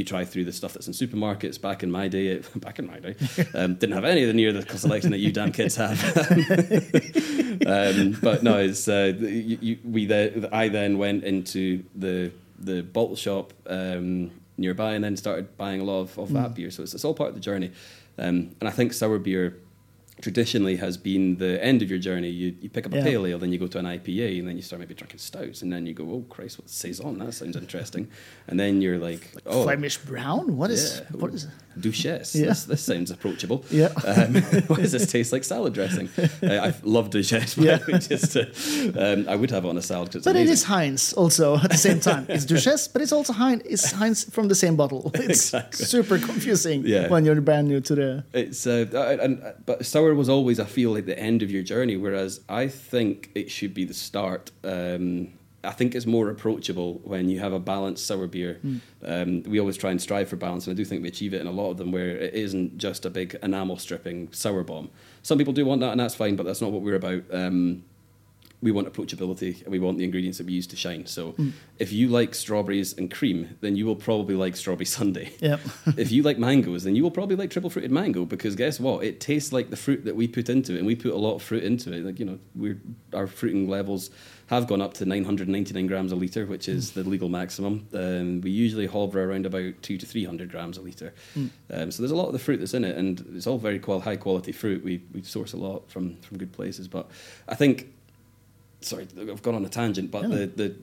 you 0.00 0.04
try 0.04 0.24
through 0.24 0.44
the 0.44 0.52
stuff 0.52 0.72
that's 0.72 0.88
in 0.88 0.92
supermarkets. 0.92 1.60
Back 1.60 1.82
in 1.82 1.90
my 1.90 2.08
day, 2.08 2.26
it, 2.28 2.60
back 2.60 2.78
in 2.78 2.86
my 2.86 2.98
day, 2.98 3.14
um, 3.54 3.74
didn't 3.74 3.94
have 3.94 4.04
any 4.04 4.22
of 4.22 4.28
the 4.28 4.34
near 4.34 4.52
the 4.52 4.66
selection 4.76 5.10
that 5.12 5.18
you 5.18 5.30
damn 5.30 5.52
kids 5.52 5.76
have. 5.76 6.02
um, 7.66 8.18
but 8.20 8.42
no, 8.42 8.58
it's 8.58 8.88
uh, 8.88 9.12
you, 9.20 9.58
you, 9.60 9.78
we. 9.84 10.06
The, 10.06 10.48
I 10.52 10.68
then 10.68 10.98
went 10.98 11.22
into 11.24 11.84
the 11.94 12.32
the 12.58 12.82
bottle 12.82 13.16
shop 13.16 13.52
um, 13.66 14.32
nearby, 14.56 14.94
and 14.94 15.04
then 15.04 15.16
started 15.16 15.56
buying 15.56 15.80
a 15.80 15.84
lot 15.84 16.00
of, 16.00 16.18
of 16.18 16.32
that 16.32 16.54
beer. 16.54 16.70
So 16.70 16.82
it's, 16.82 16.94
it's 16.94 17.04
all 17.04 17.14
part 17.14 17.28
of 17.28 17.34
the 17.34 17.40
journey. 17.40 17.70
Um, 18.18 18.54
and 18.60 18.68
I 18.68 18.70
think 18.70 18.92
sour 18.92 19.18
beer 19.18 19.56
traditionally 20.20 20.76
has 20.76 20.96
been 20.96 21.36
the 21.36 21.62
end 21.64 21.82
of 21.82 21.90
your 21.90 21.98
journey. 21.98 22.28
You, 22.28 22.54
you 22.60 22.68
pick 22.70 22.86
up 22.86 22.92
a 22.92 22.96
Yeah. 22.96 23.04
pale 23.04 23.26
ale, 23.26 23.38
then 23.38 23.52
you 23.52 23.58
go 23.58 23.66
to 23.68 23.78
an 23.78 23.86
IPA, 23.86 24.38
and 24.40 24.48
then 24.48 24.56
you 24.56 24.62
start 24.62 24.80
maybe 24.80 24.94
drinking 24.94 25.18
stouts, 25.18 25.62
and 25.62 25.72
then 25.72 25.86
you 25.86 25.94
go, 25.94 26.04
oh 26.04 26.24
Christ, 26.28 26.58
what 26.58 26.68
saison? 26.68 27.18
That 27.18 27.32
sounds 27.34 27.56
interesting. 27.56 28.08
And 28.48 28.58
then 28.58 28.82
you're 28.82 28.98
like, 28.98 29.32
oh, 29.46 29.64
Flemish 29.64 29.98
brown. 29.98 30.56
What 30.56 30.70
is 30.70 31.02
yeah, 31.10 31.16
what 31.16 31.32
is? 31.34 31.46
Duchesse. 31.78 32.34
Yeah. 32.34 32.46
This, 32.48 32.64
this 32.64 32.82
sounds 32.82 33.10
approachable. 33.10 33.64
Yeah. 33.70 33.86
Um, 34.04 34.34
why 34.66 34.76
does 34.76 34.92
this 34.92 35.10
taste 35.12 35.32
like 35.32 35.44
salad 35.44 35.72
dressing? 35.72 36.08
Uh, 36.42 36.46
I 36.68 36.74
love 36.82 37.10
Duchesse. 37.10 37.56
Yeah. 37.56 37.78
Just, 37.98 38.36
uh, 38.36 38.44
um, 38.98 39.26
I 39.28 39.36
would 39.36 39.50
have 39.50 39.64
it 39.64 39.68
on 39.68 39.76
a 39.76 39.82
salad 39.82 40.08
because 40.08 40.16
it's 40.20 40.24
But 40.26 40.36
amazing. 40.36 40.52
is 40.52 40.62
Heinz 40.64 41.12
also 41.14 41.56
at 41.56 41.70
the 41.70 41.76
same 41.78 42.00
time. 42.00 42.26
It's 42.28 42.44
Duchesse, 42.44 42.88
but 42.88 43.00
it's 43.02 43.12
also 43.12 43.32
Heinz. 43.32 43.62
It's 43.64 43.92
Heinz 43.92 44.24
from 44.24 44.48
the 44.48 44.54
same 44.54 44.76
bottle. 44.76 45.10
It's 45.14 45.54
Exactly. 45.54 45.86
super 45.86 46.18
confusing 46.18 46.82
Yeah. 46.84 47.08
when 47.08 47.24
you're 47.24 47.40
brand 47.40 47.68
new 47.68 47.80
to 47.80 47.94
the. 47.94 48.24
It's 48.32 48.66
uh, 48.66 49.18
and 49.22 49.40
but 49.64 49.86
sour 49.86 50.09
was 50.14 50.28
always 50.28 50.60
I 50.60 50.64
feel 50.64 50.92
like 50.92 51.06
the 51.06 51.18
end 51.18 51.42
of 51.42 51.50
your 51.50 51.62
journey, 51.62 51.96
whereas 51.96 52.40
I 52.48 52.68
think 52.68 53.30
it 53.34 53.50
should 53.50 53.74
be 53.74 53.84
the 53.84 53.94
start. 53.94 54.50
Um, 54.64 55.32
I 55.62 55.72
think 55.72 55.94
it's 55.94 56.06
more 56.06 56.30
approachable 56.30 57.00
when 57.04 57.28
you 57.28 57.38
have 57.40 57.52
a 57.52 57.60
balanced 57.60 58.06
sour 58.06 58.26
beer. 58.26 58.60
Um, 59.04 59.42
we 59.42 59.60
always 59.60 59.76
try 59.76 59.90
and 59.90 60.00
strive 60.00 60.28
for 60.28 60.36
balance, 60.36 60.66
and 60.66 60.74
I 60.74 60.76
do 60.76 60.86
think 60.86 61.02
we 61.02 61.08
achieve 61.08 61.34
it 61.34 61.40
in 61.40 61.46
a 61.46 61.50
lot 61.50 61.70
of 61.70 61.76
them, 61.76 61.92
where 61.92 62.16
it 62.16 62.32
isn't 62.32 62.78
just 62.78 63.04
a 63.04 63.10
big 63.10 63.36
enamel 63.42 63.76
stripping 63.76 64.32
sour 64.32 64.62
bomb. 64.64 64.88
Some 65.22 65.36
people 65.36 65.52
do 65.52 65.66
want 65.66 65.82
that, 65.82 65.90
and 65.90 66.00
that's 66.00 66.14
fine, 66.14 66.34
but 66.34 66.46
that's 66.46 66.62
not 66.62 66.72
what 66.72 66.80
we're 66.80 66.94
about. 66.94 67.24
Um, 67.30 67.84
we 68.62 68.70
want 68.70 68.92
approachability 68.92 69.62
and 69.62 69.72
we 69.72 69.78
want 69.78 69.96
the 69.98 70.04
ingredients 70.04 70.38
that 70.38 70.46
we 70.46 70.52
use 70.52 70.66
to 70.66 70.76
shine. 70.76 71.06
So 71.06 71.34
if 71.78 71.92
you 71.92 72.08
like 72.08 72.34
strawberries 72.34 72.96
and 72.96 73.10
cream, 73.10 73.56
then 73.60 73.74
you 73.76 73.86
will 73.86 73.96
probably 73.96 74.34
like 74.34 74.54
strawberry 74.56 74.84
sundae. 74.96 75.30
Yep. 75.40 75.60
if 75.96 76.10
you 76.12 76.22
like 76.22 76.38
mangoes, 76.38 76.84
then 76.84 76.94
you 76.94 77.02
will 77.02 77.10
probably 77.10 77.36
like 77.36 77.50
triple 77.50 77.70
fruited 77.70 77.90
mango 77.90 78.24
because 78.24 78.56
guess 78.56 78.78
what? 78.78 79.02
It 79.04 79.20
tastes 79.20 79.52
like 79.52 79.70
the 79.70 79.76
fruit 79.76 80.04
that 80.04 80.16
we 80.16 80.28
put 80.28 80.48
into 80.48 80.74
it, 80.74 80.78
and 80.78 80.86
we 80.86 80.94
put 80.94 81.12
a 81.12 81.16
lot 81.16 81.36
of 81.36 81.42
fruit 81.42 81.64
into 81.64 81.92
it. 81.92 82.04
Like 82.04 82.18
you 82.18 82.26
know, 82.26 82.38
we're 82.54 82.78
our 83.14 83.26
fruiting 83.26 83.68
levels 83.68 84.10
have 84.48 84.66
gone 84.66 84.82
up 84.82 84.92
to 84.94 85.04
999 85.04 85.86
grams 85.86 86.10
a 86.10 86.16
liter, 86.16 86.44
which 86.44 86.68
is 86.68 86.90
the 86.90 87.04
legal 87.04 87.28
maximum. 87.28 87.86
Um, 87.94 88.40
we 88.40 88.50
usually 88.50 88.86
hover 88.86 89.22
around 89.22 89.46
about 89.46 89.80
two 89.80 89.96
to 89.96 90.04
300 90.04 90.50
grams 90.50 90.76
a 90.76 90.80
liter. 90.80 91.14
Um, 91.72 91.92
so 91.92 92.02
there's 92.02 92.10
a 92.10 92.16
lot 92.16 92.26
of 92.26 92.32
the 92.32 92.40
fruit 92.40 92.56
that's 92.58 92.74
in 92.74 92.84
it, 92.84 92.96
and 92.96 93.24
it's 93.36 93.46
all 93.46 93.58
very 93.58 93.78
qual- 93.78 94.00
high 94.00 94.16
quality 94.16 94.52
fruit. 94.52 94.84
We 94.84 95.02
we 95.14 95.22
source 95.22 95.52
a 95.52 95.56
lot 95.56 95.88
from 95.90 96.16
from 96.22 96.38
good 96.38 96.52
places, 96.52 96.88
but 96.88 97.08
I 97.48 97.54
think 97.54 97.92
sorry, 98.80 99.06
I've 99.18 99.42
gone 99.42 99.54
on 99.54 99.64
a 99.64 99.68
tangent, 99.68 100.10
but 100.10 100.22
the, 100.22 100.46
the 100.46 100.76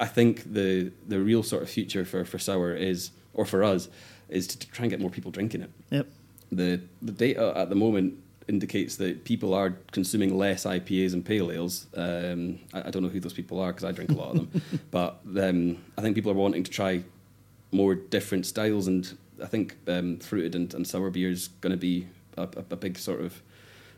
I 0.00 0.06
think 0.06 0.52
the 0.52 0.92
the 1.06 1.20
real 1.20 1.42
sort 1.42 1.62
of 1.62 1.70
future 1.70 2.04
for, 2.04 2.24
for 2.24 2.38
sour 2.38 2.74
is, 2.74 3.10
or 3.32 3.44
for 3.44 3.62
us, 3.62 3.88
is 4.28 4.46
to 4.48 4.58
try 4.58 4.84
and 4.84 4.90
get 4.90 5.00
more 5.00 5.10
people 5.10 5.30
drinking 5.30 5.62
it. 5.62 5.70
Yep. 5.90 6.06
The 6.52 6.80
the 7.02 7.12
data 7.12 7.52
at 7.56 7.68
the 7.68 7.74
moment 7.76 8.18
indicates 8.46 8.96
that 8.96 9.24
people 9.24 9.54
are 9.54 9.70
consuming 9.92 10.36
less 10.36 10.64
IPAs 10.64 11.14
and 11.14 11.24
pale 11.24 11.50
ales. 11.50 11.86
Um, 11.94 12.58
I, 12.74 12.88
I 12.88 12.90
don't 12.90 13.02
know 13.02 13.08
who 13.08 13.20
those 13.20 13.32
people 13.32 13.58
are 13.60 13.72
because 13.72 13.84
I 13.84 13.92
drink 13.92 14.10
a 14.10 14.14
lot 14.14 14.36
of 14.36 14.52
them, 14.52 14.62
but 14.90 15.20
um, 15.38 15.78
I 15.96 16.02
think 16.02 16.14
people 16.14 16.30
are 16.30 16.34
wanting 16.34 16.64
to 16.64 16.70
try 16.70 17.02
more 17.72 17.94
different 17.94 18.46
styles, 18.46 18.86
and 18.86 19.16
I 19.42 19.46
think 19.46 19.76
um, 19.88 20.18
fruited 20.18 20.54
and, 20.54 20.72
and 20.74 20.86
sour 20.86 21.10
beer 21.10 21.30
is 21.30 21.48
going 21.60 21.72
to 21.72 21.78
be 21.78 22.06
a, 22.36 22.42
a, 22.42 22.64
a 22.70 22.76
big 22.76 22.98
sort 22.98 23.20
of 23.20 23.42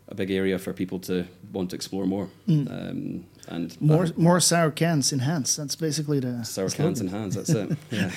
a 0.08 0.14
big 0.14 0.30
area 0.30 0.58
for 0.58 0.72
people 0.72 0.98
to 1.00 1.24
want 1.52 1.70
to 1.70 1.76
explore 1.76 2.06
more. 2.06 2.28
Um, 2.48 3.24
and 3.48 3.70
Mm. 3.70 3.80
More 3.80 4.06
that- 4.06 4.18
more 4.18 4.40
sour 4.40 4.70
cans 4.72 5.12
in 5.12 5.18
hands. 5.20 5.56
That's 5.56 5.76
basically 5.76 6.20
the 6.20 6.44
sour 6.44 6.68
slogan. 6.68 6.86
cans 6.86 7.00
in 7.00 7.08
hands. 7.08 7.34
That's 7.34 7.50
it. 7.50 7.68
Yeah. 7.90 8.10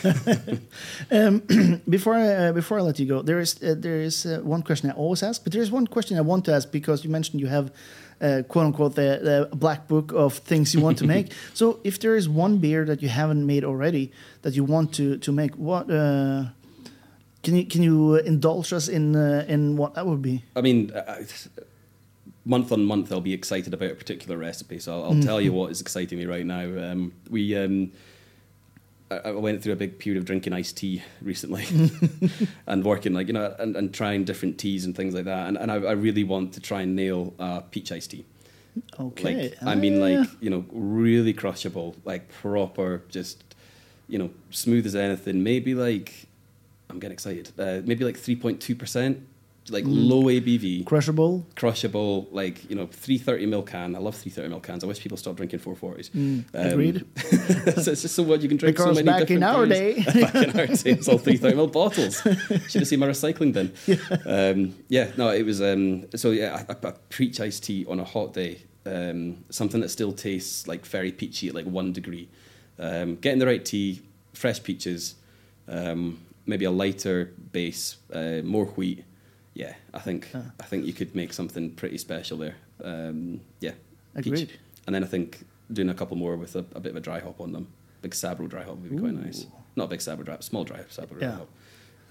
Um, 1.12 1.42
before 1.90 2.16
I, 2.16 2.50
uh, 2.50 2.54
before 2.54 2.80
I 2.80 2.84
let 2.84 3.00
you 3.00 3.06
go, 3.08 3.22
there 3.24 3.40
is 3.42 3.56
uh, 3.64 3.76
there 3.82 4.02
is 4.06 4.26
uh, 4.26 4.40
one 4.44 4.62
question 4.64 4.90
I 4.90 4.94
always 4.94 5.24
ask, 5.24 5.44
but 5.44 5.52
there 5.54 5.62
is 5.64 5.72
one 5.72 5.88
question 5.88 6.18
I 6.18 6.22
want 6.22 6.46
to 6.46 6.52
ask 6.54 6.72
because 6.72 7.04
you 7.06 7.12
mentioned 7.12 7.42
you 7.42 7.50
have 7.50 7.70
uh, 8.22 8.42
quote 8.48 8.66
unquote 8.66 8.96
the, 8.96 9.20
the 9.52 9.56
black 9.56 9.88
book 9.88 10.12
of 10.14 10.34
things 10.46 10.74
you 10.74 10.82
want 10.84 10.98
to 10.98 11.06
make. 11.08 11.26
so 11.54 11.80
if 11.84 11.98
there 12.00 12.16
is 12.18 12.28
one 12.28 12.58
beer 12.60 12.86
that 12.86 13.02
you 13.02 13.10
haven't 13.10 13.46
made 13.46 13.64
already 13.64 14.12
that 14.42 14.54
you 14.56 14.64
want 14.68 14.94
to 14.94 15.18
to 15.18 15.32
make, 15.32 15.56
what 15.58 15.90
uh, 15.90 16.44
can 17.44 17.56
you 17.56 17.66
can 17.66 17.84
you 17.84 18.16
indulge 18.26 18.74
us 18.76 18.88
in 18.90 19.16
uh, 19.16 19.46
in 19.54 19.78
what 19.78 19.94
that 19.94 20.06
would 20.06 20.22
be? 20.22 20.44
I 20.56 20.62
mean, 20.62 20.92
month 22.46 22.72
on 22.72 22.86
month, 22.86 23.12
I'll 23.12 23.22
be 23.22 23.34
excited 23.34 23.74
about 23.74 23.92
a 23.92 23.96
particular 23.96 24.38
recipe. 24.38 24.80
So 24.80 24.94
I'll, 24.94 25.04
I'll 25.14 25.22
tell 25.22 25.40
you 25.42 25.52
what 25.54 25.72
is 25.72 25.82
exciting 25.82 26.18
me 26.18 26.26
right 26.26 26.46
now. 26.46 26.62
Um, 26.92 27.14
we, 27.30 27.56
um, 27.56 27.92
I, 29.12 29.18
I 29.18 29.32
went 29.32 29.62
through 29.62 29.74
a 29.74 29.76
big 29.76 30.00
period 30.00 30.20
of 30.20 30.26
drinking 30.26 30.54
iced 30.54 30.78
tea 30.78 31.04
recently, 31.22 31.66
and 32.68 32.84
working 32.84 33.14
like 33.14 33.28
you 33.28 33.34
know, 33.34 33.56
and, 33.60 33.76
and 33.76 33.94
trying 33.94 34.24
different 34.24 34.58
teas 34.58 34.86
and 34.86 34.96
things 34.96 35.14
like 35.14 35.26
that. 35.26 35.48
And, 35.48 35.58
and 35.58 35.72
I, 35.72 35.76
I 35.76 35.92
really 35.94 36.24
want 36.24 36.54
to 36.54 36.60
try 36.60 36.82
and 36.82 36.96
nail 36.96 37.34
uh, 37.40 37.62
peach 37.62 37.92
iced 37.92 38.12
tea. 38.12 38.26
Okay, 39.00 39.50
Like 39.50 39.64
I 39.64 39.76
mean, 39.76 39.98
Ah. 40.02 40.06
like 40.22 40.30
you 40.40 40.50
know, 40.50 40.66
really 40.72 41.34
crushable, 41.34 41.96
like 42.06 42.30
proper, 42.32 43.02
just 43.10 43.44
you 44.08 44.18
know, 44.18 44.30
smooth 44.52 44.86
as 44.86 44.96
anything. 44.96 45.44
Maybe 45.44 45.76
like 45.76 46.28
I'm 46.90 47.00
getting 47.00 47.14
excited. 47.14 47.52
Uh, 47.60 47.82
maybe 47.84 48.06
like 48.06 48.16
three 48.18 48.36
point 48.36 48.62
two 48.62 48.76
percent, 48.76 49.26
like 49.70 49.84
low 49.86 50.24
ABV 50.24 50.86
crushable. 50.86 51.46
crushable, 51.56 52.28
like 52.32 52.68
you 52.70 52.76
know, 52.76 52.88
three 52.88 53.18
thirty 53.20 53.46
ml 53.46 53.66
can. 53.66 53.96
I 53.96 54.00
love 54.00 54.16
three 54.16 54.32
thirty 54.32 54.52
ml 54.52 54.64
cans. 54.64 54.84
I 54.84 54.88
wish 54.88 55.00
people 55.00 55.18
stopped 55.18 55.38
drinking 55.38 55.60
four 55.60 55.76
forties. 55.76 56.10
Mm, 56.10 56.46
agreed. 56.54 57.06
so 57.84 57.92
it's 57.92 58.02
just 58.02 58.16
so 58.16 58.24
what 58.24 58.42
you 58.42 58.48
can 58.50 58.58
drink 58.58 58.76
Because 58.78 58.98
so 58.98 59.04
many 59.04 59.06
back 59.06 59.30
in 59.30 59.40
different 59.40 59.44
our 59.44 59.66
beers. 59.68 60.06
day- 60.06 60.22
back 60.22 60.36
in 60.36 60.60
our 60.60 60.68
day, 60.68 60.92
it's 60.92 61.08
all 61.08 61.18
three 61.20 61.38
thirty 61.38 61.56
ml 61.56 61.72
bottles. 61.72 62.22
Should 62.70 62.82
have 62.82 62.88
seen 62.88 63.00
my 63.00 63.08
recycling 63.08 63.54
bin. 63.54 63.72
Um, 64.26 64.76
yeah, 64.88 65.12
no, 65.18 65.30
it 65.30 65.44
was. 65.44 65.62
Um, 65.62 66.08
so 66.16 66.32
yeah, 66.32 66.66
I, 66.68 66.74
I, 66.74 66.90
I 66.90 66.92
preach 67.10 67.40
iced 67.40 67.64
tea 67.64 67.86
on 67.88 68.00
a 68.00 68.04
hot 68.06 68.34
day. 68.34 68.64
Um, 68.86 69.44
something 69.50 69.82
that 69.82 69.90
still 69.90 70.14
tastes 70.14 70.68
like 70.68 70.84
very 70.86 71.12
peachy 71.12 71.50
at 71.50 71.54
like 71.54 71.66
one 71.66 71.94
degree. 71.94 72.28
Um, 72.80 73.18
getting 73.18 73.40
the 73.40 73.46
right 73.46 73.64
tea, 73.64 74.02
fresh 74.34 74.64
peaches, 74.64 75.16
um, 75.68 76.22
maybe 76.48 76.66
a 76.66 76.72
lighter 76.72 77.34
base, 77.52 77.98
uh, 78.14 78.42
more 78.44 78.66
wheat. 78.66 79.04
Yeah, 79.60 79.74
I 79.94 80.00
think 80.00 80.30
Ah. 80.34 80.42
I 80.60 80.64
think 80.70 80.86
you 80.86 80.94
could 80.94 81.14
make 81.16 81.34
something 81.34 81.72
pretty 81.72 81.98
special 81.98 82.38
there. 82.38 82.56
Um, 82.84 83.42
yeah, 83.60 83.74
peach. 84.16 84.28
Agreed. 84.28 84.52
And 84.86 84.96
then 84.96 85.04
I 85.04 85.08
think 85.08 85.46
doing 85.72 85.90
a 85.90 85.94
couple 85.94 86.16
more 86.18 86.38
with 86.38 86.56
a, 86.56 86.64
a 86.76 86.80
bit 86.80 86.92
of 86.92 86.96
a 86.96 87.02
dry 87.02 87.20
hop 87.20 87.42
on 87.42 87.52
them. 87.52 87.68
Big 88.02 88.12
Sabro 88.12 88.48
dry 88.48 88.64
hop 88.64 88.78
would 88.78 88.90
be 88.90 88.98
quite 88.98 89.14
nice. 89.14 89.46
Not 89.76 89.86
a 89.86 89.88
big 89.88 90.02
sour 90.02 90.24
dry, 90.24 90.38
small 90.40 90.64
dry 90.64 90.80
sour 90.90 91.08
dry 91.08 91.28
hop. 91.32 91.50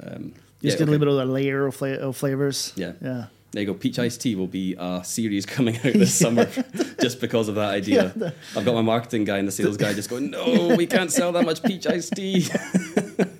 Um, 0.04 0.32
Just 0.62 0.74
yeah, 0.76 0.78
get 0.80 0.88
a 0.88 0.90
little 0.90 0.98
bit 1.06 1.08
of 1.08 1.18
a 1.28 1.32
layer 1.32 1.66
of, 1.66 1.74
fla- 1.74 1.94
of 2.08 2.16
flavors. 2.16 2.72
Yeah. 2.76 2.92
Yeah. 3.02 3.26
There 3.52 3.62
you 3.62 3.66
go. 3.66 3.72
Peach 3.74 3.98
iced 3.98 4.20
tea 4.20 4.34
will 4.36 4.46
be 4.46 4.76
a 4.78 5.02
series 5.02 5.46
coming 5.56 5.76
out 5.76 5.94
this 5.94 6.14
summer 6.14 6.44
just 7.00 7.18
because 7.20 7.48
of 7.48 7.54
that 7.54 7.70
idea. 7.80 8.12
Yeah. 8.14 8.30
I've 8.54 8.66
got 8.66 8.74
my 8.74 8.82
marketing 8.82 9.24
guy 9.24 9.38
and 9.38 9.48
the 9.48 9.52
sales 9.52 9.78
guy 9.78 9.94
just 9.94 10.10
going, 10.10 10.30
no, 10.30 10.74
we 10.76 10.86
can't 10.86 11.10
sell 11.10 11.32
that 11.32 11.46
much 11.46 11.62
peach 11.62 11.86
iced 11.86 12.12
tea. 12.14 12.46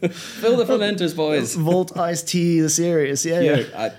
Fill 0.11 0.57
the 0.57 0.65
fermenters, 0.65 1.15
boys. 1.17 1.55
Vault 1.55 1.97
iced 1.97 2.29
tea, 2.29 2.61
the 2.61 2.69
series. 2.69 3.25
Yeah, 3.27 3.41
yeah. 3.41 3.65
I, 3.77 3.93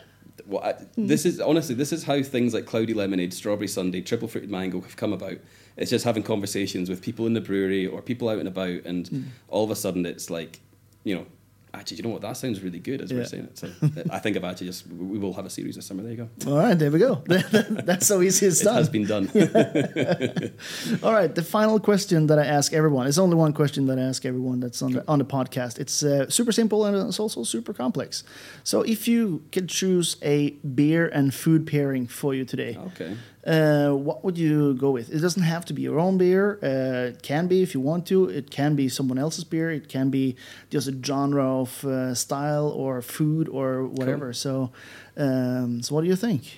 well, 0.45 0.63
I, 0.63 0.73
this 0.97 1.25
is 1.25 1.39
honestly 1.39 1.75
this 1.75 1.91
is 1.93 2.03
how 2.03 2.21
things 2.23 2.53
like 2.53 2.65
cloudy 2.65 2.93
lemonade, 2.93 3.33
strawberry 3.33 3.67
sundae, 3.67 4.01
triple 4.01 4.27
fruited 4.27 4.49
mango 4.49 4.81
have 4.81 4.95
come 4.97 5.13
about. 5.13 5.37
It's 5.77 5.91
just 5.91 6.05
having 6.05 6.23
conversations 6.23 6.89
with 6.89 7.01
people 7.01 7.25
in 7.27 7.33
the 7.33 7.41
brewery 7.41 7.85
or 7.87 8.01
people 8.01 8.29
out 8.29 8.39
and 8.39 8.47
about, 8.47 8.83
and 8.85 9.07
Hmm. 9.07 9.21
all 9.47 9.63
of 9.63 9.71
a 9.71 9.75
sudden 9.75 10.05
it's 10.05 10.29
like, 10.29 10.59
you 11.03 11.15
know, 11.15 11.25
actually, 11.73 11.97
you 11.97 12.03
know 12.03 12.09
what? 12.09 12.21
That 12.21 12.37
sounds 12.37 12.61
really 12.61 12.79
good 12.79 13.01
as 13.01 13.11
Yeah. 13.11 13.17
we're 13.19 13.25
saying 13.25 13.43
it. 13.45 13.57
So 13.57 13.69
I 14.11 14.19
think 14.19 14.35
I've 14.37 14.43
actually 14.43 14.67
just 14.67 14.87
we 14.87 15.17
will 15.19 15.33
have 15.33 15.45
a 15.45 15.49
series 15.49 15.75
this 15.75 15.85
summer. 15.85 16.03
There 16.03 16.11
you 16.11 16.17
go. 16.17 16.51
All 16.51 16.57
right, 16.57 16.77
there 16.77 16.91
we 16.91 16.99
go. 16.99 17.23
That's 17.27 18.07
so 18.07 18.21
easy 18.21 18.45
it's 18.47 18.61
It 18.61 18.71
has 18.71 18.89
been 18.89 19.05
done. 19.05 19.29
All 21.03 21.13
right, 21.13 21.33
the 21.33 21.43
final 21.43 21.79
question 21.79 22.27
that 22.27 22.39
I 22.39 22.45
ask 22.45 22.73
everyone. 22.73 23.07
It's 23.07 23.17
only 23.17 23.35
one 23.35 23.53
question 23.53 23.85
that 23.87 23.97
I 23.99 24.01
ask 24.03 24.25
everyone 24.25 24.59
that's 24.59 24.81
on 24.81 24.93
the, 24.93 25.03
on 25.07 25.19
the 25.19 25.25
podcast. 25.25 25.79
It's 25.79 26.03
uh, 26.03 26.29
super 26.29 26.51
simple 26.51 26.85
and 26.85 26.95
it's 27.07 27.19
also 27.19 27.43
super 27.43 27.73
complex. 27.73 28.23
So, 28.63 28.81
if 28.81 29.07
you 29.07 29.43
could 29.51 29.69
choose 29.69 30.17
a 30.21 30.51
beer 30.75 31.07
and 31.07 31.33
food 31.33 31.67
pairing 31.67 32.07
for 32.07 32.33
you 32.33 32.45
today, 32.45 32.77
okay. 32.87 33.15
Uh, 33.45 33.91
what 33.91 34.23
would 34.23 34.37
you 34.37 34.73
go 34.73 34.91
with? 34.91 35.13
It 35.13 35.19
doesn't 35.19 35.43
have 35.43 35.63
to 35.65 35.73
be 35.73 35.83
your 35.83 35.99
own 35.99 36.17
beer. 36.17 36.59
Uh, 36.61 37.09
it 37.09 37.23
can 37.23 37.47
be 37.47 37.63
if 37.63 37.73
you 37.73 37.79
want 37.79 38.05
to. 38.07 38.25
It 38.25 38.51
can 38.51 38.75
be 38.75 38.89
someone 38.89 39.17
else's 39.17 39.45
beer. 39.45 39.71
It 39.71 39.87
can 39.87 40.09
be 40.09 40.35
just 40.69 40.87
a 40.87 41.03
genre 41.03 41.61
of 41.61 41.85
uh, 41.85 42.13
style 42.15 42.67
or 42.67 43.01
food 43.01 43.47
or 43.47 43.85
whatever. 43.85 44.33
So, 44.33 44.71
um, 45.15 45.81
so 45.81 45.95
what 45.95 46.01
do 46.01 46.07
you 46.07 46.17
think? 46.17 46.57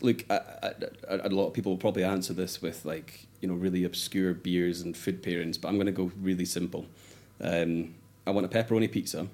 Look, 0.00 0.24
I, 0.30 0.40
I, 0.62 0.70
I, 1.10 1.14
a 1.24 1.28
lot 1.30 1.48
of 1.48 1.54
people 1.54 1.72
will 1.72 1.78
probably 1.78 2.04
answer 2.04 2.32
this 2.32 2.60
with 2.60 2.84
like 2.84 3.26
you 3.40 3.48
know 3.48 3.54
really 3.54 3.84
obscure 3.84 4.34
beers 4.34 4.82
and 4.82 4.96
food 4.96 5.22
pairings, 5.22 5.60
but 5.60 5.68
I'm 5.68 5.76
going 5.76 5.86
to 5.86 5.92
go 5.92 6.12
really 6.20 6.44
simple. 6.44 6.86
Um, 7.40 7.94
I 8.26 8.30
want 8.30 8.46
a 8.46 8.48
pepperoni 8.48 8.90
pizza, 8.90 9.26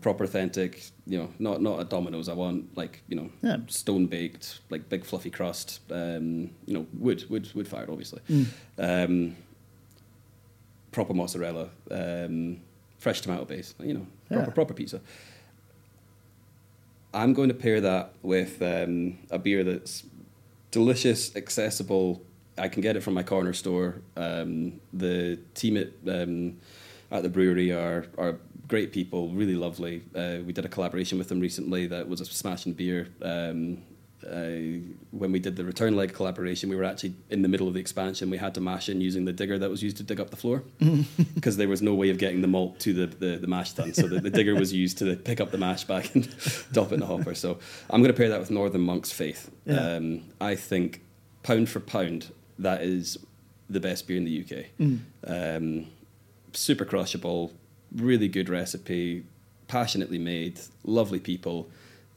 proper 0.00 0.24
authentic. 0.24 0.84
You 1.06 1.18
know, 1.18 1.30
not 1.38 1.60
not 1.60 1.80
a 1.80 1.84
Domino's. 1.84 2.28
I 2.28 2.32
want 2.32 2.76
like 2.76 3.02
you 3.08 3.16
know 3.16 3.30
Yeah. 3.42 3.58
stone 3.68 4.06
baked, 4.06 4.60
like 4.70 4.88
big 4.88 5.04
fluffy 5.04 5.30
crust. 5.30 5.80
Um, 5.90 6.50
you 6.66 6.72
know, 6.74 6.86
wood 6.98 7.24
wood 7.28 7.50
wood 7.54 7.68
fired, 7.68 7.90
obviously. 7.90 8.20
Um, 8.78 9.36
proper 10.92 11.12
mozzarella, 11.12 11.68
um, 11.90 12.60
fresh 12.98 13.20
tomato 13.20 13.44
base. 13.44 13.74
You 13.80 13.94
know, 13.94 14.06
proper 14.28 14.46
Yeah. 14.50 14.54
proper 14.54 14.74
pizza. 14.74 15.00
I'm 17.12 17.32
going 17.32 17.48
to 17.48 17.54
pair 17.54 17.80
that 17.80 18.12
with 18.22 18.60
um, 18.62 19.18
a 19.30 19.38
beer 19.38 19.62
that's 19.62 20.04
delicious, 20.70 21.34
accessible. 21.36 22.22
I 22.58 22.68
can 22.68 22.82
get 22.82 22.96
it 22.96 23.02
from 23.02 23.14
my 23.14 23.22
corner 23.22 23.52
store. 23.52 24.00
Um, 24.16 24.80
the 24.92 25.38
team 25.54 25.76
at 25.76 25.88
um, 26.08 26.56
at 27.10 27.22
the 27.22 27.28
brewery 27.28 27.72
are 27.72 28.06
are 28.18 28.38
great 28.68 28.92
people, 28.92 29.28
really 29.30 29.54
lovely. 29.54 30.02
Uh, 30.14 30.38
we 30.44 30.52
did 30.52 30.64
a 30.64 30.68
collaboration 30.68 31.18
with 31.18 31.28
them 31.28 31.40
recently 31.40 31.86
that 31.88 32.08
was 32.08 32.20
a 32.20 32.24
smashing 32.24 32.72
beer. 32.72 33.08
Um, 33.22 33.82
uh, 34.24 34.80
when 35.10 35.32
we 35.32 35.38
did 35.38 35.56
the 35.56 35.64
return 35.64 35.96
leg 35.96 36.14
collaboration, 36.14 36.70
we 36.70 36.76
were 36.76 36.84
actually 36.84 37.14
in 37.30 37.42
the 37.42 37.48
middle 37.48 37.68
of 37.68 37.74
the 37.74 37.80
expansion. 37.80 38.30
We 38.30 38.38
had 38.38 38.54
to 38.54 38.60
mash 38.60 38.88
in 38.88 39.00
using 39.00 39.24
the 39.26 39.32
digger 39.32 39.58
that 39.58 39.68
was 39.68 39.82
used 39.82 39.98
to 39.98 40.02
dig 40.02 40.18
up 40.18 40.30
the 40.30 40.36
floor 40.36 40.62
because 41.34 41.56
there 41.56 41.68
was 41.68 41.82
no 41.82 41.94
way 41.94 42.10
of 42.10 42.18
getting 42.18 42.40
the 42.40 42.48
malt 42.48 42.80
to 42.80 42.94
the, 42.94 43.06
the, 43.06 43.36
the 43.36 43.46
mash 43.46 43.72
tun. 43.72 43.92
So 43.92 44.08
the, 44.08 44.20
the 44.20 44.30
digger 44.30 44.54
was 44.54 44.72
used 44.72 44.98
to 44.98 45.16
pick 45.16 45.40
up 45.40 45.50
the 45.50 45.58
mash 45.58 45.84
back 45.84 46.14
and 46.14 46.34
dump 46.72 46.92
it 46.92 46.94
in 46.94 47.00
the 47.00 47.06
hopper. 47.06 47.34
So 47.34 47.58
I'm 47.90 48.00
going 48.00 48.12
to 48.12 48.16
pair 48.16 48.30
that 48.30 48.40
with 48.40 48.50
Northern 48.50 48.80
Monk's 48.80 49.12
Faith. 49.12 49.50
Yeah. 49.66 49.96
Um, 49.96 50.22
I 50.40 50.54
think 50.54 51.02
pound 51.42 51.68
for 51.68 51.80
pound, 51.80 52.32
that 52.58 52.82
is 52.82 53.18
the 53.68 53.80
best 53.80 54.06
beer 54.06 54.16
in 54.16 54.24
the 54.24 54.42
UK. 54.42 54.66
Um, 55.26 55.88
super 56.52 56.84
crushable, 56.84 57.52
really 57.94 58.28
good 58.28 58.48
recipe, 58.48 59.24
passionately 59.68 60.18
made, 60.18 60.60
lovely 60.84 61.20
people. 61.20 61.68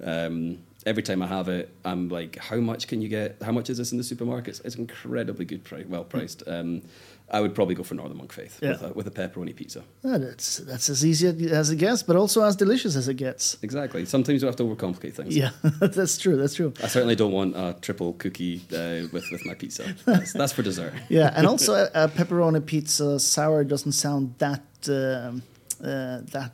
Um, 0.03 0.59
every 0.85 1.03
time 1.03 1.21
I 1.21 1.27
have 1.27 1.49
it, 1.49 1.69
I'm 1.83 2.09
like, 2.09 2.37
how 2.37 2.57
much 2.57 2.87
can 2.87 3.01
you 3.01 3.09
get? 3.09 3.37
How 3.41 3.51
much 3.51 3.69
is 3.69 3.77
this 3.77 3.91
in 3.91 3.97
the 3.97 4.03
supermarkets? 4.03 4.63
It's 4.65 4.75
incredibly 4.75 5.45
good, 5.45 5.63
pri- 5.63 5.85
well 5.87 6.03
priced. 6.03 6.43
Um, 6.47 6.81
I 7.29 7.41
would 7.41 7.53
probably 7.53 7.75
go 7.75 7.83
for 7.83 7.93
Northern 7.93 8.17
Monk 8.17 8.31
Faith 8.31 8.61
with, 8.61 8.81
a, 8.81 8.93
with 8.93 9.05
a 9.05 9.11
pepperoni 9.11 9.53
pizza. 9.53 9.83
Yeah, 10.01 10.17
that's 10.17 10.57
that's 10.59 10.89
as 10.89 11.05
easy 11.05 11.27
as 11.49 11.69
it 11.69 11.75
gets, 11.75 12.01
but 12.01 12.15
also 12.15 12.41
as 12.41 12.55
delicious 12.55 12.95
as 12.95 13.09
it 13.09 13.15
gets. 13.15 13.57
Exactly. 13.61 14.05
Sometimes 14.05 14.41
you 14.41 14.45
have 14.45 14.55
to 14.55 14.63
overcomplicate 14.63 15.13
things. 15.13 15.35
Yeah, 15.35 15.49
that's 15.81 16.17
true. 16.17 16.37
That's 16.37 16.53
true. 16.55 16.73
I 16.81 16.87
certainly 16.87 17.17
don't 17.17 17.33
want 17.33 17.57
a 17.57 17.75
triple 17.81 18.13
cookie 18.13 18.61
uh, 18.71 19.11
with, 19.11 19.25
with 19.29 19.45
my 19.45 19.55
pizza. 19.55 19.93
That's, 20.05 20.31
that's 20.31 20.53
for 20.53 20.61
dessert. 20.61 20.93
Yeah, 21.09 21.33
and 21.35 21.45
also 21.45 21.73
a, 21.73 22.05
a 22.05 22.07
pepperoni 22.07 22.65
pizza 22.65 23.19
sour 23.19 23.65
doesn't 23.65 23.91
sound 23.91 24.35
that 24.37 24.63
um, 24.87 25.43
uh, 25.81 26.21
that 26.31 26.51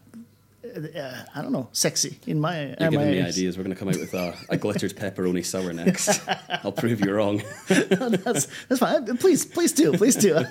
uh, 0.63 1.23
I 1.35 1.41
don't 1.41 1.51
know 1.51 1.67
sexy 1.71 2.19
in 2.25 2.39
my. 2.39 2.61
You're 2.61 2.75
my 2.79 2.89
giving 2.89 3.11
me 3.11 3.17
ears. 3.17 3.35
ideas. 3.37 3.57
We're 3.57 3.63
going 3.63 3.75
to 3.75 3.79
come 3.79 3.89
out 3.89 3.99
with 3.99 4.13
a, 4.13 4.35
a 4.49 4.57
glittered 4.57 4.95
pepperoni 4.95 5.45
sour 5.45 5.73
next. 5.73 6.21
I'll 6.63 6.71
prove 6.71 7.03
you 7.03 7.13
wrong. 7.13 7.41
that's 7.67 8.47
that's 8.67 8.79
fine. 8.79 9.17
Please, 9.17 9.45
please 9.45 9.73
do, 9.73 9.91
please 9.93 10.15
do. 10.15 10.35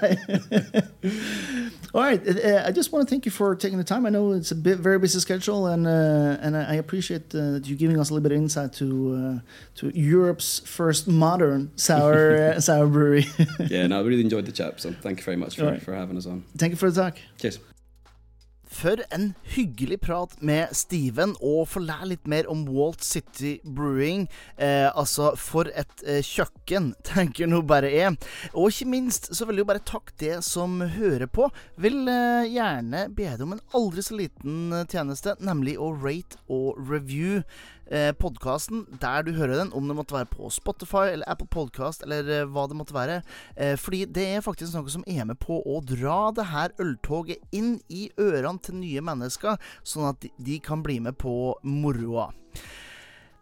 All 1.95 2.01
right, 2.01 2.27
uh, 2.27 2.63
I 2.65 2.73
just 2.73 2.91
want 2.91 3.07
to 3.07 3.11
thank 3.11 3.27
you 3.27 3.31
for 3.31 3.55
taking 3.55 3.77
the 3.77 3.85
time. 3.85 4.07
I 4.07 4.11
know 4.11 4.33
it's 4.33 4.51
a 4.51 4.55
bit 4.55 4.79
very 4.79 4.99
busy 4.99 5.21
schedule, 5.21 5.67
and 5.67 5.87
uh, 5.87 6.39
and 6.41 6.57
I 6.57 6.75
appreciate 6.75 7.35
uh, 7.35 7.61
you 7.63 7.77
giving 7.77 7.99
us 7.99 8.11
a 8.11 8.15
little 8.15 8.23
bit 8.23 8.33
of 8.33 8.39
insight 8.39 8.73
to 8.75 9.15
uh, 9.15 9.41
to 9.77 9.99
Europe's 9.99 10.61
first 10.61 11.09
modern 11.09 11.71
sour 11.77 12.55
uh, 12.55 12.61
sour 12.61 12.87
brewery. 12.87 13.27
Yeah, 13.59 13.87
no, 13.87 14.01
I 14.01 14.03
really 14.03 14.23
enjoyed 14.23 14.47
the 14.47 14.53
chat. 14.53 14.81
So 14.81 14.93
thank 14.93 15.19
you 15.19 15.25
very 15.25 15.37
much 15.37 15.57
for, 15.57 15.67
right. 15.67 15.83
for 15.83 15.95
having 15.95 16.17
us 16.17 16.27
on. 16.27 16.45
thank 16.57 16.71
you 16.71 16.77
for 16.77 16.91
the 16.91 17.03
talk. 17.03 17.19
Cheers. 17.39 17.59
For 18.73 19.03
en 19.13 19.33
hyggelig 19.53 20.01
prat 20.07 20.33
med 20.41 20.73
Steven, 20.77 21.35
og 21.45 21.67
få 21.69 21.83
lære 21.85 22.09
litt 22.15 22.29
mer 22.31 22.49
om 22.51 22.65
Walt 22.73 23.05
City 23.05 23.59
Brewing. 23.65 24.25
Eh, 24.57 24.89
altså, 24.89 25.33
for 25.37 25.69
et 25.77 26.05
eh, 26.07 26.23
kjøkken, 26.25 26.93
tenker 27.13 27.51
nå 27.51 27.63
bare 27.69 27.93
jeg. 27.93 28.17
Og 28.55 28.73
ikke 28.73 28.89
minst 28.95 29.29
så 29.37 29.47
vil 29.47 29.61
jeg 29.61 29.67
jo 29.67 29.71
bare 29.73 29.85
takke 29.93 30.17
det 30.23 30.41
som 30.47 30.81
hører 30.97 31.29
på. 31.29 31.51
Vil 31.77 32.01
eh, 32.09 32.49
gjerne 32.55 33.07
be 33.13 33.29
deg 33.29 33.45
om 33.45 33.55
en 33.59 33.65
aldri 33.77 34.07
så 34.07 34.17
liten 34.19 34.73
eh, 34.73 34.89
tjeneste, 34.89 35.37
nemlig 35.45 35.77
å 35.77 35.93
rate 35.93 36.41
og 36.49 36.81
review 36.89 37.43
eh, 37.93 38.11
podkasten 38.17 38.87
der 39.03 39.27
du 39.27 39.33
hører 39.37 39.61
den, 39.61 39.73
om 39.77 39.89
det 39.89 39.97
måtte 39.99 40.17
være 40.17 40.31
på 40.33 40.51
Spotify 40.53 41.13
eller 41.13 41.29
Apple 41.31 41.49
Podcast 41.53 42.07
eller 42.07 42.29
eh, 42.33 42.47
hva 42.49 42.67
det 42.71 42.79
måtte 42.79 42.97
være. 42.97 43.21
Eh, 43.57 43.77
fordi 43.81 44.05
det 44.09 44.27
er 44.37 44.45
faktisk 44.45 44.75
noe 44.77 44.93
som 44.93 45.05
er 45.07 45.27
med 45.29 45.39
på 45.43 45.61
å 45.61 45.81
dra 45.87 46.33
det 46.35 46.49
her 46.53 46.75
øltoget 46.83 47.43
inn 47.55 47.77
i 47.93 48.09
ørene 48.21 48.63
til 48.63 48.81
nye 48.81 49.05
mennesker, 49.05 49.61
sånn 49.85 50.11
at 50.13 50.25
de, 50.39 50.59
kan 50.63 50.83
bli 50.85 50.99
med 51.03 51.19
på 51.21 51.57
moroa. 51.67 52.31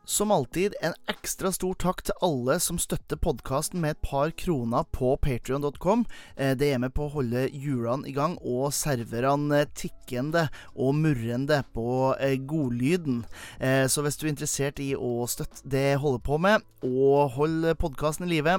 Som 0.05 0.31
alltid, 0.31 0.75
en 0.83 0.95
ekstra 1.07 1.53
stor 1.55 1.77
takk 1.79 2.01
til 2.03 2.17
alle 2.25 2.57
som 2.63 2.81
støtter 2.83 3.19
podkasten 3.21 3.79
med 3.83 3.95
et 3.95 4.01
par 4.03 4.33
kroner 4.35 4.87
på 4.91 5.13
patrion.com. 5.23 6.03
Eh, 6.37 6.57
Det 6.59 6.73
er 6.73 6.81
med 6.83 6.95
på 6.97 7.05
å 7.07 7.13
holde 7.13 7.45
hjulene 7.53 8.09
i 8.09 8.15
gang 8.17 8.35
og 8.43 8.73
serverne 8.75 9.67
tikkende 9.77 10.49
og 10.75 10.97
murrende 10.99 11.61
på 11.77 12.17
eh, 12.19 12.35
godlyden. 12.43 13.25
Eh, 13.61 13.87
Så 13.87 14.03
hvis 14.03 14.17
du 14.17 14.27
er 14.27 14.33
interessert 14.33 14.81
i 14.81 14.97
å 14.97 15.29
støtte 15.29 15.63
det 15.69 15.85
jeg 15.93 16.03
holder 16.03 16.25
på 16.27 16.39
med, 16.39 16.67
og 16.83 17.37
holde 17.37 17.77
podkasten 17.77 18.27
i 18.27 18.41
live, 18.41 18.57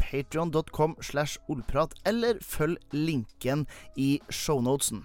patrion.com 0.00 0.96
slash 1.00 1.38
ordprat, 1.48 1.94
eller 2.04 2.40
følg 2.42 2.78
linken 2.92 3.66
i 3.94 4.18
shownotesen. 4.30 5.04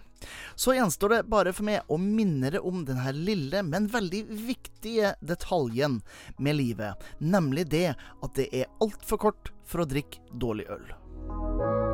Så 0.55 0.75
gjenstår 0.77 1.15
det 1.15 1.21
bare 1.31 1.53
for 1.55 1.67
meg 1.67 1.87
å 1.91 1.99
minne 2.01 2.49
dere 2.49 2.63
om 2.65 2.83
denne 2.87 3.13
lille, 3.15 3.63
men 3.65 3.89
veldig 3.91 4.25
viktige 4.47 5.15
detaljen 5.21 6.01
med 6.37 6.59
livet, 6.59 6.99
nemlig 7.19 7.69
det 7.73 7.89
at 7.95 8.37
det 8.37 8.49
er 8.53 8.71
altfor 8.83 9.21
kort 9.29 9.53
for 9.65 9.83
å 9.83 9.89
drikke 9.89 10.23
dårlig 10.33 10.69
øl. 10.73 11.92